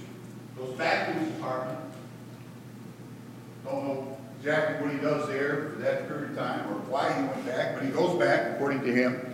goes 0.58 0.76
back 0.78 1.08
to 1.08 1.14
his 1.14 1.30
apartment. 1.40 1.80
Don't 3.66 3.86
know 3.86 4.18
exactly 4.40 4.86
what 4.86 4.96
he 4.96 5.02
does 5.02 5.28
there 5.28 5.70
for 5.70 5.80
that 5.82 6.08
period 6.08 6.32
of 6.32 6.38
time 6.38 6.68
or 6.72 6.76
why 6.90 7.14
he 7.14 7.22
went 7.22 7.46
back, 7.46 7.76
but 7.76 7.84
he 7.84 7.90
goes 7.92 8.18
back, 8.20 8.56
according 8.56 8.82
to 8.82 8.94
him. 8.94 9.34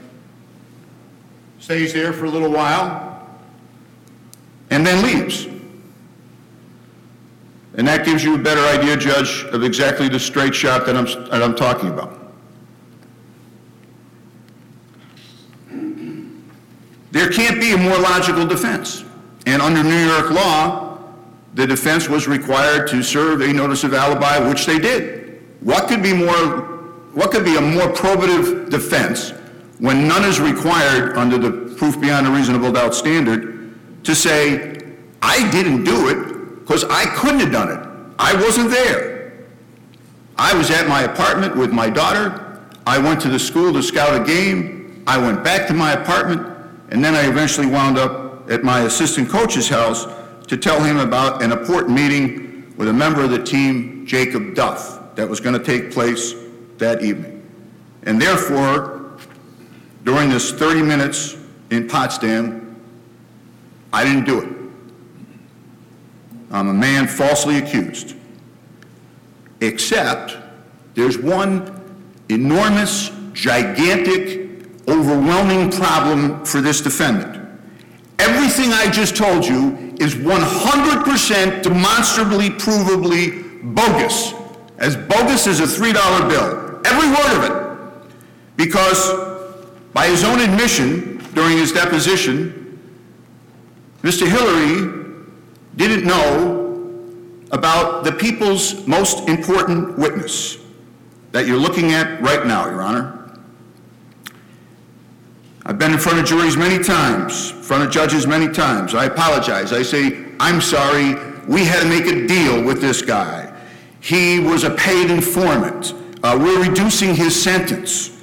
Stays 1.59 1.93
there 1.93 2.13
for 2.13 2.25
a 2.25 2.29
little 2.29 2.51
while, 2.51 3.27
and 4.69 4.85
then 4.85 5.03
leaves. 5.03 5.47
And 7.75 7.87
that 7.87 8.05
gives 8.05 8.23
you 8.23 8.35
a 8.35 8.37
better 8.37 8.61
idea, 8.61 8.97
Judge, 8.97 9.45
of 9.45 9.63
exactly 9.63 10.09
the 10.09 10.19
straight 10.19 10.55
shot 10.55 10.85
that 10.85 10.95
I'm, 10.95 11.05
that 11.29 11.41
I'm 11.41 11.55
talking 11.55 11.89
about. 11.89 12.18
There 17.11 17.29
can't 17.29 17.59
be 17.59 17.73
a 17.73 17.77
more 17.77 17.97
logical 17.97 18.45
defense. 18.45 19.03
And 19.45 19.61
under 19.61 19.83
New 19.83 20.05
York 20.05 20.31
law, 20.31 20.99
the 21.55 21.65
defense 21.65 22.07
was 22.07 22.27
required 22.27 22.87
to 22.89 23.01
serve 23.01 23.41
a 23.41 23.51
notice 23.51 23.83
of 23.83 23.93
alibi, 23.93 24.37
which 24.47 24.65
they 24.65 24.79
did. 24.79 25.41
What 25.61 25.87
could 25.87 26.03
be 26.03 26.13
more, 26.13 26.61
what 27.13 27.31
could 27.31 27.43
be 27.43 27.55
a 27.55 27.61
more 27.61 27.87
probative 27.93 28.69
defense 28.69 29.31
when 29.79 30.07
none 30.07 30.23
is 30.25 30.39
required 30.39 31.17
under 31.17 31.37
the 31.37 31.75
proof 31.75 31.99
beyond 31.99 32.27
a 32.27 32.29
reasonable 32.29 32.71
doubt 32.71 32.93
standard 32.93 33.73
to 34.03 34.13
say, 34.13 34.77
I 35.21 35.49
didn't 35.51 35.83
do 35.83 36.09
it 36.09 36.59
because 36.59 36.83
I 36.85 37.05
couldn't 37.15 37.39
have 37.39 37.51
done 37.51 37.69
it. 37.69 38.13
I 38.19 38.35
wasn't 38.35 38.69
there. 38.69 39.47
I 40.37 40.55
was 40.57 40.69
at 40.69 40.87
my 40.87 41.03
apartment 41.03 41.55
with 41.55 41.71
my 41.71 41.89
daughter. 41.89 42.61
I 42.85 42.97
went 42.97 43.19
to 43.21 43.29
the 43.29 43.39
school 43.39 43.73
to 43.73 43.83
scout 43.83 44.19
a 44.19 44.23
game, 44.23 45.03
I 45.05 45.17
went 45.17 45.43
back 45.43 45.67
to 45.67 45.73
my 45.73 45.93
apartment, 45.93 46.48
and 46.91 47.03
then 47.03 47.15
I 47.15 47.27
eventually 47.27 47.67
wound 47.67 47.97
up 47.97 48.49
at 48.49 48.63
my 48.63 48.81
assistant 48.81 49.29
coach's 49.29 49.69
house 49.69 50.07
to 50.47 50.57
tell 50.57 50.83
him 50.83 50.97
about 50.97 51.43
an 51.43 51.51
important 51.51 51.93
meeting 51.93 52.73
with 52.77 52.87
a 52.87 52.93
member 52.93 53.21
of 53.21 53.29
the 53.29 53.43
team, 53.43 54.05
Jacob 54.05 54.55
Duff, 54.55 55.15
that 55.15 55.29
was 55.29 55.39
going 55.39 55.57
to 55.57 55.63
take 55.63 55.91
place 55.91 56.33
that 56.77 57.03
evening. 57.03 57.45
And 58.03 58.19
therefore, 58.19 59.17
during 60.03 60.29
this 60.29 60.51
30 60.51 60.81
minutes 60.81 61.37
in 61.69 61.87
Potsdam, 61.87 62.81
I 63.91 64.03
didn't 64.03 64.25
do 64.25 64.41
it. 64.41 64.49
I'm 66.51 66.69
a 66.69 66.73
man 66.73 67.07
falsely 67.07 67.57
accused. 67.57 68.15
Except 69.61 70.37
there's 70.95 71.17
one 71.17 71.75
enormous, 72.29 73.11
gigantic, 73.33 74.38
overwhelming 74.89 75.71
problem 75.71 76.43
for 76.45 76.61
this 76.61 76.81
defendant. 76.81 77.35
Everything 78.19 78.73
I 78.73 78.89
just 78.89 79.15
told 79.15 79.45
you 79.45 79.95
is 79.99 80.15
100% 80.15 81.61
demonstrably, 81.63 82.49
provably 82.49 83.73
bogus. 83.75 84.33
As 84.77 84.95
bogus 84.95 85.47
as 85.47 85.59
a 85.59 85.63
$3 85.63 86.29
bill. 86.29 86.81
Every 86.85 87.09
word 87.09 87.37
of 87.37 87.43
it. 87.43 88.13
Because 88.55 89.13
by 89.93 90.07
his 90.07 90.23
own 90.23 90.39
admission 90.39 91.17
during 91.33 91.57
his 91.57 91.71
deposition, 91.71 92.79
Mr. 94.03 94.27
Hillary 94.27 95.17
didn't 95.75 96.05
know 96.05 96.59
about 97.51 98.03
the 98.03 98.11
people's 98.11 98.85
most 98.85 99.27
important 99.27 99.97
witness 99.97 100.57
that 101.31 101.47
you're 101.47 101.57
looking 101.57 101.93
at 101.93 102.21
right 102.21 102.45
now, 102.45 102.65
Your 102.65 102.81
Honor. 102.81 103.18
I've 105.65 105.77
been 105.77 105.91
in 105.93 105.99
front 105.99 106.19
of 106.19 106.25
juries 106.25 106.55
many 106.55 106.83
times, 106.83 107.51
in 107.51 107.61
front 107.61 107.83
of 107.83 107.91
judges 107.91 108.25
many 108.25 108.47
times. 108.47 108.95
I 108.95 109.05
apologize. 109.05 109.73
I 109.73 109.83
say, 109.83 110.25
I'm 110.39 110.61
sorry, 110.61 111.15
we 111.47 111.65
had 111.65 111.81
to 111.81 111.89
make 111.89 112.05
a 112.05 112.27
deal 112.27 112.63
with 112.63 112.79
this 112.81 113.01
guy. 113.01 113.53
He 113.99 114.39
was 114.39 114.63
a 114.63 114.71
paid 114.71 115.11
informant. 115.11 115.93
Uh, 116.23 116.37
we're 116.39 116.61
reducing 116.67 117.13
his 117.13 117.41
sentence. 117.41 118.17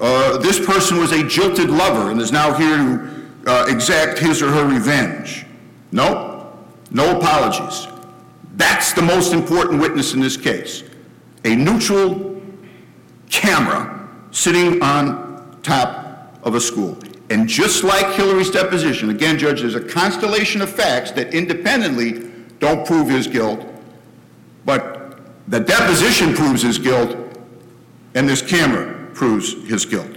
Uh, 0.00 0.38
this 0.38 0.64
person 0.64 0.98
was 0.98 1.12
a 1.12 1.26
jilted 1.26 1.70
lover 1.70 2.10
and 2.10 2.20
is 2.20 2.32
now 2.32 2.52
here 2.52 2.76
to 2.76 3.28
uh, 3.46 3.66
exact 3.68 4.18
his 4.18 4.42
or 4.42 4.50
her 4.50 4.66
revenge. 4.66 5.46
No, 5.92 6.52
no 6.90 7.16
apologies. 7.16 7.88
That's 8.56 8.92
the 8.92 9.02
most 9.02 9.32
important 9.32 9.80
witness 9.80 10.14
in 10.14 10.20
this 10.20 10.36
case. 10.36 10.82
A 11.44 11.54
neutral 11.54 12.42
camera 13.30 14.08
sitting 14.32 14.82
on 14.82 15.58
top 15.62 16.07
of 16.42 16.54
a 16.54 16.60
school. 16.60 16.98
And 17.30 17.48
just 17.48 17.84
like 17.84 18.14
Hillary's 18.14 18.50
deposition, 18.50 19.10
again, 19.10 19.38
Judge, 19.38 19.60
there's 19.60 19.74
a 19.74 19.80
constellation 19.80 20.62
of 20.62 20.70
facts 20.70 21.10
that 21.12 21.34
independently 21.34 22.30
don't 22.58 22.86
prove 22.86 23.08
his 23.08 23.26
guilt, 23.26 23.64
but 24.64 25.20
the 25.48 25.60
deposition 25.60 26.34
proves 26.34 26.62
his 26.62 26.78
guilt, 26.78 27.16
and 28.14 28.28
this 28.28 28.42
camera 28.42 29.10
proves 29.14 29.52
his 29.68 29.84
guilt. 29.84 30.16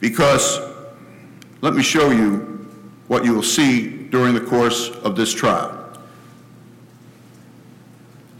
Because, 0.00 0.60
let 1.60 1.74
me 1.74 1.82
show 1.82 2.10
you 2.10 2.68
what 3.08 3.24
you 3.24 3.34
will 3.34 3.42
see 3.42 3.88
during 4.08 4.34
the 4.34 4.40
course 4.40 4.90
of 4.90 5.16
this 5.16 5.32
trial. 5.32 5.80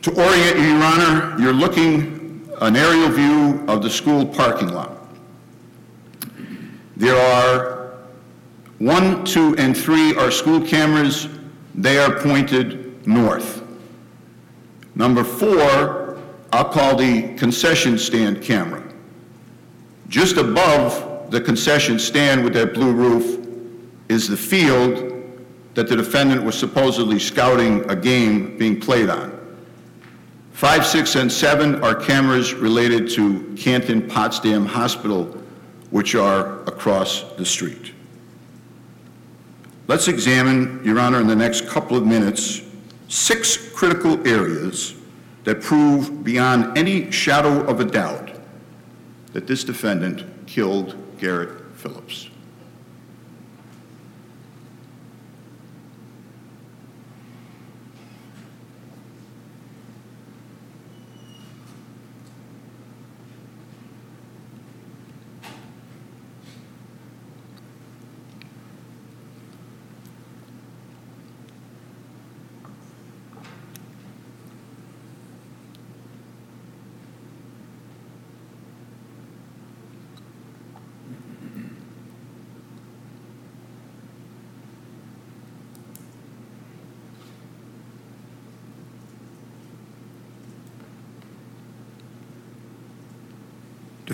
To 0.02 0.10
orient 0.10 0.58
you, 0.58 0.64
Your 0.64 0.82
Honor, 0.82 1.36
you're 1.38 1.52
looking 1.52 2.48
an 2.60 2.76
aerial 2.76 3.08
view 3.08 3.64
of 3.66 3.82
the 3.82 3.90
school 3.90 4.26
parking 4.26 4.68
lot. 4.68 4.93
There 6.96 7.16
are 7.16 7.94
one, 8.78 9.24
two, 9.24 9.54
and 9.56 9.76
three 9.76 10.14
are 10.16 10.30
school 10.30 10.60
cameras. 10.60 11.28
They 11.74 11.98
are 11.98 12.20
pointed 12.20 13.06
north. 13.06 13.62
Number 14.94 15.24
four, 15.24 16.22
I'll 16.52 16.68
call 16.68 16.96
the 16.96 17.34
concession 17.34 17.98
stand 17.98 18.42
camera. 18.42 18.82
Just 20.08 20.36
above 20.36 21.30
the 21.30 21.40
concession 21.40 21.98
stand 21.98 22.44
with 22.44 22.52
that 22.54 22.74
blue 22.74 22.92
roof 22.92 23.44
is 24.08 24.28
the 24.28 24.36
field 24.36 25.12
that 25.74 25.88
the 25.88 25.96
defendant 25.96 26.44
was 26.44 26.56
supposedly 26.56 27.18
scouting 27.18 27.88
a 27.90 27.96
game 27.96 28.56
being 28.56 28.80
played 28.80 29.10
on. 29.10 29.32
Five, 30.52 30.86
six, 30.86 31.16
and 31.16 31.32
seven 31.32 31.82
are 31.82 31.96
cameras 31.96 32.54
related 32.54 33.10
to 33.10 33.52
Canton 33.56 34.08
Potsdam 34.08 34.64
Hospital, 34.64 35.42
which 35.90 36.14
are 36.14 36.62
across 36.64 37.22
the 37.36 37.44
street. 37.44 37.92
Let's 39.86 40.08
examine, 40.08 40.82
Your 40.84 40.98
Honor, 40.98 41.20
in 41.20 41.26
the 41.26 41.36
next 41.36 41.68
couple 41.68 41.96
of 41.96 42.06
minutes, 42.06 42.62
six 43.08 43.56
critical 43.56 44.26
areas 44.26 44.94
that 45.44 45.60
prove 45.60 46.24
beyond 46.24 46.76
any 46.76 47.10
shadow 47.10 47.64
of 47.66 47.80
a 47.80 47.84
doubt 47.84 48.30
that 49.34 49.46
this 49.46 49.62
defendant 49.62 50.46
killed 50.46 50.96
Garrett 51.18 51.76
Phillips. 51.76 52.30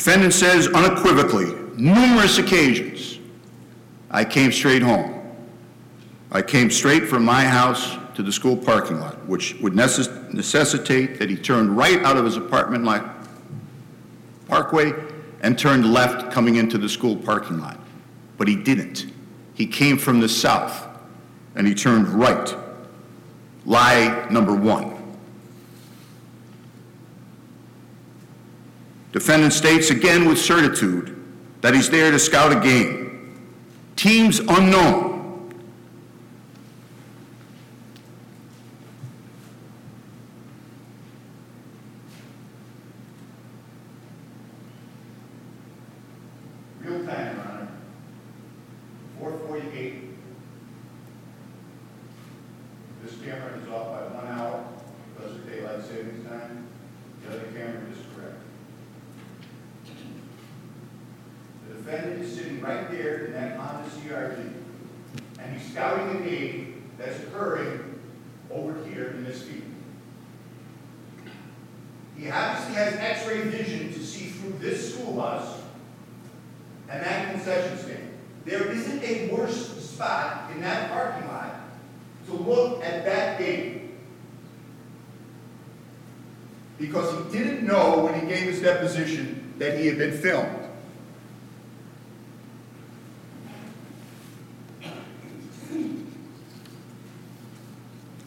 Defendant 0.00 0.32
says 0.32 0.66
unequivocally, 0.68 1.54
numerous 1.76 2.38
occasions, 2.38 3.18
I 4.10 4.24
came 4.24 4.50
straight 4.50 4.80
home. 4.80 5.36
I 6.32 6.40
came 6.40 6.70
straight 6.70 7.06
from 7.06 7.22
my 7.22 7.44
house 7.44 7.98
to 8.14 8.22
the 8.22 8.32
school 8.32 8.56
parking 8.56 8.98
lot, 8.98 9.18
which 9.28 9.60
would 9.60 9.74
necess- 9.74 10.32
necessitate 10.32 11.18
that 11.18 11.28
he 11.28 11.36
turned 11.36 11.76
right 11.76 12.02
out 12.02 12.16
of 12.16 12.24
his 12.24 12.38
apartment 12.38 12.82
like 12.84 13.02
Parkway 14.48 14.94
and 15.42 15.58
turned 15.58 15.92
left 15.92 16.32
coming 16.32 16.56
into 16.56 16.78
the 16.78 16.88
school 16.88 17.14
parking 17.14 17.60
lot. 17.60 17.78
But 18.38 18.48
he 18.48 18.56
didn't. 18.56 19.04
He 19.52 19.66
came 19.66 19.98
from 19.98 20.18
the 20.18 20.30
south 20.30 20.88
and 21.56 21.66
he 21.66 21.74
turned 21.74 22.08
right. 22.08 22.56
Lie 23.66 24.28
number 24.30 24.54
one. 24.54 24.99
Defendant 29.12 29.52
states 29.52 29.90
again 29.90 30.28
with 30.28 30.38
certitude 30.38 31.16
that 31.60 31.74
he's 31.74 31.90
there 31.90 32.10
to 32.10 32.18
scout 32.18 32.52
a 32.56 32.60
game. 32.60 33.34
Teams 33.96 34.38
unknown. 34.38 35.10
Real 46.82 47.04
time, 47.04 47.36
Your 47.36 47.44
Honor. 47.44 47.68
448. 49.18 50.02
This 53.04 53.14
camera 53.22 53.58
is 53.58 53.68
off 53.68 53.88
by 53.90 54.16
one 54.16 54.26
hour 54.28 54.64
because 55.14 55.36
of 55.36 55.50
daylight 55.50 55.82
savings 55.84 56.26
time. 56.26 56.66
The 57.22 57.34
other 57.34 57.46
camera 57.52 57.82
is 57.90 57.98
correct. 58.14 58.38
The 61.68 61.74
defendant 61.74 62.22
is 62.22 62.34
sitting 62.34 62.60
right 62.60 62.90
there 62.90 63.26
in 63.26 63.32
that 63.34 63.56
Honda 63.58 63.88
CRV, 63.90 64.52
and 65.38 65.56
he's 65.56 65.70
scouting 65.70 66.22
a 66.22 66.28
game 66.28 66.90
that's 66.98 67.18
occurring 67.24 68.00
over 68.50 68.74
here 68.86 69.08
in 69.08 69.24
this 69.24 69.42
field. 69.42 69.62
He 72.16 72.30
obviously 72.30 72.74
has 72.74 72.94
x-ray 72.94 73.42
vision 73.42 73.92
to 73.92 74.04
see 74.04 74.26
through 74.26 74.58
this 74.58 74.94
school 74.94 75.14
bus 75.14 75.60
and 76.90 77.02
that 77.04 77.30
concession 77.32 77.78
stand. 77.78 78.10
There 78.44 78.70
isn't 78.70 79.02
a 79.02 79.28
worse 79.32 79.82
spot 79.82 80.50
in 80.52 80.60
that 80.60 80.90
parking 80.90 81.28
lot 81.28 81.60
to 82.26 82.32
look 82.34 82.84
at 82.84 83.04
that 83.04 83.38
game. 83.38 83.98
Because 86.78 87.32
he 87.32 87.38
didn't 87.38 87.66
know 87.66 87.98
when 87.98 88.18
he 88.20 88.26
gave 88.26 88.48
his 88.48 88.60
deposition 88.60 89.54
that 89.58 89.78
he 89.78 89.86
had 89.86 89.98
been 89.98 90.16
filmed. 90.16 90.56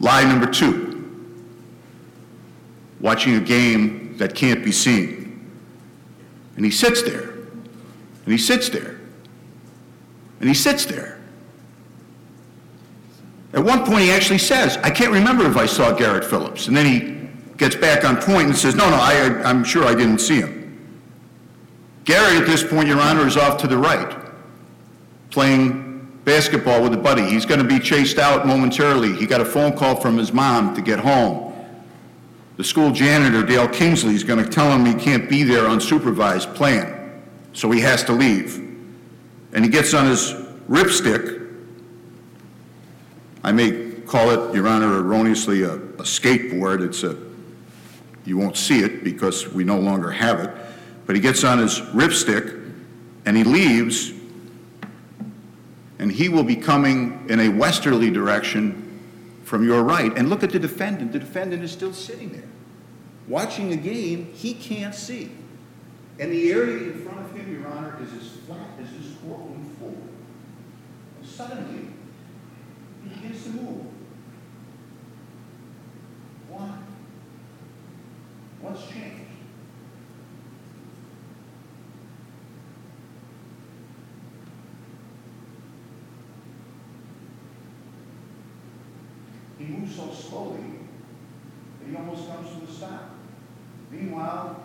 Lie 0.00 0.24
number 0.24 0.46
two, 0.46 1.34
watching 3.04 3.34
a 3.36 3.40
game 3.40 4.16
that 4.16 4.34
can't 4.34 4.64
be 4.64 4.72
seen. 4.72 5.46
And 6.56 6.64
he 6.64 6.70
sits 6.70 7.02
there, 7.02 7.32
and 7.32 8.32
he 8.32 8.38
sits 8.38 8.70
there, 8.70 8.98
and 10.40 10.48
he 10.48 10.54
sits 10.54 10.86
there. 10.86 11.20
At 13.52 13.62
one 13.62 13.84
point, 13.84 14.00
he 14.00 14.10
actually 14.10 14.38
says, 14.38 14.78
I 14.78 14.90
can't 14.90 15.12
remember 15.12 15.46
if 15.48 15.58
I 15.58 15.66
saw 15.66 15.92
Garrett 15.92 16.24
Phillips. 16.24 16.66
And 16.66 16.76
then 16.76 16.86
he 16.86 17.56
gets 17.58 17.76
back 17.76 18.04
on 18.04 18.16
point 18.16 18.48
and 18.48 18.56
says, 18.56 18.74
no, 18.74 18.88
no, 18.88 18.96
I, 18.96 19.42
I'm 19.44 19.62
sure 19.64 19.84
I 19.84 19.94
didn't 19.94 20.18
see 20.18 20.40
him. 20.40 20.62
Gary, 22.04 22.38
at 22.38 22.46
this 22.46 22.64
point, 22.64 22.88
Your 22.88 23.00
Honor, 23.00 23.26
is 23.26 23.36
off 23.36 23.58
to 23.58 23.68
the 23.68 23.76
right, 23.76 24.16
playing 25.30 26.20
basketball 26.24 26.82
with 26.82 26.94
a 26.94 26.96
buddy. 26.96 27.22
He's 27.22 27.44
going 27.44 27.60
to 27.60 27.68
be 27.68 27.78
chased 27.78 28.18
out 28.18 28.46
momentarily. 28.46 29.14
He 29.14 29.26
got 29.26 29.42
a 29.42 29.44
phone 29.44 29.76
call 29.76 29.94
from 29.94 30.16
his 30.16 30.32
mom 30.32 30.74
to 30.74 30.80
get 30.80 30.98
home. 30.98 31.53
The 32.56 32.64
school 32.64 32.92
janitor, 32.92 33.44
Dale 33.44 33.68
Kingsley, 33.68 34.14
is 34.14 34.22
going 34.22 34.42
to 34.42 34.48
tell 34.48 34.70
him 34.70 34.84
he 34.86 34.94
can't 34.94 35.28
be 35.28 35.42
there 35.42 35.64
unsupervised 35.64 36.54
playing, 36.54 37.22
so 37.52 37.70
he 37.70 37.80
has 37.80 38.04
to 38.04 38.12
leave. 38.12 38.58
And 39.52 39.64
he 39.64 39.70
gets 39.70 39.92
on 39.92 40.06
his 40.06 40.32
ripstick. 40.68 41.52
I 43.42 43.52
may 43.52 43.90
call 44.06 44.30
it, 44.30 44.54
Your 44.54 44.68
Honor, 44.68 45.00
erroneously 45.00 45.62
a, 45.62 45.74
a 45.74 46.04
skateboard. 46.04 46.84
It's 46.84 47.02
a, 47.02 47.16
you 48.24 48.38
won't 48.38 48.56
see 48.56 48.80
it 48.80 49.02
because 49.02 49.48
we 49.48 49.64
no 49.64 49.78
longer 49.78 50.10
have 50.10 50.40
it. 50.40 50.50
But 51.06 51.16
he 51.16 51.20
gets 51.20 51.42
on 51.44 51.58
his 51.58 51.80
ripstick 51.80 52.72
and 53.26 53.36
he 53.36 53.44
leaves 53.44 54.12
and 55.98 56.10
he 56.10 56.28
will 56.28 56.44
be 56.44 56.56
coming 56.56 57.26
in 57.28 57.40
a 57.40 57.48
westerly 57.48 58.10
direction 58.10 58.83
from 59.44 59.64
your 59.64 59.82
right. 59.82 60.16
And 60.16 60.28
look 60.28 60.42
at 60.42 60.50
the 60.50 60.58
defendant. 60.58 61.12
The 61.12 61.18
defendant 61.18 61.62
is 61.62 61.70
still 61.70 61.92
sitting 61.92 62.30
there. 62.30 62.48
Watching 63.28 63.72
a 63.72 63.76
game 63.76 64.32
he 64.34 64.54
can't 64.54 64.94
see. 64.94 65.30
And 66.18 66.32
the 66.32 66.52
area 66.52 66.92
in 66.92 67.04
front 67.04 67.20
of 67.20 67.36
him, 67.36 67.52
Your 67.52 67.66
Honor, 67.68 67.98
is 68.02 68.12
as 68.12 68.28
flat 68.46 68.68
as 68.80 68.90
this 68.90 69.16
courtroom 69.22 69.74
floor. 69.78 69.94
And 71.20 71.28
suddenly, 71.28 71.88
he 73.02 73.08
begins 73.08 73.42
to 73.44 73.50
move. 73.50 73.86
Why? 76.48 76.78
What's 78.60 78.86
changed? 78.88 79.23
He 89.64 89.72
moves 89.72 89.96
so 89.96 90.12
slowly 90.12 90.60
that 91.80 91.88
he 91.88 91.96
almost 91.96 92.28
comes 92.28 92.50
to 92.50 92.70
a 92.70 92.74
stop. 92.74 93.14
Meanwhile, 93.90 94.62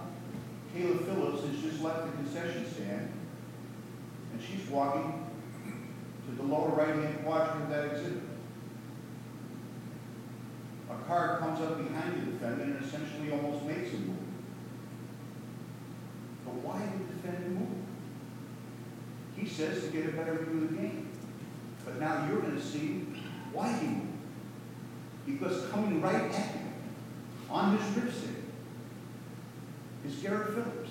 Kayla 0.75 1.05
Phillips 1.05 1.47
has 1.47 1.61
just 1.61 1.81
left 1.81 2.05
the 2.05 2.11
concession 2.17 2.65
stand, 2.69 3.13
and 4.33 4.41
she's 4.41 4.67
walking 4.69 5.25
to 6.25 6.35
the 6.35 6.43
lower 6.43 6.69
right-hand 6.69 7.23
quadrant 7.23 7.63
of 7.63 7.69
that 7.69 7.85
exhibit. 7.85 8.23
A 10.89 10.95
car 11.07 11.37
comes 11.39 11.61
up 11.61 11.77
behind 11.77 12.21
the 12.21 12.31
defendant 12.31 12.77
and 12.77 12.85
essentially 12.85 13.31
almost 13.31 13.63
makes 13.65 13.91
him 13.91 14.07
move. 14.07 14.17
But 16.45 16.55
why 16.55 16.79
did 16.79 17.07
the 17.07 17.13
defendant 17.13 17.59
move? 17.59 17.77
He 19.37 19.47
says 19.47 19.83
to 19.83 19.89
get 19.91 20.07
a 20.07 20.11
better 20.11 20.33
view 20.33 20.63
of 20.63 20.71
the 20.71 20.77
game. 20.77 21.09
But 21.85 21.99
now 21.99 22.27
you're 22.27 22.41
going 22.41 22.55
to 22.55 22.61
see 22.61 23.05
why 23.53 23.71
he 23.73 23.87
moved. 23.87 24.08
Because 25.29 25.69
coming 25.69 26.01
right 26.01 26.15
at 26.15 26.33
him 26.33 26.73
on 27.49 27.77
his 27.77 27.85
ripstick 27.95 28.35
is 30.05 30.15
Garrett 30.15 30.53
Phillips. 30.53 30.89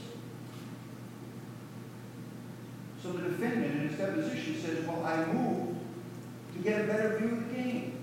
So 3.03 3.13
the 3.13 3.29
defendant 3.29 3.75
in 3.75 3.89
his 3.89 3.99
deposition 3.99 4.61
says, 4.61 4.87
well, 4.87 5.05
I 5.05 5.25
moved 5.27 5.79
to 6.55 6.59
get 6.61 6.83
a 6.83 6.85
better 6.85 7.19
view 7.19 7.29
of 7.29 7.49
the 7.49 7.55
game. 7.55 8.03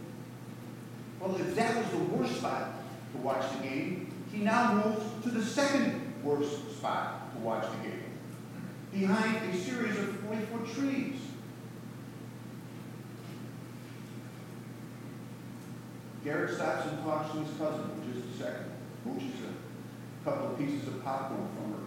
Well, 1.20 1.36
if 1.36 1.56
that 1.56 1.78
was 1.78 1.90
the 1.92 1.98
worst 1.98 2.38
spot 2.38 2.74
to 3.14 3.18
watch 3.20 3.52
the 3.54 3.68
game, 3.68 4.14
he 4.32 4.40
now 4.40 4.74
moves 4.74 5.24
to 5.24 5.30
the 5.30 5.44
second 5.44 6.14
worst 6.24 6.78
spot 6.78 7.34
to 7.34 7.40
watch 7.40 7.66
the 7.72 7.90
game, 7.90 8.04
behind 8.92 9.38
a 9.50 9.58
series 9.58 9.98
of 9.98 10.06
40-foot 10.24 10.76
trees. 10.76 11.20
Garrett 16.26 16.56
stops 16.56 16.88
and 16.88 17.04
talks 17.04 17.32
to 17.34 17.38
his 17.38 17.56
cousin 17.56 17.88
for 17.88 18.02
just 18.12 18.26
a 18.34 18.44
second, 18.44 18.72
mooches 19.08 19.46
a 19.46 20.24
couple 20.24 20.48
of 20.48 20.58
pieces 20.58 20.88
of 20.88 21.04
popcorn 21.04 21.48
from 21.56 21.74
her 21.74 21.84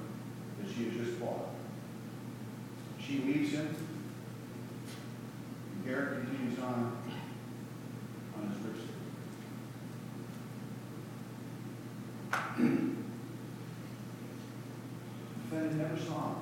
that 0.62 0.72
she 0.72 0.84
had 0.84 1.04
just 1.04 1.18
bought. 1.18 1.48
She 3.04 3.18
leaves 3.18 3.50
him, 3.50 3.74
and 5.72 5.84
Garrett 5.84 6.24
continues 6.24 6.58
on 6.60 6.98
on 8.36 8.42
his 8.48 8.58
ripstick. 8.64 8.94
Defendant 15.50 15.76
never 15.78 15.96
saw 15.96 16.28
him. 16.28 16.34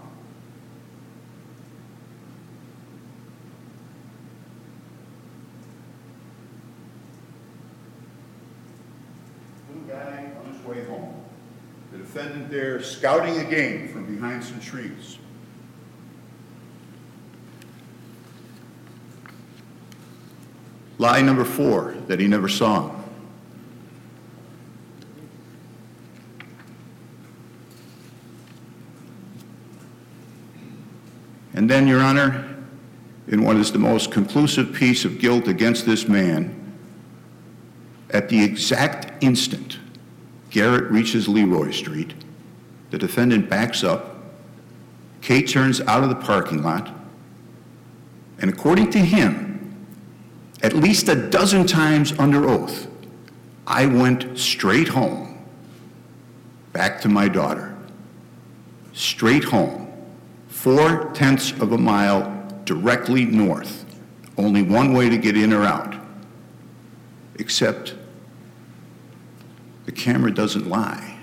Little 9.68 9.75
guy 9.88 10.30
on 10.40 10.52
his 10.52 10.64
way 10.64 10.84
home. 10.84 11.14
The 11.92 11.98
defendant 11.98 12.50
there 12.50 12.82
scouting 12.82 13.38
a 13.38 13.44
game 13.44 13.88
from 13.88 14.12
behind 14.12 14.42
some 14.42 14.60
trees. 14.60 15.18
Lie 20.98 21.22
number 21.22 21.44
four, 21.44 21.94
that 22.06 22.18
he 22.18 22.26
never 22.26 22.48
saw 22.48 22.88
him. 22.88 22.96
And 31.54 31.70
then, 31.70 31.86
Your 31.86 32.00
Honor, 32.00 32.56
in 33.28 33.42
what 33.42 33.56
is 33.56 33.72
the 33.72 33.78
most 33.78 34.12
conclusive 34.12 34.72
piece 34.72 35.04
of 35.04 35.18
guilt 35.18 35.48
against 35.48 35.86
this 35.86 36.06
man, 36.06 36.65
at 38.10 38.28
the 38.28 38.42
exact 38.42 39.22
instant 39.22 39.78
Garrett 40.50 40.90
reaches 40.90 41.28
Leroy 41.28 41.70
Street, 41.70 42.14
the 42.90 42.98
defendant 42.98 43.50
backs 43.50 43.84
up, 43.84 44.16
Kate 45.20 45.48
turns 45.48 45.80
out 45.82 46.02
of 46.02 46.08
the 46.08 46.14
parking 46.14 46.62
lot, 46.62 46.94
and 48.38 48.48
according 48.48 48.90
to 48.92 48.98
him, 48.98 49.86
at 50.62 50.74
least 50.74 51.08
a 51.08 51.28
dozen 51.28 51.66
times 51.66 52.12
under 52.18 52.48
oath, 52.48 52.86
I 53.66 53.86
went 53.86 54.38
straight 54.38 54.88
home, 54.88 55.44
back 56.72 57.00
to 57.02 57.08
my 57.08 57.28
daughter, 57.28 57.76
straight 58.92 59.44
home, 59.44 59.92
four 60.48 61.10
tenths 61.12 61.50
of 61.60 61.72
a 61.72 61.78
mile 61.78 62.32
directly 62.64 63.24
north, 63.24 63.84
only 64.38 64.62
one 64.62 64.92
way 64.92 65.08
to 65.08 65.18
get 65.18 65.36
in 65.36 65.52
or 65.52 65.64
out, 65.64 65.94
except 67.38 67.94
the 69.84 69.92
camera 69.92 70.32
doesn't 70.32 70.68
lie. 70.68 71.18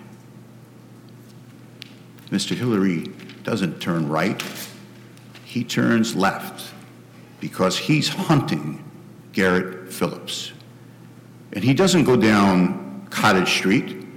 Mr. 2.30 2.56
Hillary 2.56 3.12
doesn't 3.44 3.80
turn 3.80 4.08
right, 4.08 4.42
he 5.44 5.64
turns 5.64 6.16
left 6.16 6.74
because 7.40 7.78
he's 7.78 8.08
hunting 8.08 8.84
Garrett 9.34 9.92
Phillips. 9.92 10.54
And 11.52 11.64
he 11.64 11.74
doesn't 11.74 12.06
go 12.06 12.16
down 12.16 13.06
Cottage 13.10 13.50
Street 13.50 14.08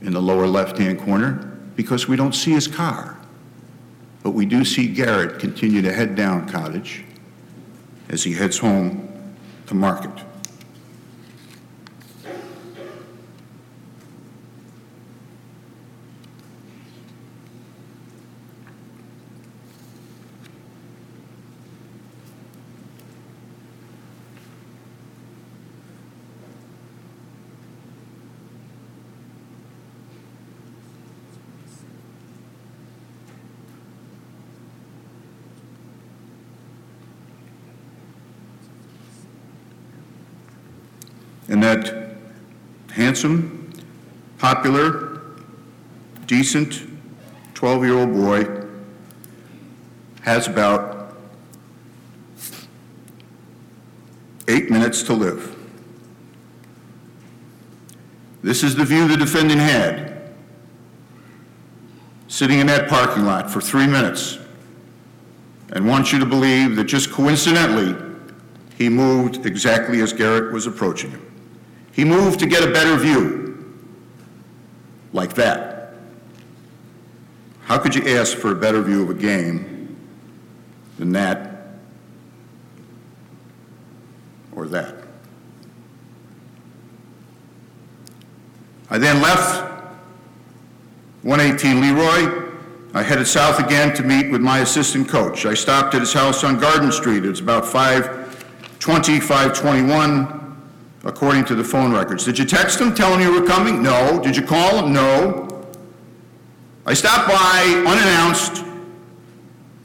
in 0.00 0.12
the 0.12 0.22
lower 0.22 0.46
left-hand 0.46 1.00
corner 1.00 1.58
because 1.76 2.08
we 2.08 2.16
don't 2.16 2.34
see 2.34 2.52
his 2.52 2.66
car. 2.66 3.18
But 4.22 4.30
we 4.30 4.46
do 4.46 4.64
see 4.64 4.86
Garrett 4.86 5.38
continue 5.38 5.82
to 5.82 5.92
head 5.92 6.14
down 6.14 6.48
Cottage 6.48 7.04
as 8.08 8.22
he 8.22 8.32
heads 8.32 8.58
home 8.58 9.36
to 9.66 9.74
Market. 9.74 10.24
Handsome, 43.20 43.70
popular, 44.38 45.20
decent 46.24 46.80
12-year-old 47.52 48.14
boy 48.14 48.66
has 50.22 50.46
about 50.46 51.14
eight 54.48 54.70
minutes 54.70 55.02
to 55.02 55.12
live. 55.12 55.54
This 58.42 58.62
is 58.62 58.74
the 58.74 58.86
view 58.86 59.06
the 59.06 59.18
defendant 59.18 59.60
had, 59.60 60.32
sitting 62.28 62.58
in 62.58 62.66
that 62.68 62.88
parking 62.88 63.26
lot 63.26 63.50
for 63.50 63.60
three 63.60 63.86
minutes, 63.86 64.38
and 65.72 65.86
wants 65.86 66.10
you 66.10 66.18
to 66.20 66.26
believe 66.26 66.74
that 66.76 66.84
just 66.84 67.10
coincidentally, 67.10 67.94
he 68.78 68.88
moved 68.88 69.44
exactly 69.44 70.00
as 70.00 70.14
Garrett 70.14 70.54
was 70.54 70.66
approaching 70.66 71.10
him. 71.10 71.29
He 72.00 72.06
moved 72.06 72.40
to 72.40 72.46
get 72.46 72.66
a 72.66 72.70
better 72.72 72.96
view, 72.96 73.62
like 75.12 75.34
that. 75.34 75.96
How 77.64 77.76
could 77.76 77.94
you 77.94 78.16
ask 78.16 78.38
for 78.38 78.52
a 78.52 78.54
better 78.54 78.80
view 78.80 79.02
of 79.02 79.10
a 79.10 79.14
game 79.14 79.98
than 80.98 81.12
that 81.12 81.74
or 84.52 84.66
that? 84.68 84.94
I 88.88 88.96
then 88.96 89.20
left 89.20 89.70
118 91.22 91.82
Leroy. 91.82 92.50
I 92.94 93.02
headed 93.02 93.26
south 93.26 93.58
again 93.58 93.94
to 93.96 94.02
meet 94.02 94.30
with 94.30 94.40
my 94.40 94.60
assistant 94.60 95.06
coach. 95.06 95.44
I 95.44 95.52
stopped 95.52 95.94
at 95.94 96.00
his 96.00 96.14
house 96.14 96.44
on 96.44 96.58
Garden 96.58 96.92
Street. 96.92 97.26
It's 97.26 97.40
about 97.40 97.66
5:20, 97.66 99.20
5:21, 99.20 100.39
according 101.04 101.44
to 101.46 101.54
the 101.54 101.64
phone 101.64 101.92
records. 101.92 102.24
Did 102.24 102.38
you 102.38 102.44
text 102.44 102.80
him 102.80 102.94
telling 102.94 103.20
you 103.20 103.32
were 103.32 103.46
coming? 103.46 103.82
No. 103.82 104.20
Did 104.22 104.36
you 104.36 104.42
call 104.42 104.84
him? 104.84 104.92
No. 104.92 105.46
I 106.86 106.94
stopped 106.94 107.28
by 107.28 107.84
unannounced, 107.86 108.64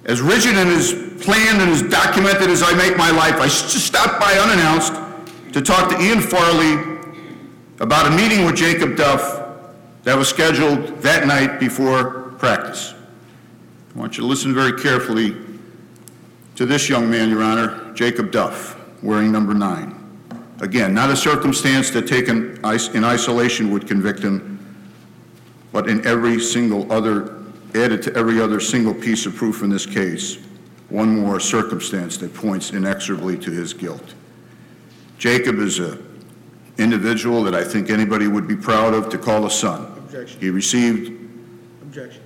as 0.06 0.22
rigid 0.22 0.58
and 0.58 0.70
as 0.70 0.94
planned 1.24 1.62
and 1.62 1.72
as 1.72 1.82
documented 1.82 2.50
as 2.50 2.64
I 2.64 2.74
make 2.76 2.98
my 2.98 3.12
life. 3.12 3.36
I 3.36 3.46
just 3.46 3.86
stopped 3.86 4.20
by 4.20 4.34
unannounced 4.34 4.94
to 5.54 5.62
talk 5.62 5.90
to 5.90 6.02
Ian 6.02 6.22
Farley 6.22 6.96
about 7.80 8.08
a 8.08 8.16
meeting 8.16 8.46
with 8.46 8.56
Jacob 8.56 8.96
Duff 8.96 9.42
that 10.04 10.18
was 10.18 10.28
scheduled 10.28 11.02
that 11.02 11.28
night 11.28 11.60
before 11.60 12.34
practice. 12.38 12.94
I 13.96 14.00
want 14.00 14.18
you 14.18 14.24
to 14.24 14.28
listen 14.28 14.54
very 14.54 14.80
carefully 14.82 15.36
to 16.56 16.66
this 16.66 16.90
young 16.90 17.10
man, 17.10 17.30
Your 17.30 17.42
Honor, 17.44 17.94
Jacob 17.94 18.32
Duff, 18.32 18.78
wearing 19.02 19.32
number 19.32 19.54
nine. 19.54 19.95
Again, 20.62 20.94
not 20.94 21.10
a 21.10 21.16
circumstance 21.16 21.90
that 21.92 22.08
taken 22.08 22.60
is- 22.66 22.88
in 22.90 23.04
isolation 23.04 23.72
would 23.72 23.88
convict 23.88 24.20
him, 24.22 24.58
but 25.72 25.90
in 25.90 26.06
every 26.06 26.40
single 26.40 26.92
other, 26.92 27.34
added 27.74 28.02
to 28.04 28.16
every 28.16 28.40
other 28.40 28.60
single 28.60 28.94
piece 28.94 29.26
of 29.26 29.36
proof 29.36 29.62
in 29.64 29.70
this 29.70 29.86
case, 29.86 30.38
one 30.90 31.20
more 31.20 31.40
circumstance 31.40 32.16
that 32.18 32.34
points 32.34 32.72
inexorably 32.72 33.38
to 33.38 33.52
his 33.52 33.74
guilt. 33.74 34.14
Jacob 35.18 35.60
is 35.60 35.80
a 35.80 35.98
individual 36.78 37.44
that 37.44 37.56
I 37.56 37.64
think 37.64 37.90
anybody 37.90 38.28
would 38.28 38.48
be 38.48 38.56
proud 38.56 38.94
of 38.94 39.10
to 39.10 39.18
call 39.18 39.46
a 39.46 39.50
son. 39.52 39.86
Objection. 39.98 40.40
He 40.42 40.50
received, 40.50 41.12
Objection. 41.82 42.22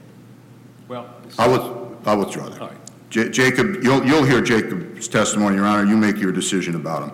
Well, 0.87 1.07
I'll, 1.37 1.95
I'll 2.05 2.17
withdraw 2.19 2.49
that. 2.49 2.59
All 2.61 2.67
right. 2.67 2.77
Ja- 3.11 3.29
Jacob, 3.29 3.83
you'll, 3.83 4.03
you'll 4.05 4.23
hear 4.23 4.41
Jacob's 4.41 5.07
testimony, 5.07 5.55
Your 5.55 5.65
Honor, 5.65 5.87
you 5.87 5.95
make 5.97 6.17
your 6.17 6.31
decision 6.31 6.75
about 6.75 7.09
him. 7.09 7.11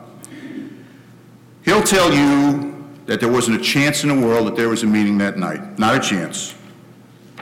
He'll 1.65 1.83
tell 1.83 2.13
you 2.13 2.85
that 3.07 3.19
there 3.19 3.31
wasn't 3.31 3.59
a 3.59 3.63
chance 3.63 4.03
in 4.03 4.09
the 4.09 4.27
world 4.27 4.47
that 4.47 4.55
there 4.55 4.69
was 4.69 4.83
a 4.83 4.87
meeting 4.87 5.17
that 5.17 5.37
night, 5.37 5.79
not 5.79 5.95
a 5.95 5.99
chance. 5.99 6.53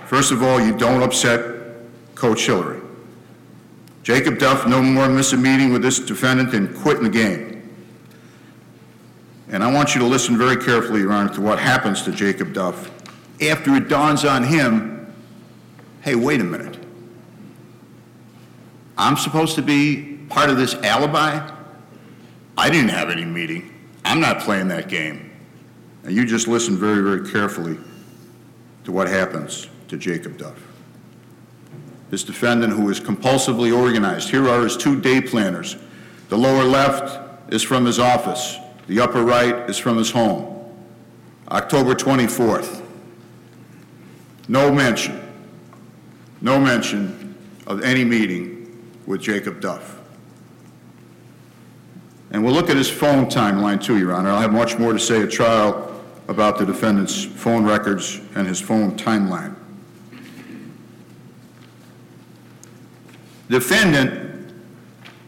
First 0.05 0.31
of 0.31 0.41
all, 0.41 0.59
you 0.59 0.75
don't 0.77 1.03
upset 1.03 1.75
Coach 2.15 2.45
Hillary. 2.45 2.81
Jacob 4.01 4.39
Duff 4.39 4.65
no 4.67 4.81
more 4.81 5.09
miss 5.09 5.33
a 5.33 5.37
meeting 5.37 5.71
with 5.71 5.81
this 5.81 5.99
defendant 5.99 6.51
than 6.51 6.73
quitting 6.81 7.03
the 7.03 7.09
game. 7.09 7.49
And 9.49 9.63
I 9.63 9.71
want 9.71 9.93
you 9.93 10.01
to 10.01 10.07
listen 10.07 10.37
very 10.37 10.57
carefully, 10.57 11.01
Your 11.01 11.11
Honor, 11.11 11.33
to 11.33 11.41
what 11.41 11.59
happens 11.59 12.01
to 12.03 12.11
Jacob 12.11 12.53
Duff 12.53 12.89
after 13.41 13.75
it 13.75 13.89
dawns 13.89 14.25
on 14.25 14.43
him, 14.43 15.13
hey, 16.01 16.15
wait 16.15 16.39
a 16.39 16.43
minute. 16.43 16.77
I'm 18.97 19.17
supposed 19.17 19.55
to 19.55 19.61
be 19.61 20.19
part 20.29 20.49
of 20.49 20.57
this 20.57 20.75
alibi? 20.75 21.49
I 22.57 22.69
didn't 22.69 22.89
have 22.89 23.09
any 23.09 23.25
meeting. 23.25 23.72
I'm 24.05 24.19
not 24.19 24.39
playing 24.39 24.67
that 24.69 24.89
game. 24.89 25.31
And 26.03 26.13
you 26.13 26.25
just 26.25 26.47
listen 26.47 26.77
very, 26.77 27.01
very 27.01 27.29
carefully 27.31 27.77
to 28.83 28.91
what 28.91 29.07
happens 29.07 29.69
to 29.87 29.97
Jacob 29.97 30.37
Duff. 30.37 30.59
This 32.09 32.23
defendant 32.23 32.73
who 32.73 32.89
is 32.89 32.99
compulsively 32.99 33.75
organized. 33.75 34.29
Here 34.29 34.47
are 34.47 34.61
his 34.61 34.77
two 34.77 34.99
day 34.99 35.21
planners. 35.21 35.77
The 36.29 36.37
lower 36.37 36.63
left 36.63 37.51
is 37.51 37.63
from 37.63 37.85
his 37.85 37.99
office. 37.99 38.57
The 38.87 38.99
upper 38.99 39.23
right 39.23 39.69
is 39.69 39.77
from 39.77 39.97
his 39.97 40.11
home. 40.11 40.49
October 41.49 41.95
24th. 41.95 42.81
No 44.47 44.71
mention, 44.71 45.21
no 46.41 46.59
mention 46.59 47.35
of 47.65 47.81
any 47.81 48.03
meeting 48.03 48.91
with 49.05 49.21
Jacob 49.21 49.61
Duff. 49.61 50.01
And 52.33 52.43
we'll 52.43 52.53
look 52.53 52.71
at 52.71 52.75
his 52.75 52.89
phone 52.89 53.27
timeline 53.27 53.81
too, 53.81 53.99
Your 53.99 54.13
Honor. 54.13 54.31
I'll 54.31 54.41
have 54.41 54.51
much 54.51 54.79
more 54.79 54.91
to 54.91 54.99
say 54.99 55.21
at 55.21 55.31
trial 55.31 56.01
about 56.27 56.57
the 56.57 56.65
defendant's 56.65 57.23
phone 57.23 57.63
records 57.63 58.19
and 58.35 58.47
his 58.47 58.59
phone 58.59 58.97
timeline. 58.97 59.55
Defendant, 63.49 64.51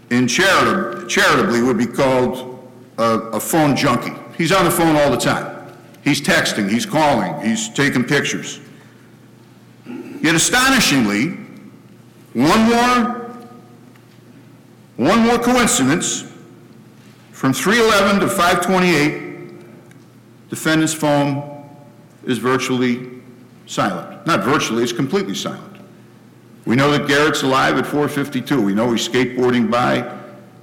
in 0.09 0.25
charitab- 0.25 1.07
charitably, 1.07 1.61
would 1.61 1.77
be 1.77 1.85
called 1.85 2.67
a, 2.97 3.03
a 3.03 3.39
phone 3.39 3.75
junkie. 3.75 4.13
He's 4.35 4.51
on 4.51 4.65
the 4.65 4.71
phone 4.71 4.95
all 4.95 5.11
the 5.11 5.17
time. 5.17 5.77
He's 6.03 6.21
texting, 6.21 6.69
he's 6.69 6.85
calling, 6.85 7.39
he's 7.45 7.69
taking 7.69 8.03
pictures. 8.03 8.59
Yet 9.85 10.33
astonishingly, 10.33 11.37
one 12.33 12.61
more, 12.69 13.37
one 14.97 15.19
more 15.19 15.37
coincidence, 15.37 16.31
from 17.45 17.53
311 17.53 18.21
to 18.21 18.27
528, 18.27 20.49
defendant's 20.49 20.95
phone 20.95 21.63
is 22.25 22.39
virtually 22.39 23.21
silent. 23.67 24.25
Not 24.25 24.43
virtually, 24.43 24.81
it's 24.81 24.91
completely 24.91 25.35
silent. 25.35 25.77
We 26.65 26.75
know 26.75 26.89
that 26.89 27.07
Garrett's 27.07 27.43
alive 27.43 27.77
at 27.77 27.85
452. 27.85 28.59
We 28.59 28.73
know 28.73 28.91
he's 28.91 29.07
skateboarding 29.07 29.69
by. 29.69 30.11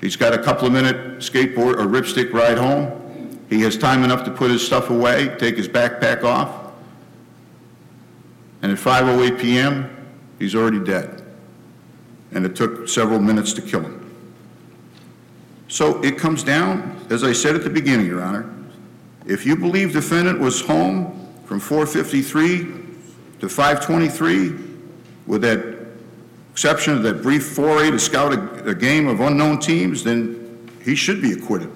He's 0.00 0.16
got 0.16 0.34
a 0.34 0.42
couple 0.42 0.66
of 0.66 0.72
minute 0.72 1.18
skateboard 1.18 1.74
or 1.74 1.86
ripstick 1.86 2.32
ride 2.32 2.58
home. 2.58 3.38
He 3.48 3.60
has 3.60 3.76
time 3.76 4.02
enough 4.02 4.24
to 4.24 4.32
put 4.32 4.50
his 4.50 4.66
stuff 4.66 4.90
away, 4.90 5.36
take 5.38 5.56
his 5.56 5.68
backpack 5.68 6.24
off. 6.24 6.72
And 8.60 8.72
at 8.72 8.78
5:08 8.78 9.38
PM, 9.38 9.88
he's 10.40 10.56
already 10.56 10.80
dead. 10.80 11.22
And 12.32 12.44
it 12.44 12.56
took 12.56 12.88
several 12.88 13.20
minutes 13.20 13.52
to 13.52 13.62
kill 13.62 13.82
him. 13.82 14.01
So 15.72 16.02
it 16.02 16.18
comes 16.18 16.44
down, 16.44 17.02
as 17.08 17.24
I 17.24 17.32
said 17.32 17.54
at 17.54 17.64
the 17.64 17.70
beginning, 17.70 18.04
Your 18.04 18.22
Honor, 18.22 18.44
if 19.24 19.46
you 19.46 19.56
believe 19.56 19.94
defendant 19.94 20.38
was 20.38 20.60
home 20.60 21.32
from 21.46 21.60
4:53 21.60 23.40
to 23.40 23.46
5:23 23.46 24.54
with 25.26 25.40
that 25.40 25.64
exception 26.50 26.92
of 26.92 27.02
that 27.04 27.22
brief 27.22 27.54
foray 27.54 27.90
to 27.90 27.98
scout 27.98 28.34
a, 28.34 28.64
a 28.68 28.74
game 28.74 29.08
of 29.08 29.20
unknown 29.20 29.60
teams, 29.60 30.04
then 30.04 30.68
he 30.84 30.94
should 30.94 31.22
be 31.22 31.32
acquitted. 31.32 31.70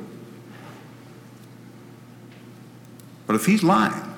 But 3.27 3.35
if 3.35 3.47
he's 3.47 3.63
lying, 3.63 4.15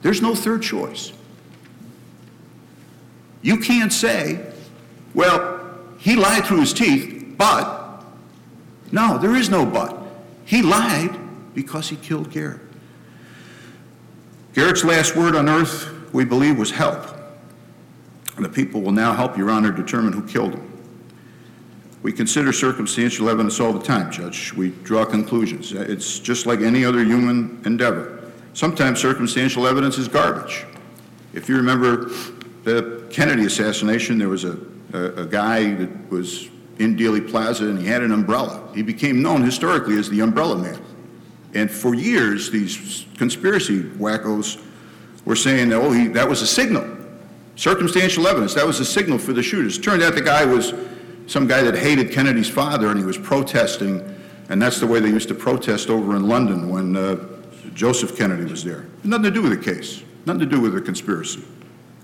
there's 0.00 0.22
no 0.22 0.34
third 0.34 0.62
choice. 0.62 1.12
You 3.42 3.58
can't 3.58 3.92
say, 3.92 4.46
well, 5.12 5.60
he 5.98 6.16
lied 6.16 6.46
through 6.46 6.60
his 6.60 6.72
teeth, 6.72 7.34
but, 7.36 7.77
no, 8.92 9.18
there 9.18 9.34
is 9.34 9.50
no 9.50 9.66
but. 9.66 9.96
He 10.44 10.62
lied 10.62 11.16
because 11.54 11.88
he 11.88 11.96
killed 11.96 12.30
Garrett. 12.30 12.60
Garrett's 14.54 14.84
last 14.84 15.14
word 15.14 15.36
on 15.36 15.48
earth, 15.48 15.92
we 16.12 16.24
believe, 16.24 16.58
was 16.58 16.70
help. 16.70 17.06
And 18.36 18.44
the 18.44 18.48
people 18.48 18.80
will 18.80 18.92
now 18.92 19.12
help 19.12 19.36
Your 19.36 19.50
Honor 19.50 19.70
determine 19.70 20.12
who 20.12 20.26
killed 20.26 20.54
him. 20.54 20.64
We 22.02 22.12
consider 22.12 22.52
circumstantial 22.52 23.28
evidence 23.28 23.60
all 23.60 23.72
the 23.72 23.82
time, 23.82 24.10
Judge. 24.10 24.52
We 24.52 24.70
draw 24.70 25.04
conclusions. 25.04 25.72
It's 25.72 26.18
just 26.18 26.46
like 26.46 26.60
any 26.60 26.84
other 26.84 27.04
human 27.04 27.60
endeavor. 27.64 28.30
Sometimes 28.54 29.00
circumstantial 29.00 29.66
evidence 29.66 29.98
is 29.98 30.08
garbage. 30.08 30.64
If 31.34 31.48
you 31.48 31.56
remember 31.56 32.10
the 32.64 33.06
Kennedy 33.10 33.44
assassination, 33.44 34.18
there 34.18 34.28
was 34.28 34.44
a, 34.44 34.58
a, 34.92 35.22
a 35.22 35.26
guy 35.26 35.74
that 35.74 36.10
was 36.10 36.48
in 36.78 36.96
Dealey 36.96 37.26
Plaza 37.28 37.68
and 37.68 37.78
he 37.78 37.86
had 37.86 38.02
an 38.02 38.12
umbrella. 38.12 38.68
He 38.74 38.82
became 38.82 39.22
known 39.22 39.42
historically 39.42 39.98
as 39.98 40.08
the 40.08 40.20
Umbrella 40.20 40.56
Man. 40.56 40.80
And 41.54 41.70
for 41.70 41.94
years, 41.94 42.50
these 42.50 43.06
conspiracy 43.16 43.82
wackos 43.82 44.62
were 45.24 45.36
saying, 45.36 45.70
that, 45.70 45.76
oh, 45.76 45.90
he, 45.90 46.08
that 46.08 46.28
was 46.28 46.42
a 46.42 46.46
signal. 46.46 46.96
Circumstantial 47.56 48.28
evidence, 48.28 48.54
that 48.54 48.66
was 48.66 48.78
a 48.80 48.84
signal 48.84 49.18
for 49.18 49.32
the 49.32 49.42
shooters. 49.42 49.78
Turned 49.78 50.02
out 50.02 50.14
the 50.14 50.20
guy 50.20 50.44
was 50.44 50.72
some 51.26 51.46
guy 51.46 51.62
that 51.62 51.76
hated 51.76 52.12
Kennedy's 52.12 52.48
father 52.48 52.88
and 52.88 52.98
he 52.98 53.04
was 53.04 53.18
protesting, 53.18 54.00
and 54.48 54.62
that's 54.62 54.78
the 54.80 54.86
way 54.86 55.00
they 55.00 55.08
used 55.08 55.28
to 55.28 55.34
protest 55.34 55.90
over 55.90 56.16
in 56.16 56.28
London 56.28 56.68
when 56.68 56.96
uh, 56.96 57.16
Joseph 57.74 58.16
Kennedy 58.16 58.44
was 58.44 58.62
there. 58.62 58.86
Nothing 59.04 59.24
to 59.24 59.30
do 59.30 59.42
with 59.42 59.50
the 59.52 59.74
case, 59.74 60.02
nothing 60.24 60.40
to 60.40 60.46
do 60.46 60.60
with 60.60 60.74
the 60.74 60.80
conspiracy. 60.80 61.42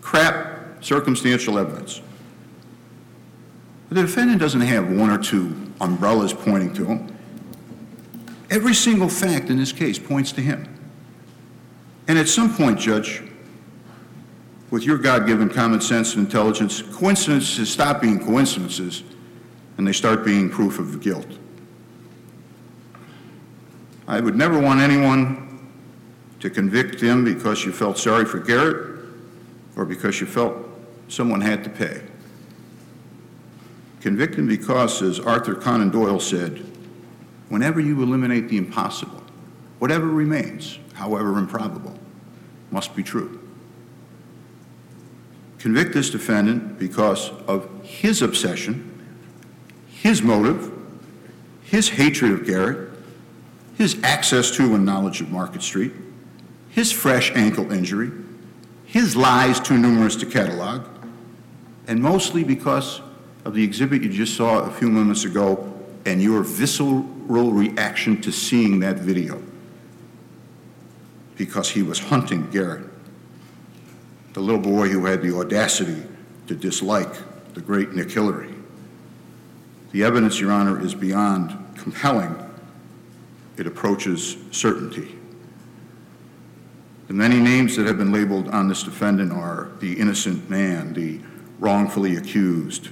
Crap, 0.01 0.85
circumstantial 0.85 1.59
evidence. 1.59 2.03
The 3.95 4.03
defendant 4.03 4.41
doesn't 4.41 4.61
have 4.61 4.91
one 4.91 5.09
or 5.09 5.19
two 5.19 5.55
umbrellas 5.81 6.33
pointing 6.33 6.75
to 6.75 6.85
him. 6.85 7.17
Every 8.51 8.75
single 8.75 9.09
fact 9.09 9.51
in 9.51 9.57
this 9.57 9.71
case 9.71 10.01
points 10.01 10.33
to 10.33 10.41
him. 10.41 10.69
And 12.09 12.19
at 12.19 12.29
some 12.29 12.53
point, 12.53 12.81
Judge, 12.81 13.23
with 14.73 14.83
your 14.83 14.99
God 14.99 15.29
given 15.29 15.49
common 15.49 15.81
sense 15.81 16.17
and 16.17 16.27
intelligence, 16.27 16.83
coincidences 16.83 17.71
stop 17.71 18.03
being 18.03 18.19
coincidences 18.19 19.05
and 19.79 19.87
they 19.87 19.93
start 19.93 20.25
being 20.25 20.51
proof 20.51 20.81
of 20.81 21.01
guilt. 21.01 21.39
I 24.09 24.19
would 24.19 24.35
never 24.35 24.59
want 24.59 24.81
anyone 24.81 25.71
to 26.41 26.51
convict 26.51 27.01
him 27.01 27.25
because 27.25 27.65
you 27.65 27.71
felt 27.71 27.97
sorry 27.97 28.25
for 28.25 28.41
Garrett 28.41 28.99
or 29.77 29.85
because 29.85 30.21
you 30.21 30.27
felt 30.27 30.57
someone 31.07 31.41
had 31.41 31.63
to 31.63 31.71
pay. 31.71 32.03
Convict 34.05 34.35
him 34.35 34.47
because, 34.47 35.01
as 35.01 35.19
Arthur 35.19 35.55
Conan 35.55 35.89
Doyle 35.89 36.21
said, 36.21 36.63
whenever 37.49 37.81
you 37.81 38.03
eliminate 38.03 38.51
the 38.51 38.59
impossible, 38.59 39.23
whatever 39.79 40.07
remains, 40.07 40.79
however 40.93 41.39
improbable, 41.39 41.99
must 42.71 42.95
be 42.95 43.03
true. 43.03 43.41
Convict 45.59 45.95
this 45.95 46.11
defendant 46.11 46.79
because 46.79 47.31
of 47.49 47.67
his 47.83 48.21
obsession, 48.21 48.93
his 49.89 50.21
motive, 50.21 50.71
his 51.63 51.89
hatred 51.89 52.33
of 52.33 52.47
Garrett, 52.47 52.91
his 53.79 53.97
access 54.03 54.51
to 54.51 54.75
and 54.75 54.85
knowledge 54.85 55.23
of 55.23 55.31
Market 55.31 55.63
Street, 55.63 55.93
his 56.69 56.93
fresh 56.93 57.33
ankle 57.35 57.73
injury, 57.73 58.11
his 58.85 59.17
lies 59.17 59.59
too 59.61 59.79
numerous 59.79 60.15
to 60.17 60.27
catalog, 60.27 60.87
and 61.87 62.03
mostly 62.03 62.45
because 62.45 63.01
of 63.45 63.55
the 63.55 63.63
exhibit 63.63 64.03
you 64.03 64.09
just 64.09 64.37
saw 64.37 64.61
a 64.61 64.71
few 64.71 64.89
moments 64.89 65.25
ago 65.25 65.73
and 66.07 66.23
your 66.23 66.43
visceral 66.43 67.03
reaction 67.53 68.21
to 68.21 68.33
seeing 68.33 68.81
that 68.81 68.97
video 68.97 69.43
because 71.37 71.71
he 71.71 71.83
was 71.83 71.99
hunting 71.99 72.49
Garrett, 72.51 72.87
the 74.33 74.41
little 74.41 74.61
boy 74.61 74.89
who 74.89 75.05
had 75.05 75.23
the 75.23 75.37
audacity 75.37 76.03
to 76.47 76.55
dislike 76.55 77.13
the 77.55 77.61
great 77.61 77.93
Nick 77.93 78.11
Hillary. 78.11 78.55
The 79.93 80.05
evidence, 80.05 80.41
Your 80.41 80.53
Honor, 80.53 80.81
is 80.81 80.95
beyond 80.95 81.57
compelling. 81.77 82.37
It 83.57 83.67
approaches 83.67 84.37
certainty. 84.51 85.17
The 87.07 87.15
many 87.15 87.39
names 87.39 87.77
that 87.77 87.87
have 87.87 87.99
been 87.99 88.13
labeled 88.13 88.49
on 88.49 88.69
this 88.69 88.83
defendant 88.83 89.33
are 89.33 89.71
the 89.81 89.93
innocent 89.99 90.49
man, 90.49 90.95
the 90.95 91.21
wrongfully 91.59 92.17
accused, 92.17 92.89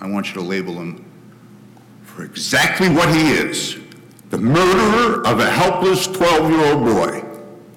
I 0.00 0.08
want 0.08 0.28
you 0.28 0.34
to 0.34 0.42
label 0.42 0.74
him 0.74 1.04
for 2.02 2.24
exactly 2.24 2.88
what 2.88 3.14
he 3.14 3.32
is 3.32 3.78
the 4.30 4.38
murderer 4.38 5.26
of 5.26 5.38
a 5.38 5.48
helpless 5.48 6.06
12 6.08 6.50
year 6.50 6.72
old 6.72 6.84
boy 6.84 7.24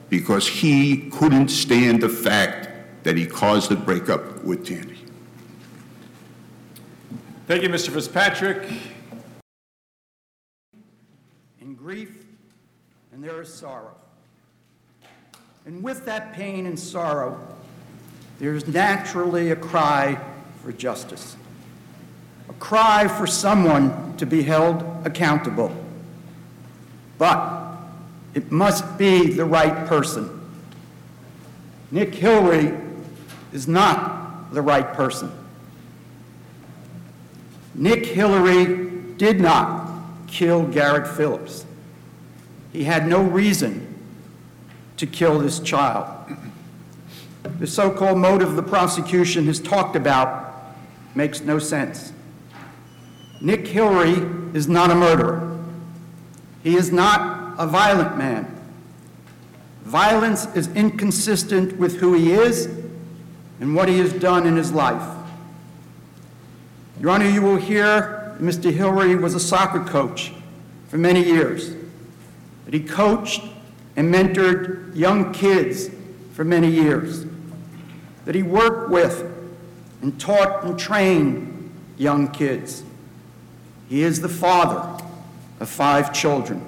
because 0.09 0.47
he 0.47 1.09
couldn't 1.11 1.49
stand 1.49 2.01
the 2.01 2.09
fact 2.09 2.69
that 3.03 3.15
he 3.15 3.25
caused 3.25 3.69
the 3.69 3.75
breakup 3.75 4.43
with 4.43 4.65
Tandy. 4.65 4.97
Thank 7.47 7.63
you, 7.63 7.69
Mr. 7.69 7.91
Fitzpatrick. 7.91 8.67
In 11.61 11.75
grief, 11.75 12.25
and 13.13 13.23
there 13.23 13.41
is 13.41 13.53
sorrow. 13.53 13.95
And 15.65 15.83
with 15.83 16.05
that 16.05 16.33
pain 16.33 16.65
and 16.65 16.79
sorrow, 16.79 17.39
there 18.39 18.55
is 18.55 18.67
naturally 18.67 19.51
a 19.51 19.55
cry 19.55 20.19
for 20.63 20.71
justice 20.71 21.35
a 22.49 22.53
cry 22.53 23.07
for 23.07 23.27
someone 23.27 24.17
to 24.17 24.25
be 24.25 24.41
held 24.41 24.83
accountable. 25.05 25.71
But 27.17 27.77
it 28.33 28.51
must 28.51 28.97
be 28.97 29.27
the 29.27 29.45
right 29.45 29.87
person. 29.87 30.35
Nick 31.91 32.13
Hillary 32.13 32.77
is 33.53 33.67
not 33.67 34.53
the 34.53 34.61
right 34.61 34.93
person. 34.93 35.31
Nick 37.75 38.05
Hillary 38.05 38.89
did 39.17 39.39
not 39.39 39.89
kill 40.27 40.63
Garrett 40.63 41.07
Phillips. 41.07 41.65
He 42.71 42.83
had 42.83 43.07
no 43.07 43.21
reason 43.21 43.85
to 44.97 45.07
kill 45.07 45.39
this 45.39 45.59
child. 45.59 46.07
The 47.59 47.67
so 47.67 47.89
called 47.89 48.17
motive 48.17 48.55
the 48.55 48.63
prosecution 48.63 49.45
has 49.45 49.59
talked 49.59 49.95
about 49.95 50.75
makes 51.15 51.41
no 51.41 51.57
sense. 51.57 52.13
Nick 53.41 53.67
Hillary 53.67 54.27
is 54.53 54.67
not 54.67 54.91
a 54.91 54.95
murderer. 54.95 55.57
He 56.63 56.75
is 56.75 56.91
not 56.91 57.55
a 57.57 57.65
violent 57.65 58.17
man. 58.17 58.55
Violence 59.83 60.45
is 60.55 60.67
inconsistent 60.75 61.77
with 61.77 61.99
who 61.99 62.13
he 62.13 62.33
is 62.33 62.65
and 63.59 63.75
what 63.75 63.87
he 63.87 63.97
has 63.99 64.13
done 64.13 64.45
in 64.45 64.55
his 64.55 64.71
life. 64.71 65.17
Your 66.99 67.11
Honor, 67.11 67.29
you 67.29 67.41
will 67.41 67.55
hear 67.55 68.35
Mr. 68.39 68.71
Hillary 68.71 69.15
was 69.15 69.35
a 69.35 69.39
soccer 69.39 69.83
coach 69.83 70.33
for 70.89 70.97
many 70.97 71.23
years, 71.23 71.73
that 72.65 72.73
he 72.73 72.79
coached 72.79 73.41
and 73.95 74.13
mentored 74.13 74.95
young 74.95 75.31
kids 75.33 75.89
for 76.33 76.43
many 76.43 76.69
years, 76.69 77.25
that 78.25 78.35
he 78.35 78.43
worked 78.43 78.89
with 78.89 79.29
and 80.01 80.19
taught 80.19 80.63
and 80.63 80.79
trained 80.79 81.71
young 81.97 82.29
kids. 82.29 82.83
He 83.89 84.03
is 84.03 84.21
the 84.21 84.29
father 84.29 85.03
of 85.59 85.67
five 85.67 86.13
children. 86.13 86.63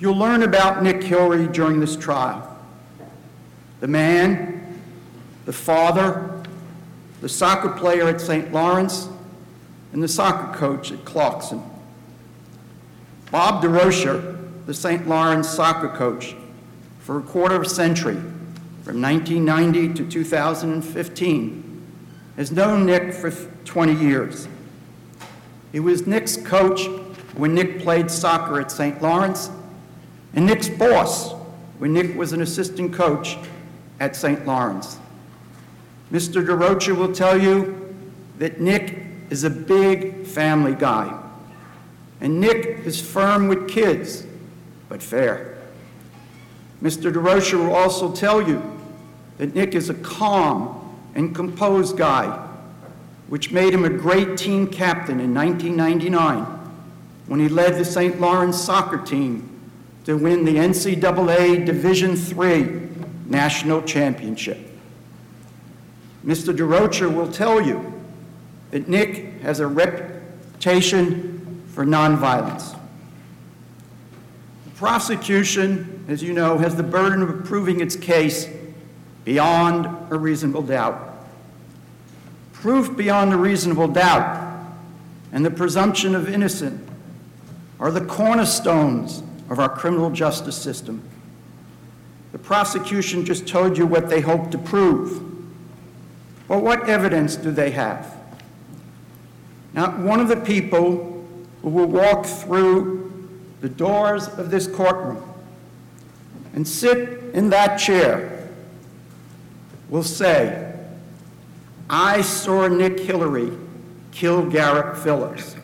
You'll 0.00 0.16
learn 0.16 0.42
about 0.42 0.82
Nick 0.82 1.02
Hillary 1.04 1.46
during 1.46 1.78
this 1.78 1.96
trial. 1.96 2.48
The 3.78 3.86
man, 3.86 4.80
the 5.44 5.52
father, 5.52 6.42
the 7.20 7.28
soccer 7.28 7.68
player 7.68 8.08
at 8.08 8.20
St. 8.20 8.52
Lawrence, 8.52 9.08
and 9.92 10.02
the 10.02 10.08
soccer 10.08 10.56
coach 10.58 10.90
at 10.90 11.04
Clarkson. 11.04 11.62
Bob 13.30 13.62
Durocher, 13.62 14.66
the 14.66 14.74
St. 14.74 15.06
Lawrence 15.06 15.48
soccer 15.48 15.88
coach, 15.88 16.34
for 16.98 17.18
a 17.18 17.22
quarter 17.22 17.54
of 17.54 17.62
a 17.62 17.68
century, 17.68 18.16
from 18.82 19.00
1990 19.00 19.94
to 19.94 20.10
2015, 20.10 21.82
has 22.36 22.50
known 22.50 22.86
Nick 22.86 23.14
for 23.14 23.30
20 23.64 23.94
years. 23.94 24.48
He 25.72 25.80
was 25.80 26.06
Nick's 26.06 26.36
coach 26.36 26.86
when 27.34 27.54
Nick 27.54 27.80
played 27.80 28.10
soccer 28.10 28.60
at 28.60 28.70
St. 28.70 29.00
Lawrence, 29.00 29.50
and 30.34 30.46
Nick's 30.46 30.68
boss 30.68 31.32
when 31.78 31.94
Nick 31.94 32.14
was 32.14 32.34
an 32.34 32.42
assistant 32.42 32.92
coach 32.92 33.38
at 33.98 34.14
St. 34.14 34.46
Lawrence. 34.46 34.98
Mr. 36.12 36.44
Durocher 36.44 36.94
will 36.94 37.12
tell 37.12 37.40
you 37.40 37.94
that 38.38 38.60
Nick 38.60 38.98
is 39.30 39.44
a 39.44 39.50
big 39.50 40.26
family 40.26 40.74
guy. 40.74 41.18
And 42.20 42.38
Nick 42.38 42.86
is 42.86 43.00
firm 43.00 43.48
with 43.48 43.68
kids, 43.68 44.26
but 44.90 45.02
fair. 45.02 45.56
Mr. 46.82 47.10
Durocher 47.10 47.58
will 47.58 47.74
also 47.74 48.12
tell 48.12 48.46
you 48.46 48.62
that 49.38 49.54
Nick 49.54 49.74
is 49.74 49.88
a 49.88 49.94
calm 49.94 50.78
and 51.14 51.34
composed 51.34 51.96
guy 51.96 52.48
which 53.32 53.50
made 53.50 53.72
him 53.72 53.86
a 53.86 53.88
great 53.88 54.36
team 54.36 54.66
captain 54.66 55.18
in 55.18 55.32
1999 55.32 56.44
when 57.28 57.40
he 57.40 57.48
led 57.48 57.78
the 57.78 57.84
St. 57.84 58.20
Lawrence 58.20 58.62
soccer 58.62 58.98
team 58.98 59.58
to 60.04 60.18
win 60.18 60.44
the 60.44 60.56
NCAA 60.56 61.64
Division 61.64 62.10
III 62.10 62.90
national 63.24 63.80
championship. 63.84 64.58
Mr. 66.26 66.54
Durocher 66.54 67.10
will 67.10 67.32
tell 67.32 67.58
you 67.58 68.02
that 68.70 68.86
Nick 68.86 69.40
has 69.40 69.60
a 69.60 69.66
reputation 69.66 71.64
for 71.68 71.86
nonviolence. 71.86 72.78
The 74.66 74.70
prosecution, 74.72 76.04
as 76.06 76.22
you 76.22 76.34
know, 76.34 76.58
has 76.58 76.76
the 76.76 76.82
burden 76.82 77.22
of 77.22 77.46
proving 77.46 77.80
its 77.80 77.96
case 77.96 78.46
beyond 79.24 79.86
a 80.12 80.18
reasonable 80.18 80.60
doubt 80.60 81.11
proof 82.62 82.96
beyond 82.96 83.32
a 83.32 83.36
reasonable 83.36 83.88
doubt, 83.88 84.64
and 85.32 85.44
the 85.44 85.50
presumption 85.50 86.14
of 86.14 86.28
innocence 86.28 86.88
are 87.80 87.90
the 87.90 88.00
cornerstones 88.00 89.20
of 89.50 89.58
our 89.58 89.68
criminal 89.68 90.10
justice 90.10 90.56
system. 90.56 91.02
The 92.30 92.38
prosecution 92.38 93.24
just 93.24 93.48
told 93.48 93.76
you 93.76 93.84
what 93.84 94.08
they 94.08 94.20
hope 94.20 94.52
to 94.52 94.58
prove. 94.58 95.20
But 96.46 96.62
what 96.62 96.88
evidence 96.88 97.34
do 97.34 97.50
they 97.50 97.72
have? 97.72 98.16
Not 99.72 99.98
one 99.98 100.20
of 100.20 100.28
the 100.28 100.36
people 100.36 101.26
who 101.62 101.68
will 101.68 101.86
walk 101.86 102.26
through 102.26 103.28
the 103.60 103.68
doors 103.68 104.28
of 104.28 104.52
this 104.52 104.68
courtroom 104.68 105.20
and 106.54 106.66
sit 106.66 107.34
in 107.34 107.50
that 107.50 107.78
chair 107.78 108.48
will 109.88 110.04
say, 110.04 110.71
I 111.92 112.22
saw 112.22 112.68
Nick 112.68 112.98
Hillary 113.00 113.52
kill 114.12 114.48
Garrett 114.48 114.96
Phillips. 114.96 115.54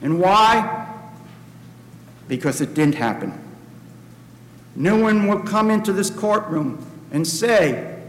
And 0.00 0.18
why? 0.18 0.88
Because 2.28 2.62
it 2.62 2.72
didn't 2.72 2.94
happen. 2.94 3.38
No 4.74 4.96
one 4.96 5.26
will 5.26 5.40
come 5.40 5.70
into 5.70 5.92
this 5.92 6.08
courtroom 6.08 6.82
and 7.12 7.26
say, 7.26 8.00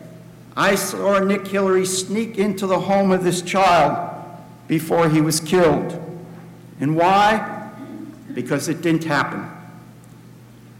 I 0.56 0.76
saw 0.76 1.20
Nick 1.20 1.46
Hillary 1.46 1.86
sneak 1.86 2.38
into 2.38 2.66
the 2.66 2.80
home 2.80 3.12
of 3.12 3.26
this 3.26 3.42
child 3.42 4.16
before 4.70 5.10
he 5.10 5.20
was 5.20 5.42
killed. 5.42 6.02
And 6.80 6.96
why? 6.96 7.70
Because 8.34 8.70
it 8.70 8.82
didn't 8.82 9.04
happen. 9.04 9.50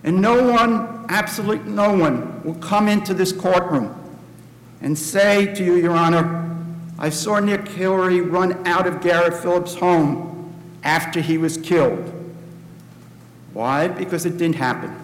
And 0.06 0.22
no 0.22 0.50
one, 0.50 1.06
absolutely 1.10 1.70
no 1.70 1.94
one, 1.94 2.42
will 2.46 2.56
come 2.56 2.88
into 2.88 3.14
this 3.14 3.34
courtroom 3.34 3.99
and 4.82 4.98
say 4.98 5.54
to 5.54 5.64
you, 5.64 5.76
Your 5.76 5.92
Honor, 5.92 6.58
I 6.98 7.10
saw 7.10 7.40
Nick 7.40 7.68
Hillary 7.68 8.22
run 8.22 8.66
out 8.68 8.88
of 8.88 9.02
Garrett 9.02 9.34
Phillips' 9.42 9.76
home 9.76 10.54
after 10.84 11.22
he 11.22 11.38
was 11.38 11.58
killed. 11.58 12.14
Why? 13.54 13.88
Because 13.88 14.26
it 14.26 14.38
didn't 14.38 14.56
happen. 14.56 14.96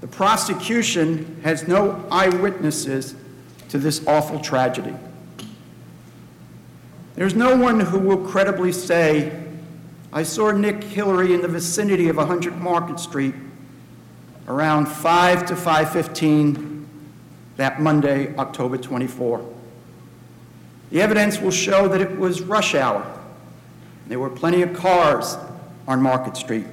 The 0.00 0.06
prosecution 0.06 1.40
has 1.42 1.68
no 1.68 2.04
eyewitnesses 2.10 3.14
to 3.68 3.78
this 3.78 4.06
awful 4.06 4.40
tragedy. 4.40 4.94
There's 7.14 7.34
no 7.34 7.56
one 7.56 7.80
who 7.80 7.98
will 7.98 8.26
credibly 8.26 8.72
say, 8.72 9.44
I 10.12 10.22
saw 10.22 10.50
Nick 10.52 10.82
Hillary 10.82 11.34
in 11.34 11.42
the 11.42 11.48
vicinity 11.48 12.08
of 12.08 12.16
100 12.16 12.56
Market 12.56 12.98
Street 12.98 13.34
around 14.48 14.86
5 14.86 15.46
to 15.46 15.54
5:15 15.54 16.79
that 17.60 17.78
Monday, 17.78 18.34
October 18.36 18.78
24. 18.78 19.46
The 20.90 21.02
evidence 21.02 21.38
will 21.40 21.50
show 21.50 21.88
that 21.88 22.00
it 22.00 22.18
was 22.18 22.40
rush 22.40 22.74
hour. 22.74 23.06
There 24.06 24.18
were 24.18 24.30
plenty 24.30 24.62
of 24.62 24.72
cars 24.72 25.36
on 25.86 26.00
Market 26.00 26.38
Street. 26.38 26.64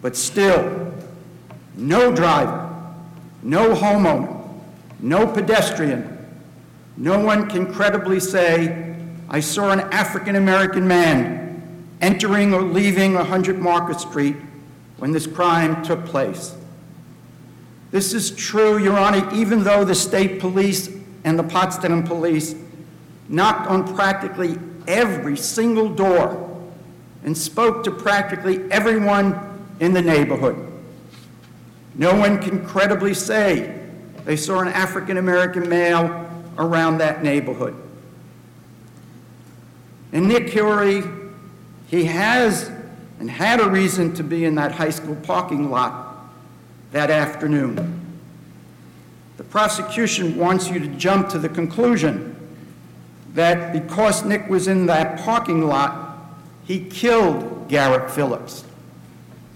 But 0.00 0.16
still, 0.16 0.94
no 1.74 2.14
driver, 2.14 2.72
no 3.42 3.74
homeowner, 3.74 4.48
no 5.00 5.26
pedestrian, 5.26 6.28
no 6.96 7.18
one 7.18 7.50
can 7.50 7.72
credibly 7.72 8.20
say, 8.20 8.94
I 9.28 9.40
saw 9.40 9.72
an 9.72 9.80
African 9.80 10.36
American 10.36 10.86
man 10.86 11.88
entering 12.00 12.54
or 12.54 12.62
leaving 12.62 13.14
100 13.14 13.58
Market 13.58 13.98
Street 13.98 14.36
when 14.98 15.10
this 15.10 15.26
crime 15.26 15.82
took 15.82 16.04
place. 16.04 16.54
This 17.92 18.14
is 18.14 18.30
true, 18.30 18.78
Your 18.78 18.98
Honor, 18.98 19.28
even 19.34 19.62
though 19.62 19.84
the 19.84 19.94
state 19.94 20.40
police 20.40 20.90
and 21.24 21.38
the 21.38 21.42
Potsdam 21.42 22.02
police 22.02 22.54
knocked 23.28 23.68
on 23.68 23.94
practically 23.94 24.58
every 24.88 25.36
single 25.36 25.90
door 25.90 26.48
and 27.22 27.36
spoke 27.36 27.84
to 27.84 27.90
practically 27.90 28.60
everyone 28.72 29.38
in 29.78 29.92
the 29.92 30.00
neighborhood. 30.00 30.56
No 31.94 32.14
one 32.14 32.40
can 32.42 32.64
credibly 32.66 33.12
say 33.12 33.78
they 34.24 34.36
saw 34.36 34.60
an 34.60 34.68
African 34.68 35.18
American 35.18 35.68
male 35.68 36.30
around 36.56 36.98
that 36.98 37.22
neighborhood. 37.22 37.76
And 40.12 40.28
Nick 40.28 40.48
Hillary, 40.48 41.02
he 41.88 42.04
has 42.06 42.70
and 43.20 43.30
had 43.30 43.60
a 43.60 43.68
reason 43.68 44.14
to 44.14 44.24
be 44.24 44.46
in 44.46 44.54
that 44.54 44.72
high 44.72 44.90
school 44.90 45.16
parking 45.16 45.70
lot 45.70 46.11
that 46.92 47.10
afternoon. 47.10 48.00
The 49.38 49.44
prosecution 49.44 50.36
wants 50.36 50.68
you 50.68 50.78
to 50.78 50.86
jump 50.88 51.28
to 51.30 51.38
the 51.38 51.48
conclusion 51.48 52.36
that 53.34 53.72
because 53.72 54.24
Nick 54.24 54.48
was 54.48 54.68
in 54.68 54.86
that 54.86 55.20
parking 55.20 55.66
lot, 55.66 56.36
he 56.64 56.84
killed 56.84 57.68
Garrett 57.68 58.10
Phillips. 58.10 58.64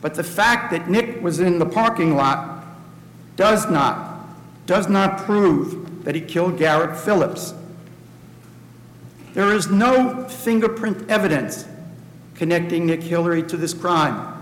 But 0.00 0.14
the 0.14 0.24
fact 0.24 0.70
that 0.72 0.88
Nick 0.88 1.22
was 1.22 1.40
in 1.40 1.58
the 1.58 1.66
parking 1.66 2.16
lot 2.16 2.64
does 3.36 3.68
not, 3.68 4.26
does 4.66 4.88
not 4.88 5.18
prove 5.18 6.04
that 6.04 6.14
he 6.14 6.20
killed 6.22 6.58
Garrett 6.58 6.98
Phillips. 6.98 7.54
There 9.34 9.52
is 9.52 9.68
no 9.68 10.24
fingerprint 10.28 11.10
evidence 11.10 11.66
connecting 12.34 12.86
Nick 12.86 13.02
Hillary 13.02 13.42
to 13.42 13.56
this 13.56 13.74
crime. 13.74 14.32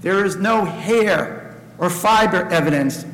There 0.00 0.24
is 0.24 0.36
no 0.36 0.64
hair 0.64 1.43
or 1.78 1.90
fiber 1.90 2.48
evidence 2.48 3.04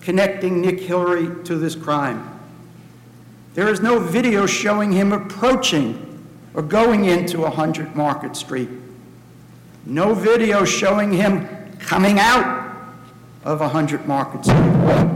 connecting 0.00 0.60
Nick 0.60 0.80
Hillary 0.80 1.44
to 1.44 1.56
this 1.56 1.74
crime. 1.74 2.40
There 3.54 3.68
is 3.68 3.80
no 3.80 3.98
video 3.98 4.46
showing 4.46 4.92
him 4.92 5.12
approaching 5.12 6.06
or 6.54 6.62
going 6.62 7.04
into 7.04 7.40
100 7.40 7.94
Market 7.94 8.36
Street. 8.36 8.68
No 9.86 10.14
video 10.14 10.64
showing 10.64 11.12
him 11.12 11.48
coming 11.78 12.18
out 12.18 12.76
of 13.44 13.60
100 13.60 14.06
Market 14.06 14.44
Street. 14.44 15.10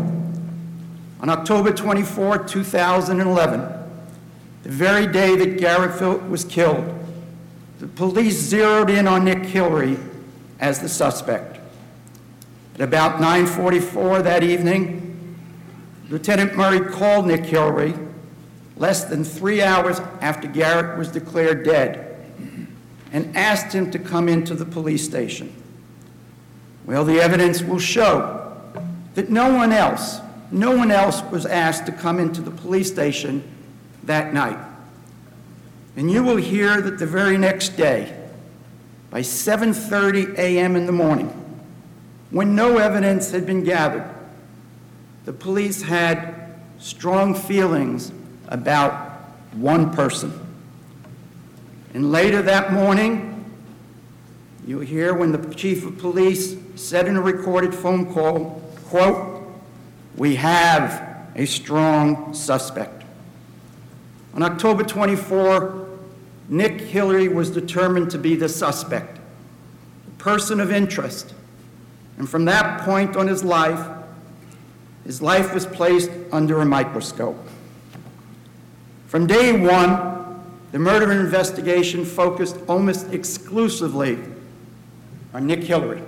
On 1.21 1.31
October 1.31 1.73
24, 1.73 2.45
2011, 2.45 3.73
the 4.63 4.69
very 4.69 5.07
day 5.07 5.37
that 5.37 5.59
Garrett 5.59 5.99
Phillips 5.99 6.25
was 6.25 6.45
killed, 6.45 6.85
the 7.79 7.87
police 7.87 8.39
zeroed 8.39 8.91
in 8.91 9.07
on 9.07 9.25
Nick 9.25 9.45
Hillary 9.45 9.99
as 10.61 10.81
the 10.81 10.89
suspect. 10.89 11.54
At 12.75 12.81
about 12.81 13.21
9:44 13.21 14.23
that 14.23 14.43
evening, 14.43 15.37
Lieutenant 16.11 16.57
Murray 16.57 16.81
called 16.81 17.27
Nick 17.27 17.45
Hillary 17.45 17.95
less 18.77 19.05
than 19.05 19.23
three 19.23 19.63
hours 19.63 20.01
after 20.21 20.49
Garrett 20.49 20.99
was 20.99 21.09
declared 21.09 21.65
dead 21.65 22.17
and 23.13 23.37
asked 23.37 23.73
him 23.73 23.93
to 23.93 23.99
come 23.99 24.29
into 24.29 24.55
the 24.55 24.65
police 24.65 25.05
station. 25.05 25.53
Well, 26.85 27.05
the 27.05 27.21
evidence 27.21 27.63
will 27.63 27.79
show 27.79 28.53
that 29.15 29.31
no 29.31 29.55
one 29.55 29.73
else, 29.73 30.19
no 30.51 30.77
one 30.77 30.91
else 30.91 31.23
was 31.31 31.47
asked 31.47 31.87
to 31.87 31.93
come 31.93 32.19
into 32.19 32.43
the 32.43 32.51
police 32.51 32.91
station 32.91 33.45
that 34.03 34.35
night. 34.35 34.59
And 35.97 36.11
you 36.11 36.25
will 36.25 36.37
hear 36.37 36.81
that 36.81 36.99
the 36.99 37.07
very 37.07 37.39
next 37.39 37.77
day, 37.77 38.13
by 39.11 39.21
7:30 39.21 40.37
a.m. 40.37 40.75
in 40.75 40.87
the 40.87 40.93
morning, 40.93 41.44
when 42.35 42.57
no 42.57 42.79
evidence 42.79 43.31
had 43.31 43.47
been 43.47 43.63
gathered, 43.63 44.13
the 45.25 45.33
police 45.33 45.83
had 45.83 46.57
strong 46.81 47.33
feelings 47.33 48.11
about 48.49 49.21
one 49.53 49.95
person. 49.95 50.33
And 51.95 52.11
later 52.11 52.43
that 52.43 52.73
morning, 52.73 53.45
you 54.67 54.81
hear 54.81 55.15
when 55.15 55.31
the 55.31 55.55
chief 55.55 55.87
of 55.87 55.97
police 55.99 56.57
said 56.75 57.07
in 57.07 57.15
a 57.15 57.23
recorded 57.23 57.73
phone 57.73 58.13
call, 58.13 58.61
quote, 58.87 59.45
we 60.17 60.35
have 60.35 61.31
a 61.37 61.47
strong 61.47 62.35
suspect. 62.35 63.05
On 64.35 64.43
October 64.43 64.83
24, 64.83 65.87
Nick 66.49 66.81
Hillary 66.81 67.29
was 67.29 67.53
determined 67.53 68.11
to 68.11 68.19
be 68.19 68.35
the 68.35 68.49
suspect, 68.49 69.21
the 70.05 70.11
person 70.25 70.59
of 70.59 70.73
interest. 70.73 71.33
And 72.19 72.29
from 72.29 72.45
that 72.45 72.83
point 72.83 73.17
on 73.17 73.27
his 73.27 73.43
life, 73.43 73.89
his 75.05 75.21
life 75.21 75.53
was 75.53 75.67
placed 75.67 76.11
under 76.33 76.61
a 76.61 76.65
microscope. 76.65 77.37
From 79.07 79.27
day 79.27 79.53
one, 79.53 80.43
the 80.73 80.79
murder 80.79 81.13
investigation 81.13 82.05
focused 82.05 82.57
almost 82.69 83.13
exclusively 83.13 84.19
on 85.33 85.47
Nick 85.47 85.63
Hillary. 85.63 86.03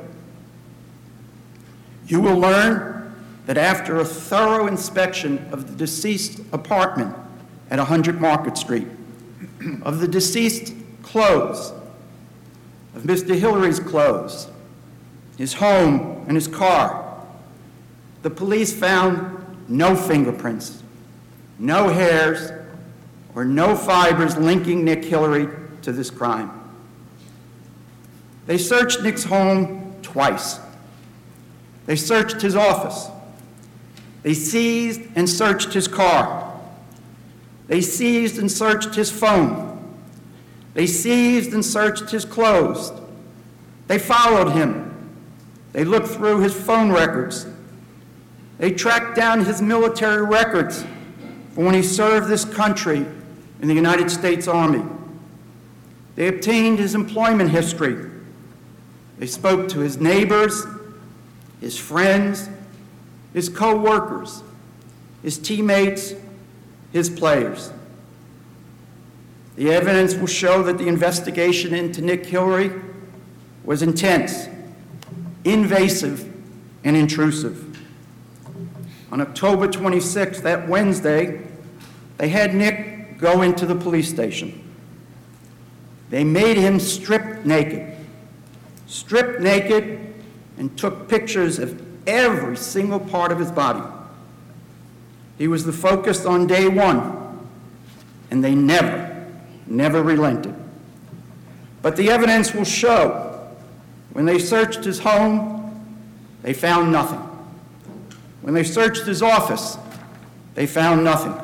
You 2.06 2.20
will 2.20 2.36
learn 2.36 3.14
that 3.46 3.58
after 3.58 4.00
a 4.00 4.04
thorough 4.04 4.66
inspection 4.66 5.46
of 5.52 5.68
the 5.68 5.76
deceased 5.76 6.40
apartment 6.52 7.14
at 7.70 7.78
100 7.78 8.20
Market 8.20 8.56
Street, 8.56 8.88
of 9.82 10.00
the 10.00 10.08
deceased 10.08 10.72
clothes, 11.02 11.72
of 12.94 13.02
Mr. 13.02 13.38
Hillary's 13.38 13.78
clothes, 13.78 14.48
his 15.36 15.54
home, 15.54 16.24
and 16.26 16.36
his 16.36 16.48
car, 16.48 17.24
the 18.22 18.30
police 18.30 18.74
found 18.74 19.68
no 19.68 19.94
fingerprints, 19.94 20.82
no 21.58 21.88
hairs, 21.88 22.52
or 23.34 23.44
no 23.44 23.76
fibers 23.76 24.36
linking 24.36 24.84
Nick 24.84 25.04
Hillary 25.04 25.48
to 25.82 25.92
this 25.92 26.10
crime. 26.10 26.50
They 28.46 28.58
searched 28.58 29.02
Nick's 29.02 29.24
home 29.24 29.94
twice. 30.02 30.58
They 31.84 31.96
searched 31.96 32.40
his 32.40 32.56
office. 32.56 33.10
They 34.22 34.34
seized 34.34 35.02
and 35.14 35.28
searched 35.28 35.72
his 35.72 35.86
car. 35.86 36.58
They 37.68 37.80
seized 37.80 38.38
and 38.38 38.50
searched 38.50 38.94
his 38.94 39.10
phone. 39.10 39.94
They 40.74 40.86
seized 40.86 41.52
and 41.52 41.64
searched 41.64 42.10
his 42.10 42.24
clothes. 42.24 42.92
They 43.86 43.98
followed 43.98 44.50
him. 44.50 44.85
They 45.76 45.84
looked 45.84 46.08
through 46.08 46.40
his 46.40 46.54
phone 46.54 46.90
records. 46.90 47.44
They 48.56 48.72
tracked 48.72 49.14
down 49.14 49.44
his 49.44 49.60
military 49.60 50.24
records 50.24 50.86
for 51.50 51.66
when 51.66 51.74
he 51.74 51.82
served 51.82 52.28
this 52.28 52.46
country 52.46 53.04
in 53.60 53.68
the 53.68 53.74
United 53.74 54.10
States 54.10 54.48
Army. 54.48 54.82
They 56.14 56.28
obtained 56.28 56.78
his 56.78 56.94
employment 56.94 57.50
history. 57.50 58.10
They 59.18 59.26
spoke 59.26 59.68
to 59.68 59.80
his 59.80 60.00
neighbors, 60.00 60.64
his 61.60 61.76
friends, 61.76 62.48
his 63.34 63.50
co 63.50 63.76
workers, 63.76 64.42
his 65.22 65.36
teammates, 65.36 66.14
his 66.90 67.10
players. 67.10 67.70
The 69.56 69.74
evidence 69.74 70.14
will 70.14 70.26
show 70.26 70.62
that 70.62 70.78
the 70.78 70.88
investigation 70.88 71.74
into 71.74 72.00
Nick 72.00 72.24
Hillary 72.24 72.72
was 73.62 73.82
intense, 73.82 74.48
invasive, 75.46 76.32
and 76.84 76.96
intrusive. 76.96 77.62
On 79.10 79.20
October 79.20 79.68
26th, 79.68 80.42
that 80.42 80.68
Wednesday, 80.68 81.40
they 82.18 82.28
had 82.28 82.54
Nick 82.54 83.18
go 83.18 83.42
into 83.42 83.64
the 83.64 83.74
police 83.74 84.08
station. 84.08 84.62
They 86.10 86.24
made 86.24 86.56
him 86.56 86.78
strip 86.78 87.44
naked, 87.44 87.96
stripped 88.86 89.40
naked, 89.40 90.14
and 90.58 90.76
took 90.76 91.08
pictures 91.08 91.58
of 91.58 91.82
every 92.06 92.56
single 92.56 93.00
part 93.00 93.32
of 93.32 93.38
his 93.38 93.50
body. 93.50 93.82
He 95.38 95.48
was 95.48 95.64
the 95.64 95.72
focus 95.72 96.24
on 96.24 96.46
day 96.46 96.68
one, 96.68 97.48
and 98.30 98.42
they 98.42 98.54
never, 98.54 99.26
never 99.66 100.02
relented. 100.02 100.54
But 101.82 101.96
the 101.96 102.10
evidence 102.10 102.54
will 102.54 102.64
show 102.64 103.25
when 104.16 104.24
they 104.24 104.38
searched 104.38 104.82
his 104.82 104.98
home, 104.98 105.94
they 106.40 106.54
found 106.54 106.90
nothing. 106.90 107.18
When 108.40 108.54
they 108.54 108.64
searched 108.64 109.02
his 109.02 109.20
office, 109.20 109.76
they 110.54 110.66
found 110.66 111.04
nothing. 111.04 111.34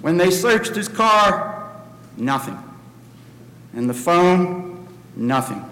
When 0.00 0.16
they 0.16 0.32
searched 0.32 0.74
his 0.74 0.88
car, 0.88 1.76
nothing. 2.16 2.58
And 3.72 3.88
the 3.88 3.94
phone, 3.94 4.88
nothing. 5.14 5.64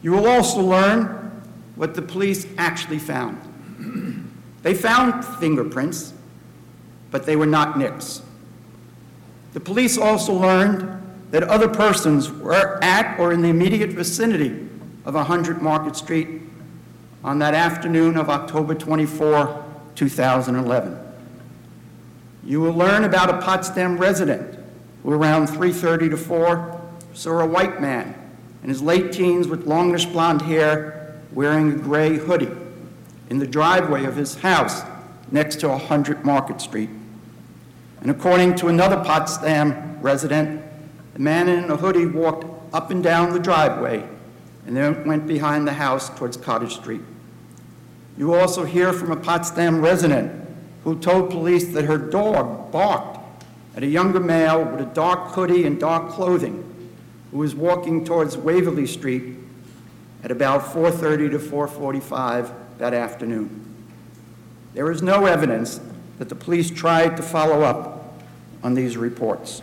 You 0.00 0.12
will 0.12 0.26
also 0.26 0.62
learn 0.62 1.42
what 1.76 1.94
the 1.94 2.00
police 2.00 2.46
actually 2.56 2.98
found. 2.98 3.36
They 4.62 4.72
found 4.72 5.22
fingerprints, 5.22 6.14
but 7.10 7.26
they 7.26 7.36
were 7.36 7.44
not 7.44 7.76
Nick's. 7.76 8.22
The 9.52 9.60
police 9.60 9.98
also 9.98 10.32
learned 10.32 11.01
that 11.32 11.42
other 11.44 11.66
persons 11.66 12.30
were 12.30 12.78
at 12.84 13.18
or 13.18 13.32
in 13.32 13.40
the 13.40 13.48
immediate 13.48 13.90
vicinity 13.90 14.68
of 15.06 15.14
100 15.14 15.62
Market 15.62 15.96
Street 15.96 16.42
on 17.24 17.38
that 17.38 17.54
afternoon 17.54 18.18
of 18.18 18.28
October 18.28 18.74
24, 18.74 19.64
2011. 19.94 20.98
You 22.44 22.60
will 22.60 22.74
learn 22.74 23.04
about 23.04 23.30
a 23.30 23.40
Potsdam 23.40 23.96
resident 23.96 24.58
who 25.02 25.12
around 25.12 25.48
3.30 25.48 26.10
to 26.10 26.16
4 26.18 26.80
saw 27.14 27.40
a 27.40 27.46
white 27.46 27.80
man 27.80 28.14
in 28.62 28.68
his 28.68 28.82
late 28.82 29.10
teens 29.10 29.48
with 29.48 29.66
longish 29.66 30.04
blonde 30.04 30.42
hair 30.42 31.16
wearing 31.32 31.72
a 31.72 31.76
gray 31.76 32.18
hoodie 32.18 32.50
in 33.30 33.38
the 33.38 33.46
driveway 33.46 34.04
of 34.04 34.16
his 34.16 34.34
house 34.34 34.82
next 35.30 35.60
to 35.60 35.68
100 35.68 36.26
Market 36.26 36.60
Street. 36.60 36.90
And 38.02 38.10
according 38.10 38.56
to 38.56 38.68
another 38.68 39.02
Potsdam 39.02 39.98
resident, 40.02 40.62
the 41.14 41.18
man 41.18 41.48
in 41.48 41.70
a 41.70 41.76
hoodie 41.76 42.06
walked 42.06 42.44
up 42.74 42.90
and 42.90 43.02
down 43.02 43.32
the 43.32 43.38
driveway 43.38 44.08
and 44.66 44.76
then 44.76 45.06
went 45.06 45.26
behind 45.26 45.66
the 45.66 45.72
house 45.72 46.08
towards 46.16 46.36
Cottage 46.36 46.74
Street. 46.74 47.02
You 48.16 48.34
also 48.34 48.64
hear 48.64 48.92
from 48.92 49.10
a 49.10 49.16
Potsdam 49.16 49.80
resident 49.80 50.46
who 50.84 50.98
told 50.98 51.30
police 51.30 51.66
that 51.68 51.84
her 51.84 51.98
dog 51.98 52.70
barked 52.70 53.18
at 53.76 53.82
a 53.82 53.86
younger 53.86 54.20
male 54.20 54.64
with 54.64 54.80
a 54.80 54.94
dark 54.94 55.32
hoodie 55.32 55.66
and 55.66 55.80
dark 55.80 56.10
clothing 56.10 56.68
who 57.30 57.38
was 57.38 57.54
walking 57.54 58.04
towards 58.04 58.36
Waverly 58.36 58.86
Street 58.86 59.36
at 60.22 60.30
about 60.30 60.62
4:30 60.72 61.30
to 61.30 61.38
4:45 61.38 62.52
that 62.78 62.94
afternoon. 62.94 63.48
There 64.74 64.90
is 64.90 65.02
no 65.02 65.26
evidence 65.26 65.80
that 66.18 66.28
the 66.28 66.34
police 66.34 66.70
tried 66.70 67.16
to 67.16 67.22
follow 67.22 67.62
up 67.62 68.14
on 68.62 68.74
these 68.74 68.96
reports. 68.96 69.62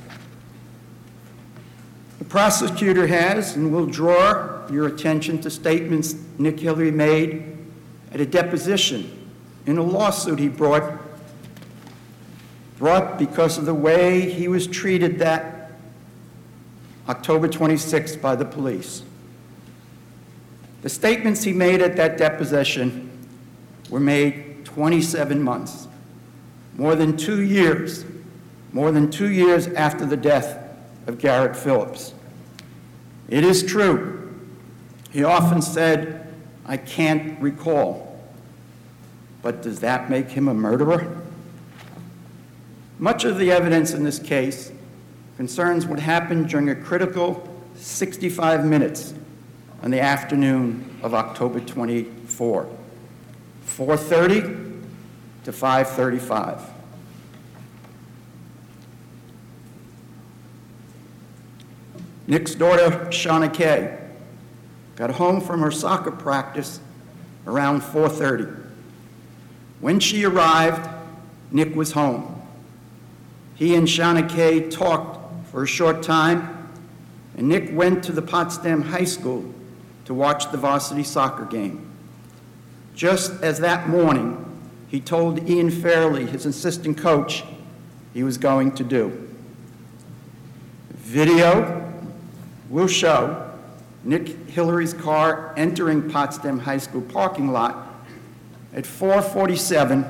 Prosecutor 2.30 3.08
has 3.08 3.56
and 3.56 3.74
will 3.74 3.88
draw 3.88 4.68
your 4.70 4.86
attention 4.86 5.42
to 5.42 5.50
statements 5.50 6.14
Nick 6.38 6.60
Hillary 6.60 6.92
made 6.92 7.58
at 8.14 8.22
a 8.22 8.26
deposition 8.26 9.28
in 9.66 9.80
a 9.80 9.84
lawsuit 9.84 10.38
he 10.38 10.48
brought, 10.48 11.00
brought 12.78 13.18
because 13.18 13.58
of 13.58 13.66
the 13.66 13.74
way 13.74 14.30
he 14.30 14.48
was 14.48 14.68
treated 14.68 15.18
that 15.20 15.72
October 17.08 17.48
26th 17.48 18.22
by 18.22 18.36
the 18.36 18.46
police. 18.46 19.02
The 20.84 20.90
statements 20.90 21.44
he 21.44 21.52
made 21.52 21.82
at 21.82 21.96
that 21.96 22.20
deposition 22.20 23.10
were 23.90 24.00
made 24.00 24.66
27 24.66 25.42
months, 25.42 25.88
more 26.78 26.96
than 26.96 27.18
two 27.18 27.42
years, 27.42 28.06
more 28.72 28.92
than 28.92 29.10
two 29.10 29.30
years 29.30 29.68
after 29.70 30.06
the 30.06 30.16
death 30.16 30.60
of 31.08 31.18
Garrett 31.18 31.56
Phillips. 31.56 32.14
It 33.30 33.44
is 33.44 33.64
true. 33.64 34.34
He 35.12 35.24
often 35.24 35.62
said, 35.62 36.28
I 36.66 36.78
can't 36.78 37.40
recall. 37.40 38.20
But 39.42 39.62
does 39.62 39.80
that 39.80 40.10
make 40.10 40.30
him 40.30 40.48
a 40.48 40.54
murderer? 40.54 41.16
Much 42.98 43.24
of 43.24 43.38
the 43.38 43.52
evidence 43.52 43.94
in 43.94 44.04
this 44.04 44.20
case 44.20 44.72
concerns 45.38 45.86
what 45.86 46.00
happened 46.00 46.50
during 46.50 46.70
a 46.70 46.76
critical 46.76 47.48
65 47.76 48.66
minutes 48.66 49.14
on 49.82 49.92
the 49.92 50.02
afternoon 50.02 51.00
of 51.02 51.14
October 51.14 51.62
24, 51.62 52.68
4:30 53.66 54.82
to 55.46 55.52
5:35. 55.52 56.79
Nick's 62.30 62.54
daughter, 62.54 63.08
Shauna 63.10 63.52
Kay, 63.52 63.98
got 64.96 65.10
home 65.10 65.42
from 65.42 65.62
her 65.62 65.72
soccer 65.72 66.12
practice 66.12 66.80
around 67.48 67.82
4:30. 67.82 68.48
When 69.82 70.00
she 70.00 70.24
arrived, 70.26 70.88
Nick 71.52 71.76
was 71.76 71.94
home. 71.94 72.40
He 73.56 73.74
and 73.74 73.88
Shauna 73.88 74.30
Kay 74.30 74.70
talked 74.70 75.50
for 75.52 75.64
a 75.64 75.68
short 75.68 76.04
time, 76.04 76.70
and 77.36 77.50
Nick 77.50 77.76
went 77.76 78.04
to 78.04 78.12
the 78.12 78.22
Potsdam 78.22 78.84
High 78.84 79.06
School 79.06 79.52
to 80.06 80.14
watch 80.14 80.52
the 80.52 80.58
varsity 80.58 81.04
soccer 81.04 81.46
game. 81.46 81.90
Just 82.94 83.42
as 83.42 83.58
that 83.62 83.90
morning, 83.90 84.46
he 84.88 85.00
told 85.00 85.50
Ian 85.50 85.72
Fairley, 85.72 86.28
his 86.28 86.46
assistant 86.46 86.96
coach, 86.96 87.44
he 88.14 88.22
was 88.22 88.38
going 88.38 88.74
to 88.74 88.84
do. 88.84 89.28
Video 90.92 91.89
will 92.70 92.88
show 92.88 93.52
Nick 94.04 94.50
Hillary's 94.50 94.94
car 94.94 95.54
entering 95.58 96.10
Potsdam 96.10 96.60
High 96.60 96.78
School 96.78 97.02
parking 97.02 97.52
lot 97.52 98.06
at 98.74 98.86
4:47 98.86 100.06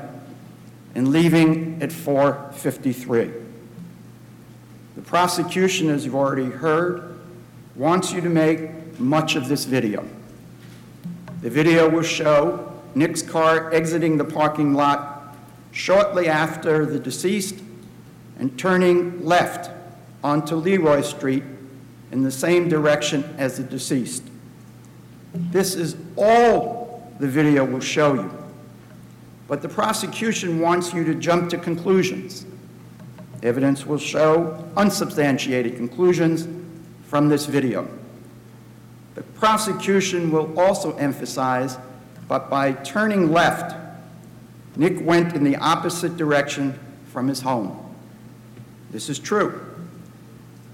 and 0.94 1.08
leaving 1.08 1.82
at 1.82 1.90
4:53. 1.90 3.32
The 4.96 5.02
prosecution, 5.02 5.88
as 5.88 6.04
you've 6.04 6.14
already 6.14 6.50
heard, 6.50 7.14
wants 7.74 8.12
you 8.12 8.20
to 8.20 8.28
make 8.28 9.00
much 9.00 9.34
of 9.34 9.48
this 9.48 9.64
video. 9.64 10.04
The 11.40 11.50
video 11.50 11.88
will 11.88 12.02
show 12.02 12.70
Nick's 12.94 13.22
car 13.22 13.72
exiting 13.72 14.18
the 14.18 14.24
parking 14.24 14.74
lot 14.74 15.36
shortly 15.72 16.28
after 16.28 16.84
the 16.84 16.98
deceased 16.98 17.56
and 18.38 18.58
turning 18.58 19.24
left 19.24 19.70
onto 20.22 20.56
Leroy 20.56 21.00
Street 21.00 21.44
in 22.12 22.22
the 22.22 22.30
same 22.30 22.68
direction 22.68 23.24
as 23.38 23.56
the 23.56 23.62
deceased. 23.62 24.24
This 25.32 25.74
is 25.74 25.96
all 26.16 27.12
the 27.20 27.28
video 27.28 27.64
will 27.64 27.80
show 27.80 28.14
you. 28.14 28.30
But 29.46 29.62
the 29.62 29.68
prosecution 29.68 30.60
wants 30.60 30.92
you 30.92 31.04
to 31.04 31.14
jump 31.14 31.50
to 31.50 31.58
conclusions. 31.58 32.46
Evidence 33.42 33.86
will 33.86 33.98
show 33.98 34.64
unsubstantiated 34.76 35.76
conclusions 35.76 36.46
from 37.04 37.28
this 37.28 37.46
video. 37.46 37.88
The 39.14 39.22
prosecution 39.22 40.30
will 40.30 40.58
also 40.58 40.96
emphasize, 40.96 41.78
but 42.28 42.48
by 42.48 42.72
turning 42.72 43.32
left, 43.32 43.76
Nick 44.76 45.04
went 45.04 45.34
in 45.34 45.42
the 45.42 45.56
opposite 45.56 46.16
direction 46.16 46.78
from 47.06 47.28
his 47.28 47.40
home. 47.40 47.76
This 48.90 49.08
is 49.08 49.18
true. 49.18 49.69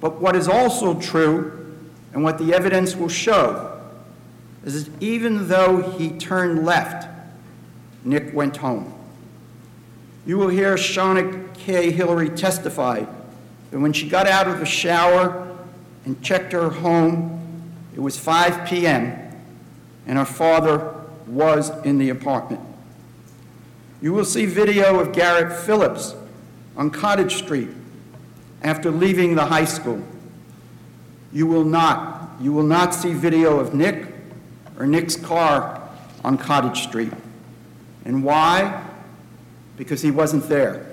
But 0.06 0.20
what 0.20 0.36
is 0.36 0.46
also 0.46 1.00
true, 1.00 1.74
and 2.12 2.22
what 2.22 2.38
the 2.38 2.54
evidence 2.54 2.94
will 2.94 3.08
show, 3.08 3.82
is 4.64 4.84
that 4.84 5.02
even 5.02 5.48
though 5.48 5.82
he 5.98 6.10
turned 6.10 6.64
left, 6.64 7.08
Nick 8.04 8.32
went 8.32 8.58
home. 8.58 8.94
You 10.24 10.38
will 10.38 10.46
hear 10.46 10.76
Shauna 10.76 11.52
Kay 11.54 11.90
Hillary 11.90 12.30
testify 12.30 13.04
that 13.72 13.80
when 13.80 13.92
she 13.92 14.08
got 14.08 14.28
out 14.28 14.46
of 14.46 14.60
the 14.60 14.64
shower 14.64 15.56
and 16.04 16.22
checked 16.22 16.52
her 16.52 16.70
home, 16.70 17.68
it 17.92 17.98
was 17.98 18.16
5 18.16 18.68
p.m., 18.68 19.18
and 20.06 20.18
her 20.18 20.24
father 20.24 21.04
was 21.26 21.70
in 21.84 21.98
the 21.98 22.10
apartment. 22.10 22.60
You 24.00 24.12
will 24.12 24.24
see 24.24 24.46
video 24.46 25.00
of 25.00 25.12
Garrett 25.12 25.64
Phillips 25.64 26.14
on 26.76 26.90
Cottage 26.90 27.34
Street 27.34 27.70
after 28.66 28.90
leaving 28.90 29.34
the 29.34 29.44
high 29.44 29.64
school. 29.64 30.02
You 31.32 31.46
will 31.46 31.64
not, 31.64 32.32
you 32.40 32.52
will 32.52 32.64
not 32.64 32.94
see 32.94 33.12
video 33.12 33.60
of 33.60 33.74
Nick 33.74 34.06
or 34.78 34.86
Nick's 34.86 35.16
car 35.16 35.88
on 36.24 36.36
Cottage 36.36 36.82
Street. 36.82 37.12
And 38.04 38.24
why? 38.24 38.84
Because 39.76 40.02
he 40.02 40.10
wasn't 40.10 40.48
there. 40.48 40.86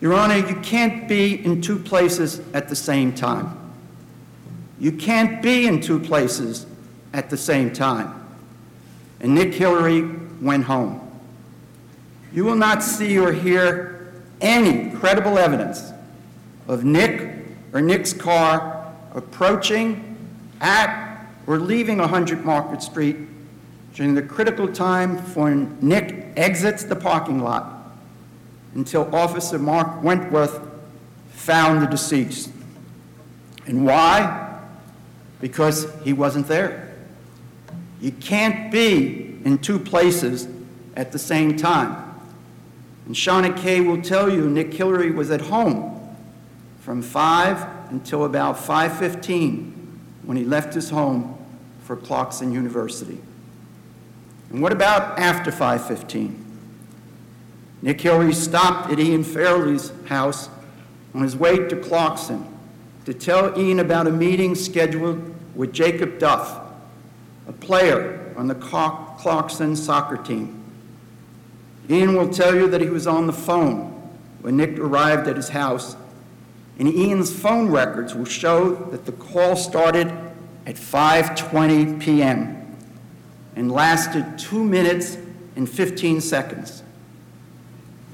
Your 0.00 0.12
Honor, 0.12 0.36
you 0.36 0.56
can't 0.56 1.08
be 1.08 1.42
in 1.44 1.62
two 1.62 1.78
places 1.78 2.40
at 2.52 2.68
the 2.68 2.76
same 2.76 3.14
time. 3.14 3.58
You 4.78 4.92
can't 4.92 5.42
be 5.42 5.66
in 5.66 5.80
two 5.80 5.98
places 5.98 6.66
at 7.14 7.30
the 7.30 7.36
same 7.38 7.72
time. 7.72 8.26
And 9.20 9.34
Nick 9.34 9.54
Hillary 9.54 10.02
went 10.42 10.64
home. 10.64 11.00
You 12.34 12.44
will 12.44 12.56
not 12.56 12.82
see 12.82 13.18
or 13.18 13.32
hear 13.32 14.12
any 14.40 14.93
credible 15.04 15.36
evidence 15.36 15.92
of 16.66 16.82
Nick 16.82 17.44
or 17.74 17.82
Nick's 17.82 18.14
car 18.14 18.90
approaching 19.12 20.16
at 20.62 21.26
or 21.46 21.58
leaving 21.58 21.98
100 21.98 22.42
Market 22.42 22.82
Street 22.82 23.18
during 23.92 24.14
the 24.14 24.22
critical 24.22 24.66
time 24.66 25.18
when 25.34 25.76
Nick 25.82 26.32
exits 26.38 26.84
the 26.84 26.96
parking 26.96 27.42
lot 27.42 27.92
until 28.74 29.14
Officer 29.14 29.58
Mark 29.58 30.02
Wentworth 30.02 30.58
found 31.32 31.82
the 31.82 31.86
deceased. 31.86 32.50
And 33.66 33.84
why? 33.84 34.58
Because 35.38 35.86
he 36.02 36.14
wasn't 36.14 36.48
there. 36.48 36.96
You 38.00 38.10
can't 38.10 38.72
be 38.72 39.38
in 39.44 39.58
two 39.58 39.78
places 39.78 40.48
at 40.96 41.12
the 41.12 41.18
same 41.18 41.58
time. 41.58 42.03
And 43.06 43.14
Shauna 43.14 43.56
Kay 43.56 43.80
will 43.80 44.00
tell 44.00 44.30
you 44.30 44.48
Nick 44.48 44.72
Hillary 44.72 45.10
was 45.10 45.30
at 45.30 45.42
home 45.42 46.16
from 46.80 47.02
5 47.02 47.66
until 47.90 48.24
about 48.24 48.58
5:15 48.58 49.72
when 50.24 50.36
he 50.36 50.44
left 50.44 50.74
his 50.74 50.90
home 50.90 51.36
for 51.82 51.96
Clarkson 51.96 52.52
University. 52.52 53.18
And 54.50 54.62
what 54.62 54.72
about 54.72 55.18
after 55.18 55.50
5:15? 55.50 56.36
Nick 57.82 58.00
Hillary 58.00 58.32
stopped 58.32 58.90
at 58.90 58.98
Ian 58.98 59.22
Fairley's 59.22 59.92
house 60.06 60.48
on 61.14 61.22
his 61.22 61.36
way 61.36 61.58
to 61.68 61.76
Clarkson 61.76 62.46
to 63.04 63.12
tell 63.12 63.58
Ian 63.58 63.80
about 63.80 64.06
a 64.06 64.10
meeting 64.10 64.54
scheduled 64.54 65.34
with 65.54 65.72
Jacob 65.72 66.18
Duff, 66.18 66.58
a 67.46 67.52
player 67.52 68.32
on 68.36 68.46
the 68.46 68.54
Clarkson 68.54 69.76
soccer 69.76 70.16
team. 70.16 70.63
Ian 71.90 72.14
will 72.16 72.28
tell 72.28 72.54
you 72.54 72.68
that 72.68 72.80
he 72.80 72.88
was 72.88 73.06
on 73.06 73.26
the 73.26 73.32
phone 73.32 73.90
when 74.40 74.56
Nick 74.56 74.78
arrived 74.78 75.28
at 75.28 75.36
his 75.36 75.50
house, 75.50 75.96
and 76.78 76.88
Ian's 76.88 77.32
phone 77.32 77.68
records 77.68 78.14
will 78.14 78.24
show 78.24 78.74
that 78.90 79.04
the 79.06 79.12
call 79.12 79.56
started 79.56 80.08
at 80.66 80.76
5:20 80.76 82.00
p.m. 82.00 82.76
and 83.54 83.70
lasted 83.70 84.38
2 84.38 84.64
minutes 84.64 85.18
and 85.56 85.68
15 85.68 86.20
seconds. 86.20 86.82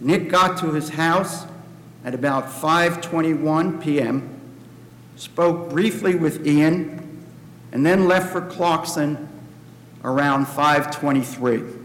Nick 0.00 0.28
got 0.28 0.58
to 0.58 0.72
his 0.72 0.90
house 0.90 1.46
at 2.04 2.14
about 2.14 2.46
5:21 2.46 3.82
p.m., 3.82 4.40
spoke 5.16 5.70
briefly 5.70 6.14
with 6.14 6.46
Ian, 6.46 7.24
and 7.72 7.84
then 7.86 8.08
left 8.08 8.32
for 8.32 8.40
Clarkson 8.40 9.28
around 10.02 10.46
5:23. 10.46 11.79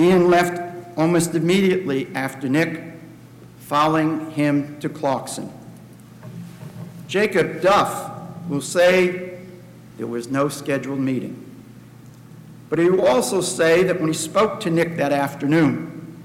Ian 0.00 0.30
left 0.30 0.58
almost 0.96 1.34
immediately 1.34 2.08
after 2.14 2.48
Nick, 2.48 2.82
following 3.58 4.30
him 4.30 4.80
to 4.80 4.88
Clarkson. 4.88 5.52
Jacob 7.06 7.60
Duff 7.60 8.10
will 8.48 8.62
say 8.62 9.38
there 9.98 10.06
was 10.06 10.30
no 10.30 10.48
scheduled 10.48 11.00
meeting. 11.00 11.44
But 12.70 12.78
he 12.78 12.88
will 12.88 13.06
also 13.06 13.42
say 13.42 13.82
that 13.82 13.98
when 13.98 14.08
he 14.08 14.14
spoke 14.14 14.60
to 14.60 14.70
Nick 14.70 14.96
that 14.96 15.12
afternoon, 15.12 16.22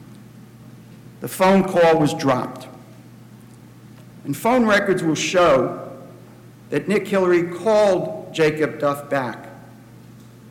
the 1.19 1.27
phone 1.27 1.63
call 1.63 1.99
was 1.99 2.13
dropped. 2.13 2.67
And 4.23 4.37
phone 4.37 4.65
records 4.65 5.03
will 5.03 5.15
show 5.15 5.91
that 6.69 6.87
Nick 6.87 7.07
Hillary 7.07 7.43
called 7.43 8.33
Jacob 8.33 8.79
Duff 8.79 9.09
back, 9.09 9.49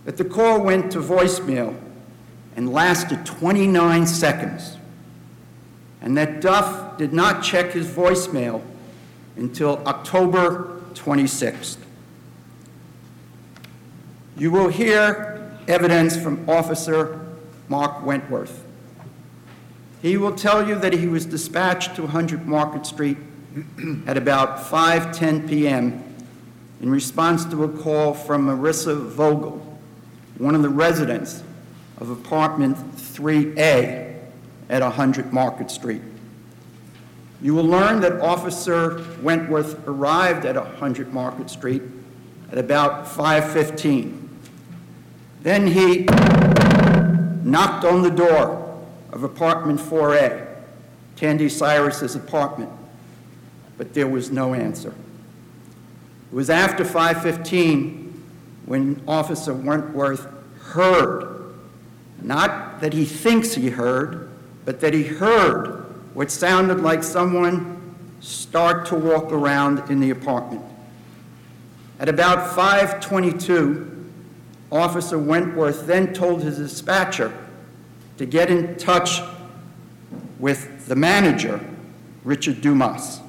that 0.04 0.16
the 0.16 0.24
call 0.24 0.60
went 0.60 0.92
to 0.92 0.98
voicemail 0.98 1.74
and 2.56 2.72
lasted 2.72 3.26
29 3.26 4.06
seconds, 4.06 4.76
and 6.00 6.16
that 6.16 6.40
Duff 6.40 6.96
did 6.96 7.12
not 7.12 7.42
check 7.42 7.72
his 7.72 7.88
voicemail 7.88 8.62
until 9.36 9.82
October 9.86 10.80
26th. 10.94 11.78
You 14.36 14.50
will 14.50 14.68
hear 14.68 15.58
evidence 15.66 16.16
from 16.16 16.48
Officer 16.48 17.20
Mark 17.68 18.04
Wentworth. 18.04 18.64
He 20.02 20.16
will 20.16 20.34
tell 20.34 20.68
you 20.68 20.74
that 20.76 20.92
he 20.92 21.06
was 21.06 21.24
dispatched 21.24 21.96
to 21.96 22.02
100 22.02 22.46
Market 22.46 22.84
Street 22.84 23.16
at 24.06 24.16
about 24.16 24.58
5:10 24.58 25.48
p.m. 25.48 26.02
in 26.80 26.90
response 26.90 27.44
to 27.46 27.64
a 27.64 27.68
call 27.68 28.12
from 28.12 28.46
Marissa 28.46 28.94
Vogel, 29.08 29.78
one 30.38 30.54
of 30.54 30.62
the 30.62 30.68
residents 30.68 31.42
of 31.98 32.10
apartment 32.10 32.76
3A 32.96 34.16
at 34.68 34.82
100 34.82 35.32
Market 35.32 35.70
Street. 35.70 36.02
You 37.40 37.54
will 37.54 37.66
learn 37.66 38.00
that 38.00 38.20
Officer 38.20 39.04
Wentworth 39.22 39.86
arrived 39.86 40.46
at 40.46 40.56
100 40.56 41.12
Market 41.12 41.50
Street 41.50 41.82
at 42.50 42.58
about 42.58 43.06
5:15. 43.06 44.28
Then 45.42 45.66
he 45.66 46.06
knocked 47.44 47.84
on 47.84 48.02
the 48.02 48.10
door 48.10 48.80
of 49.12 49.22
apartment 49.22 49.78
4A, 49.78 50.46
Tandy 51.16 51.48
Cyrus's 51.48 52.16
apartment, 52.16 52.70
but 53.76 53.92
there 53.92 54.08
was 54.08 54.30
no 54.30 54.54
answer. 54.54 54.94
It 56.32 56.34
was 56.34 56.48
after 56.48 56.84
5:15 56.84 58.12
when 58.64 59.02
Officer 59.06 59.52
Wentworth 59.52 60.26
heard 60.62 61.33
not 62.24 62.80
that 62.80 62.94
he 62.94 63.04
thinks 63.04 63.54
he 63.54 63.68
heard, 63.68 64.30
but 64.64 64.80
that 64.80 64.94
he 64.94 65.04
heard 65.04 65.84
what 66.14 66.30
sounded 66.30 66.80
like 66.80 67.02
someone 67.02 67.94
start 68.20 68.86
to 68.86 68.94
walk 68.94 69.30
around 69.30 69.90
in 69.90 70.00
the 70.00 70.10
apartment. 70.10 70.62
At 72.00 72.08
about 72.08 72.56
5:22, 72.56 73.90
Officer 74.72 75.18
Wentworth 75.18 75.86
then 75.86 76.14
told 76.14 76.42
his 76.42 76.56
dispatcher 76.56 77.32
to 78.16 78.24
get 78.24 78.50
in 78.50 78.76
touch 78.76 79.20
with 80.38 80.86
the 80.86 80.96
manager, 80.96 81.60
Richard 82.24 82.62
Dumas. 82.62 83.20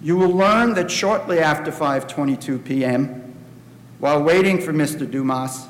You 0.00 0.16
will 0.16 0.30
learn 0.30 0.74
that 0.74 0.90
shortly 0.90 1.40
after 1.40 1.72
5:22 1.72 2.64
p.m., 2.64 3.34
while 3.98 4.22
waiting 4.22 4.60
for 4.60 4.72
Mr. 4.72 5.10
Dumas, 5.10 5.66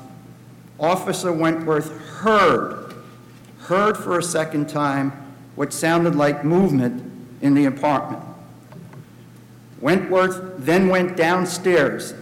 Officer 0.81 1.31
Wentworth 1.31 1.95
heard, 2.07 2.95
heard 3.59 3.95
for 3.95 4.17
a 4.17 4.23
second 4.23 4.67
time 4.67 5.11
what 5.55 5.71
sounded 5.71 6.15
like 6.15 6.43
movement 6.43 7.03
in 7.41 7.53
the 7.53 7.65
apartment. 7.65 8.23
Wentworth 9.79 10.41
then 10.57 10.89
went 10.89 11.15
downstairs 11.15 12.15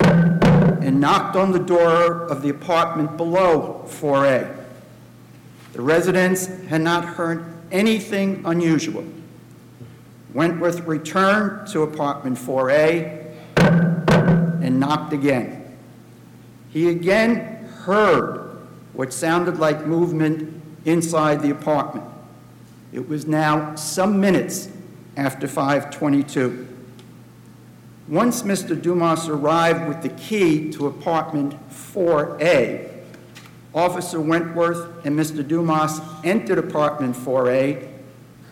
and 0.00 1.00
knocked 1.00 1.34
on 1.34 1.52
the 1.52 1.58
door 1.58 2.24
of 2.24 2.42
the 2.42 2.50
apartment 2.50 3.16
below 3.16 3.86
4A. 3.88 4.56
The 5.72 5.82
residents 5.82 6.46
had 6.68 6.82
not 6.82 7.04
heard 7.04 7.44
anything 7.72 8.42
unusual. 8.44 9.04
Wentworth 10.34 10.80
returned 10.80 11.68
to 11.68 11.82
apartment 11.82 12.36
4A 12.36 13.34
and 14.62 14.78
knocked 14.78 15.14
again. 15.14 15.59
He 16.70 16.88
again 16.88 17.68
heard 17.84 18.58
what 18.92 19.12
sounded 19.12 19.58
like 19.58 19.86
movement 19.86 20.62
inside 20.84 21.42
the 21.42 21.50
apartment. 21.50 22.06
It 22.92 23.08
was 23.08 23.26
now 23.26 23.74
some 23.74 24.20
minutes 24.20 24.68
after 25.16 25.46
522. 25.46 26.68
Once 28.08 28.42
Mr. 28.42 28.80
Dumas 28.80 29.28
arrived 29.28 29.86
with 29.86 30.02
the 30.02 30.08
key 30.10 30.70
to 30.72 30.86
apartment 30.86 31.54
4A, 31.70 32.88
Officer 33.72 34.20
Wentworth 34.20 35.06
and 35.06 35.16
Mr. 35.16 35.46
Dumas 35.46 36.00
entered 36.24 36.58
apartment 36.58 37.14
4A 37.14 37.88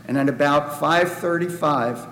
and 0.06 0.16
at 0.16 0.28
about 0.28 0.78
5:35 0.80 2.06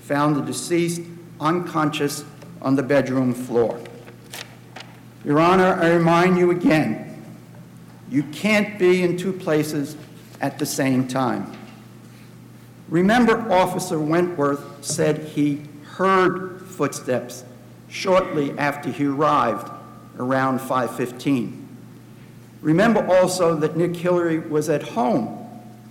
found 0.00 0.36
the 0.36 0.42
deceased 0.42 1.00
unconscious 1.40 2.24
on 2.60 2.76
the 2.76 2.82
bedroom 2.82 3.32
floor. 3.32 3.80
Your 5.24 5.38
Honor, 5.38 5.74
I 5.74 5.90
remind 5.90 6.36
you 6.36 6.50
again, 6.50 7.22
you 8.10 8.24
can't 8.24 8.78
be 8.78 9.02
in 9.02 9.16
two 9.16 9.32
places 9.32 9.96
at 10.40 10.58
the 10.58 10.66
same 10.66 11.06
time. 11.06 11.50
Remember, 12.88 13.50
Officer 13.50 13.98
Wentworth 13.98 14.84
said 14.84 15.18
he 15.18 15.62
heard 15.84 16.62
footsteps 16.62 17.44
shortly 17.88 18.58
after 18.58 18.90
he 18.90 19.06
arrived 19.06 19.70
around 20.18 20.60
5:15. 20.60 21.68
Remember 22.60 23.06
also 23.06 23.54
that 23.56 23.76
Nick 23.76 23.96
Hillary 23.96 24.38
was 24.38 24.68
at 24.68 24.82
home 24.82 25.38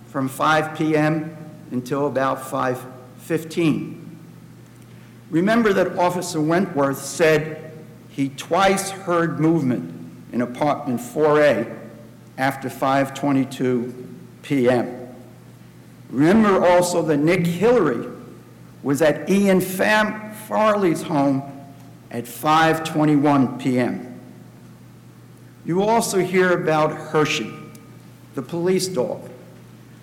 from 0.08 0.28
5 0.28 0.76
p.m. 0.76 1.36
until 1.70 2.06
about 2.06 2.42
5:15. 2.42 3.98
Remember 5.30 5.72
that 5.72 5.98
Officer 5.98 6.40
Wentworth 6.40 6.98
said 6.98 7.71
he 8.12 8.28
twice 8.28 8.90
heard 8.90 9.40
movement 9.40 9.92
in 10.32 10.42
apartment 10.42 11.00
4A 11.00 11.78
after 12.36 12.68
5:22 12.68 14.06
p.m. 14.42 15.08
Remember 16.10 16.64
also 16.66 17.02
that 17.02 17.16
Nick 17.16 17.46
Hillary 17.46 18.06
was 18.82 19.00
at 19.00 19.30
Ian 19.30 19.62
Fam- 19.62 20.34
Farley's 20.34 21.02
home 21.02 21.42
at 22.10 22.24
5:21 22.24 23.58
p.m. 23.58 24.20
You 25.64 25.82
also 25.82 26.18
hear 26.18 26.52
about 26.52 26.92
Hershey, 26.92 27.50
the 28.34 28.42
police 28.42 28.88
dog, 28.88 29.26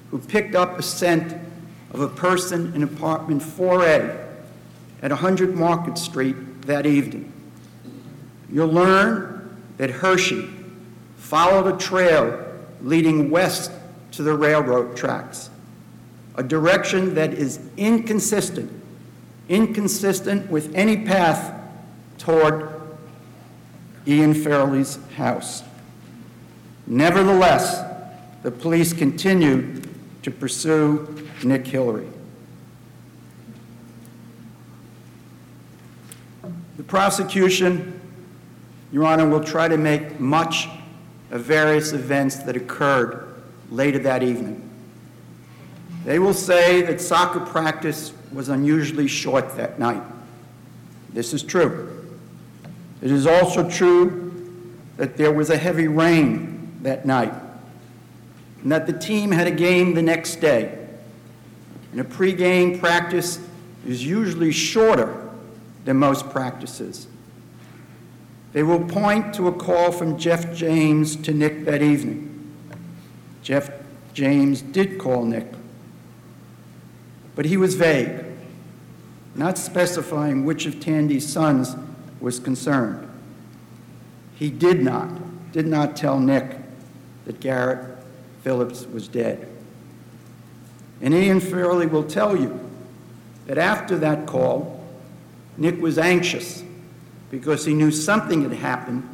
who 0.10 0.18
picked 0.18 0.56
up 0.56 0.80
a 0.80 0.82
scent 0.82 1.36
of 1.92 2.02
a 2.02 2.08
person 2.08 2.74
in 2.74 2.82
apartment 2.82 3.44
4A 3.44 4.28
at 5.04 5.12
100 5.12 5.56
Market 5.56 6.00
Street 6.00 6.64
that 6.64 6.88
evening. 6.88 7.34
You'll 8.52 8.68
learn 8.68 9.58
that 9.78 9.90
Hershey 9.90 10.50
followed 11.18 11.74
a 11.74 11.78
trail 11.78 12.46
leading 12.82 13.30
west 13.30 13.72
to 14.12 14.24
the 14.24 14.34
railroad 14.34 14.98
tracks, 14.98 15.50
a 16.36 16.44
direction 16.44 17.16
that 17.16 17.34
is 17.34 17.60
inconsistent, 17.78 18.72
inconsistent 19.48 20.50
with 20.50 20.74
any 20.74 21.06
path 21.06 21.54
toward 22.18 22.74
Ian 24.08 24.34
Fairley's 24.34 24.98
house. 25.16 25.64
Nevertheless, 26.88 27.86
the 28.42 28.52
police 28.52 28.94
continued 28.94 29.88
to 30.24 30.32
pursue 30.32 31.28
Nick 31.44 31.68
Hillary. 31.68 32.08
The 36.78 36.84
prosecution, 36.84 37.99
Your 38.92 39.06
Honor, 39.06 39.28
will 39.28 39.44
try 39.44 39.68
to 39.68 39.78
make 39.78 40.20
much 40.20 40.68
of 41.32 41.42
various 41.42 41.94
events 41.94 42.38
that 42.38 42.56
occurred 42.56 43.42
later 43.70 44.00
that 44.00 44.24
evening. 44.24 44.68
They 46.06 46.18
will 46.18 46.34
say 46.34 46.82
that 46.84 47.00
soccer 47.00 47.40
practice 47.40 48.14
was 48.32 48.50
unusually 48.50 49.08
short 49.08 49.56
that 49.58 49.80
night. 49.80 50.02
This 51.14 51.34
is 51.34 51.44
true. 51.44 52.08
It 53.02 53.12
is 53.12 53.28
also 53.28 53.70
true 53.70 54.78
that 54.98 55.18
there 55.18 55.32
was 55.32 55.50
a 55.50 55.58
heavy 55.58 55.88
rain 55.88 56.80
that 56.82 57.06
night 57.06 57.34
and 58.62 58.72
that 58.72 58.88
the 58.88 58.94
team 58.94 59.32
had 59.32 59.48
a 59.48 59.52
game 59.52 59.94
the 59.94 60.02
next 60.02 60.38
day. 60.38 60.88
And 61.92 62.02
a 62.02 62.04
pregame 62.04 62.80
practice 62.80 63.40
is 63.88 64.06
usually 64.06 64.52
shorter 64.52 65.30
than 65.86 65.98
most 65.98 66.30
practices. 66.30 67.08
They 68.52 68.64
will 68.64 68.84
point 68.84 69.34
to 69.36 69.48
a 69.48 69.52
call 69.52 69.92
from 69.92 70.18
Jeff 70.18 70.56
James 70.56 71.16
to 71.18 71.32
Nick 71.32 71.66
that 71.66 71.82
evening. 71.82 72.26
Jeff 73.44 73.70
James 74.14 74.62
did 74.62 74.98
call 74.98 75.24
Nick, 75.24 75.48
but 77.36 77.46
he 77.46 77.58
was 77.58 77.76
vague, 77.76 78.26
not 79.36 79.58
specifying 79.58 80.46
which 80.46 80.66
of 80.66 80.80
Tandy's 80.80 81.32
sons 81.32 81.76
was 82.20 82.40
concerned. 82.40 83.08
He 84.36 84.50
did 84.50 84.82
not, 84.82 85.52
did 85.52 85.68
not 85.68 85.96
tell 85.96 86.20
Nick 86.20 86.58
that 87.26 87.40
Garrett 87.40 87.98
Phillips 88.42 88.86
was 88.88 89.08
dead. 89.08 89.48
And 91.02 91.14
Ian 91.14 91.40
Fairley 91.40 91.86
will 91.86 92.04
tell 92.04 92.36
you 92.36 92.60
that 93.46 93.58
after 93.58 93.98
that 94.00 94.26
call, 94.26 94.84
Nick 95.58 95.80
was 95.80 95.98
anxious 95.98 96.64
because 97.30 97.66
he 97.66 97.74
knew 97.74 97.92
something 97.92 98.42
had 98.44 98.54
happened 98.54 99.08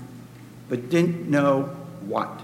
but 0.70 0.90
didn't 0.90 1.30
know 1.30 1.64
what. 2.06 2.42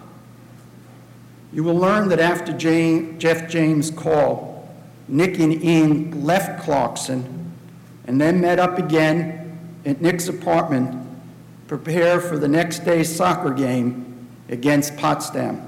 You 1.54 1.64
will 1.64 1.76
learn 1.76 2.10
that 2.10 2.20
after 2.20 2.54
Jane, 2.54 3.20
Jeff 3.20 3.50
James' 3.50 3.92
call, 3.92 4.70
Nick 5.08 5.40
and 5.40 5.64
Ian 5.64 6.24
left 6.24 6.64
Clarkson 6.64 7.52
and 8.06 8.20
then 8.20 8.40
met 8.40 8.60
up 8.60 8.78
again 8.78 9.60
at 9.86 10.02
Nick's 10.02 10.28
apartment, 10.28 11.06
prepare 11.68 12.22
for 12.22 12.38
the 12.38 12.48
next 12.48 12.80
day's 12.80 13.14
soccer 13.14 13.52
game 13.52 14.28
against 14.50 14.96
Potsdam. 14.98 15.68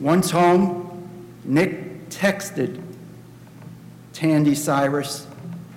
Once 0.00 0.30
home, 0.30 1.08
Nick 1.44 2.08
texted 2.10 2.82
Tandy 4.12 4.54
Cyrus 4.54 5.26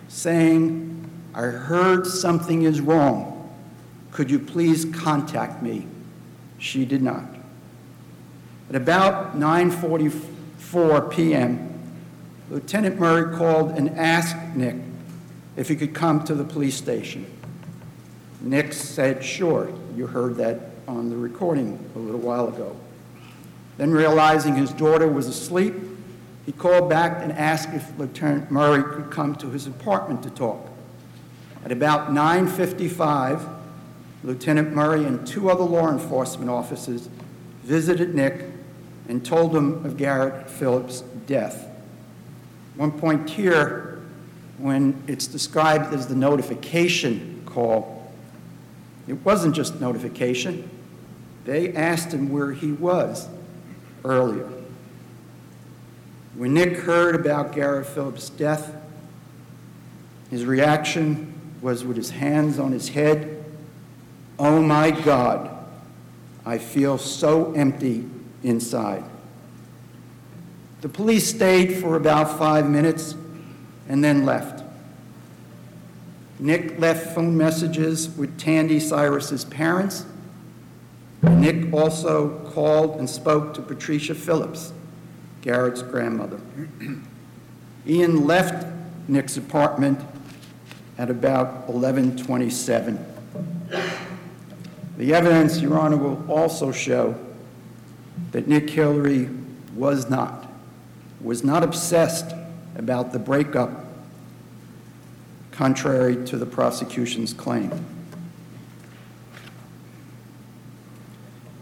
saying, 0.08 0.95
I 1.36 1.42
heard 1.42 2.08
something 2.08 2.64
is 2.64 2.80
wrong. 2.80 3.54
Could 4.14 4.32
you 4.32 4.40
please 4.40 4.86
contact 4.86 5.62
me? 5.62 5.86
She 6.58 6.86
did 6.86 7.02
not. 7.02 7.26
At 8.70 8.78
about 8.78 9.38
9:44 9.38 11.12
p.m., 11.12 11.74
Lieutenant 12.50 12.98
Murray 12.98 13.36
called 13.36 13.72
and 13.72 13.90
asked 13.90 14.38
Nick 14.56 14.78
if 15.58 15.68
he 15.68 15.76
could 15.76 15.94
come 15.94 16.24
to 16.24 16.34
the 16.34 16.46
police 16.46 16.78
station. 16.78 17.26
Nick 18.40 18.72
said, 18.72 19.22
"Sure." 19.22 19.74
You 19.94 20.08
heard 20.08 20.38
that 20.38 20.72
on 20.88 21.10
the 21.10 21.18
recording 21.18 21.78
a 21.96 22.00
little 22.00 22.22
while 22.22 22.48
ago. 22.48 22.78
Then 23.78 23.92
realizing 23.92 24.56
his 24.56 24.72
daughter 24.72 25.10
was 25.10 25.28
asleep, 25.28 25.74
he 26.46 26.54
called 26.54 26.90
back 26.90 27.22
and 27.22 27.34
asked 27.34 27.74
if 27.74 27.98
Lieutenant 28.00 28.50
Murray 28.50 28.84
could 28.84 29.12
come 29.12 29.36
to 29.36 29.50
his 29.50 29.68
apartment 29.68 30.24
to 30.24 30.30
talk. 30.30 30.70
At 31.66 31.72
about 31.72 32.14
9:55, 32.14 33.42
Lieutenant 34.24 34.74
Murray 34.74 35.04
and 35.04 35.26
two 35.26 35.50
other 35.50 35.64
law 35.64 35.90
enforcement 35.90 36.50
officers 36.50 37.10
visited 37.64 38.14
Nick 38.14 38.52
and 39.10 39.26
told 39.26 39.56
him 39.56 39.84
of 39.84 39.98
Garrett 39.98 40.48
Phillips' 40.48 41.02
death. 41.26 41.68
One 42.76 42.92
point 42.92 43.32
here, 43.32 44.00
when 44.60 45.02
it's 45.08 45.26
described 45.26 45.92
as 45.92 46.06
the 46.06 46.16
notification 46.16 47.42
call, 47.48 48.12
it 49.08 49.26
wasn't 49.26 49.56
just 49.56 49.82
notification. 49.82 50.70
They 51.46 51.74
asked 51.74 52.12
him 52.12 52.32
where 52.32 52.52
he 52.52 52.74
was 52.74 53.28
earlier. 54.04 54.50
When 56.36 56.54
Nick 56.54 56.78
heard 56.78 57.16
about 57.16 57.54
Garrett 57.54 57.88
Phillips' 57.88 58.30
death, 58.30 58.76
his 60.30 60.46
reaction 60.46 61.35
was 61.66 61.84
with 61.84 61.98
his 61.98 62.12
hands 62.12 62.60
on 62.60 62.72
his 62.72 62.90
head, 62.90 63.44
Oh 64.38 64.62
my 64.62 64.92
God, 64.92 65.50
I 66.46 66.60
feel 66.60 67.00
so 67.00 67.54
empty 67.54 68.08
inside. 68.44 69.04
The 70.82 70.90
police 70.90 71.28
stayed 71.28 71.78
for 71.78 71.96
about 71.96 72.38
five 72.38 72.70
minutes 72.70 73.16
and 73.90 74.04
then 74.04 74.26
left. 74.26 74.64
Nick 76.38 76.78
left 76.78 77.16
phone 77.16 77.36
messages 77.36 78.10
with 78.10 78.38
Tandy 78.38 78.80
Cyrus's 78.80 79.44
parents. 79.44 80.06
Nick 81.24 81.74
also 81.74 82.48
called 82.54 83.00
and 83.00 83.10
spoke 83.10 83.56
to 83.56 83.62
Patricia 83.64 84.14
Phillips, 84.14 84.72
Garrett's 85.42 85.82
grandmother. 85.82 86.40
Ian 87.88 88.28
left 88.28 88.68
Nick's 89.08 89.36
apartment 89.36 90.00
at 90.98 91.10
about 91.10 91.68
11:27. 91.68 92.98
The 94.98 95.14
evidence, 95.14 95.60
Your 95.60 95.78
Honor, 95.78 95.98
will 95.98 96.24
also 96.30 96.72
show 96.72 97.16
that 98.32 98.48
Nick 98.48 98.70
Hillary 98.70 99.30
was 99.76 100.10
not, 100.10 100.50
was 101.22 101.44
not 101.44 101.64
obsessed 101.64 102.34
about 102.78 103.12
the 103.12 103.20
breakup, 103.20 103.86
contrary 105.52 106.26
to 106.28 106.38
the 106.38 106.46
prosecution's 106.46 107.34
claim. 107.34 107.72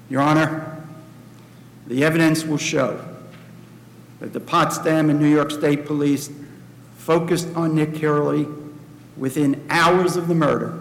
Your 0.09 0.21
Honor, 0.21 0.83
the 1.87 2.03
evidence 2.03 2.45
will 2.45 2.57
show 2.57 3.03
that 4.19 4.31
the 4.31 4.39
Potsdam 4.39 5.09
and 5.09 5.19
New 5.19 5.27
York 5.27 5.49
State 5.49 5.85
Police 5.85 6.29
focused 6.97 7.47
on 7.55 7.75
Nick 7.75 7.97
Hillary 7.97 8.47
within 9.17 9.65
hours 9.69 10.15
of 10.15 10.27
the 10.27 10.35
murder 10.35 10.79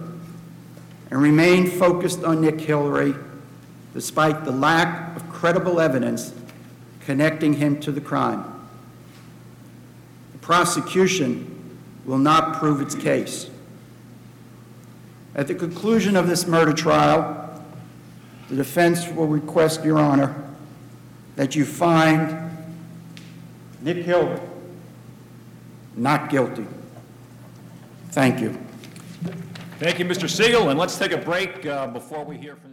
and 1.10 1.20
remained 1.20 1.72
focused 1.72 2.24
on 2.24 2.40
Nick 2.40 2.60
Hillary 2.60 3.14
despite 3.94 4.44
the 4.44 4.50
lack 4.50 5.14
of 5.16 5.28
credible 5.30 5.80
evidence 5.80 6.32
connecting 7.00 7.54
him 7.54 7.78
to 7.80 7.92
the 7.92 8.00
crime. 8.00 8.44
The 10.32 10.38
prosecution 10.38 11.78
will 12.04 12.18
not 12.18 12.59
prove 12.59 12.80
its 12.80 12.94
case. 12.94 13.50
At 15.34 15.46
the 15.48 15.54
conclusion 15.54 16.16
of 16.16 16.26
this 16.26 16.46
murder 16.46 16.72
trial, 16.72 17.62
the 18.48 18.56
defense 18.56 19.09
will 19.09 19.26
request, 19.26 19.84
Your 19.84 19.98
Honor, 19.98 20.34
that 21.36 21.54
you 21.54 21.64
find 21.64 22.50
Nick 23.80 23.98
Hillary 23.98 24.40
not 25.96 26.30
guilty. 26.30 26.66
Thank 28.12 28.40
you. 28.40 28.52
Thank 29.78 29.98
you, 29.98 30.05
Mr. 30.05 30.28
Siegel, 30.28 30.68
and 30.68 30.78
let's 30.78 30.98
take 30.98 31.12
a 31.12 31.16
break 31.16 31.64
uh, 31.64 31.86
before 31.86 32.24
we 32.24 32.36
hear 32.36 32.56
from. 32.56 32.71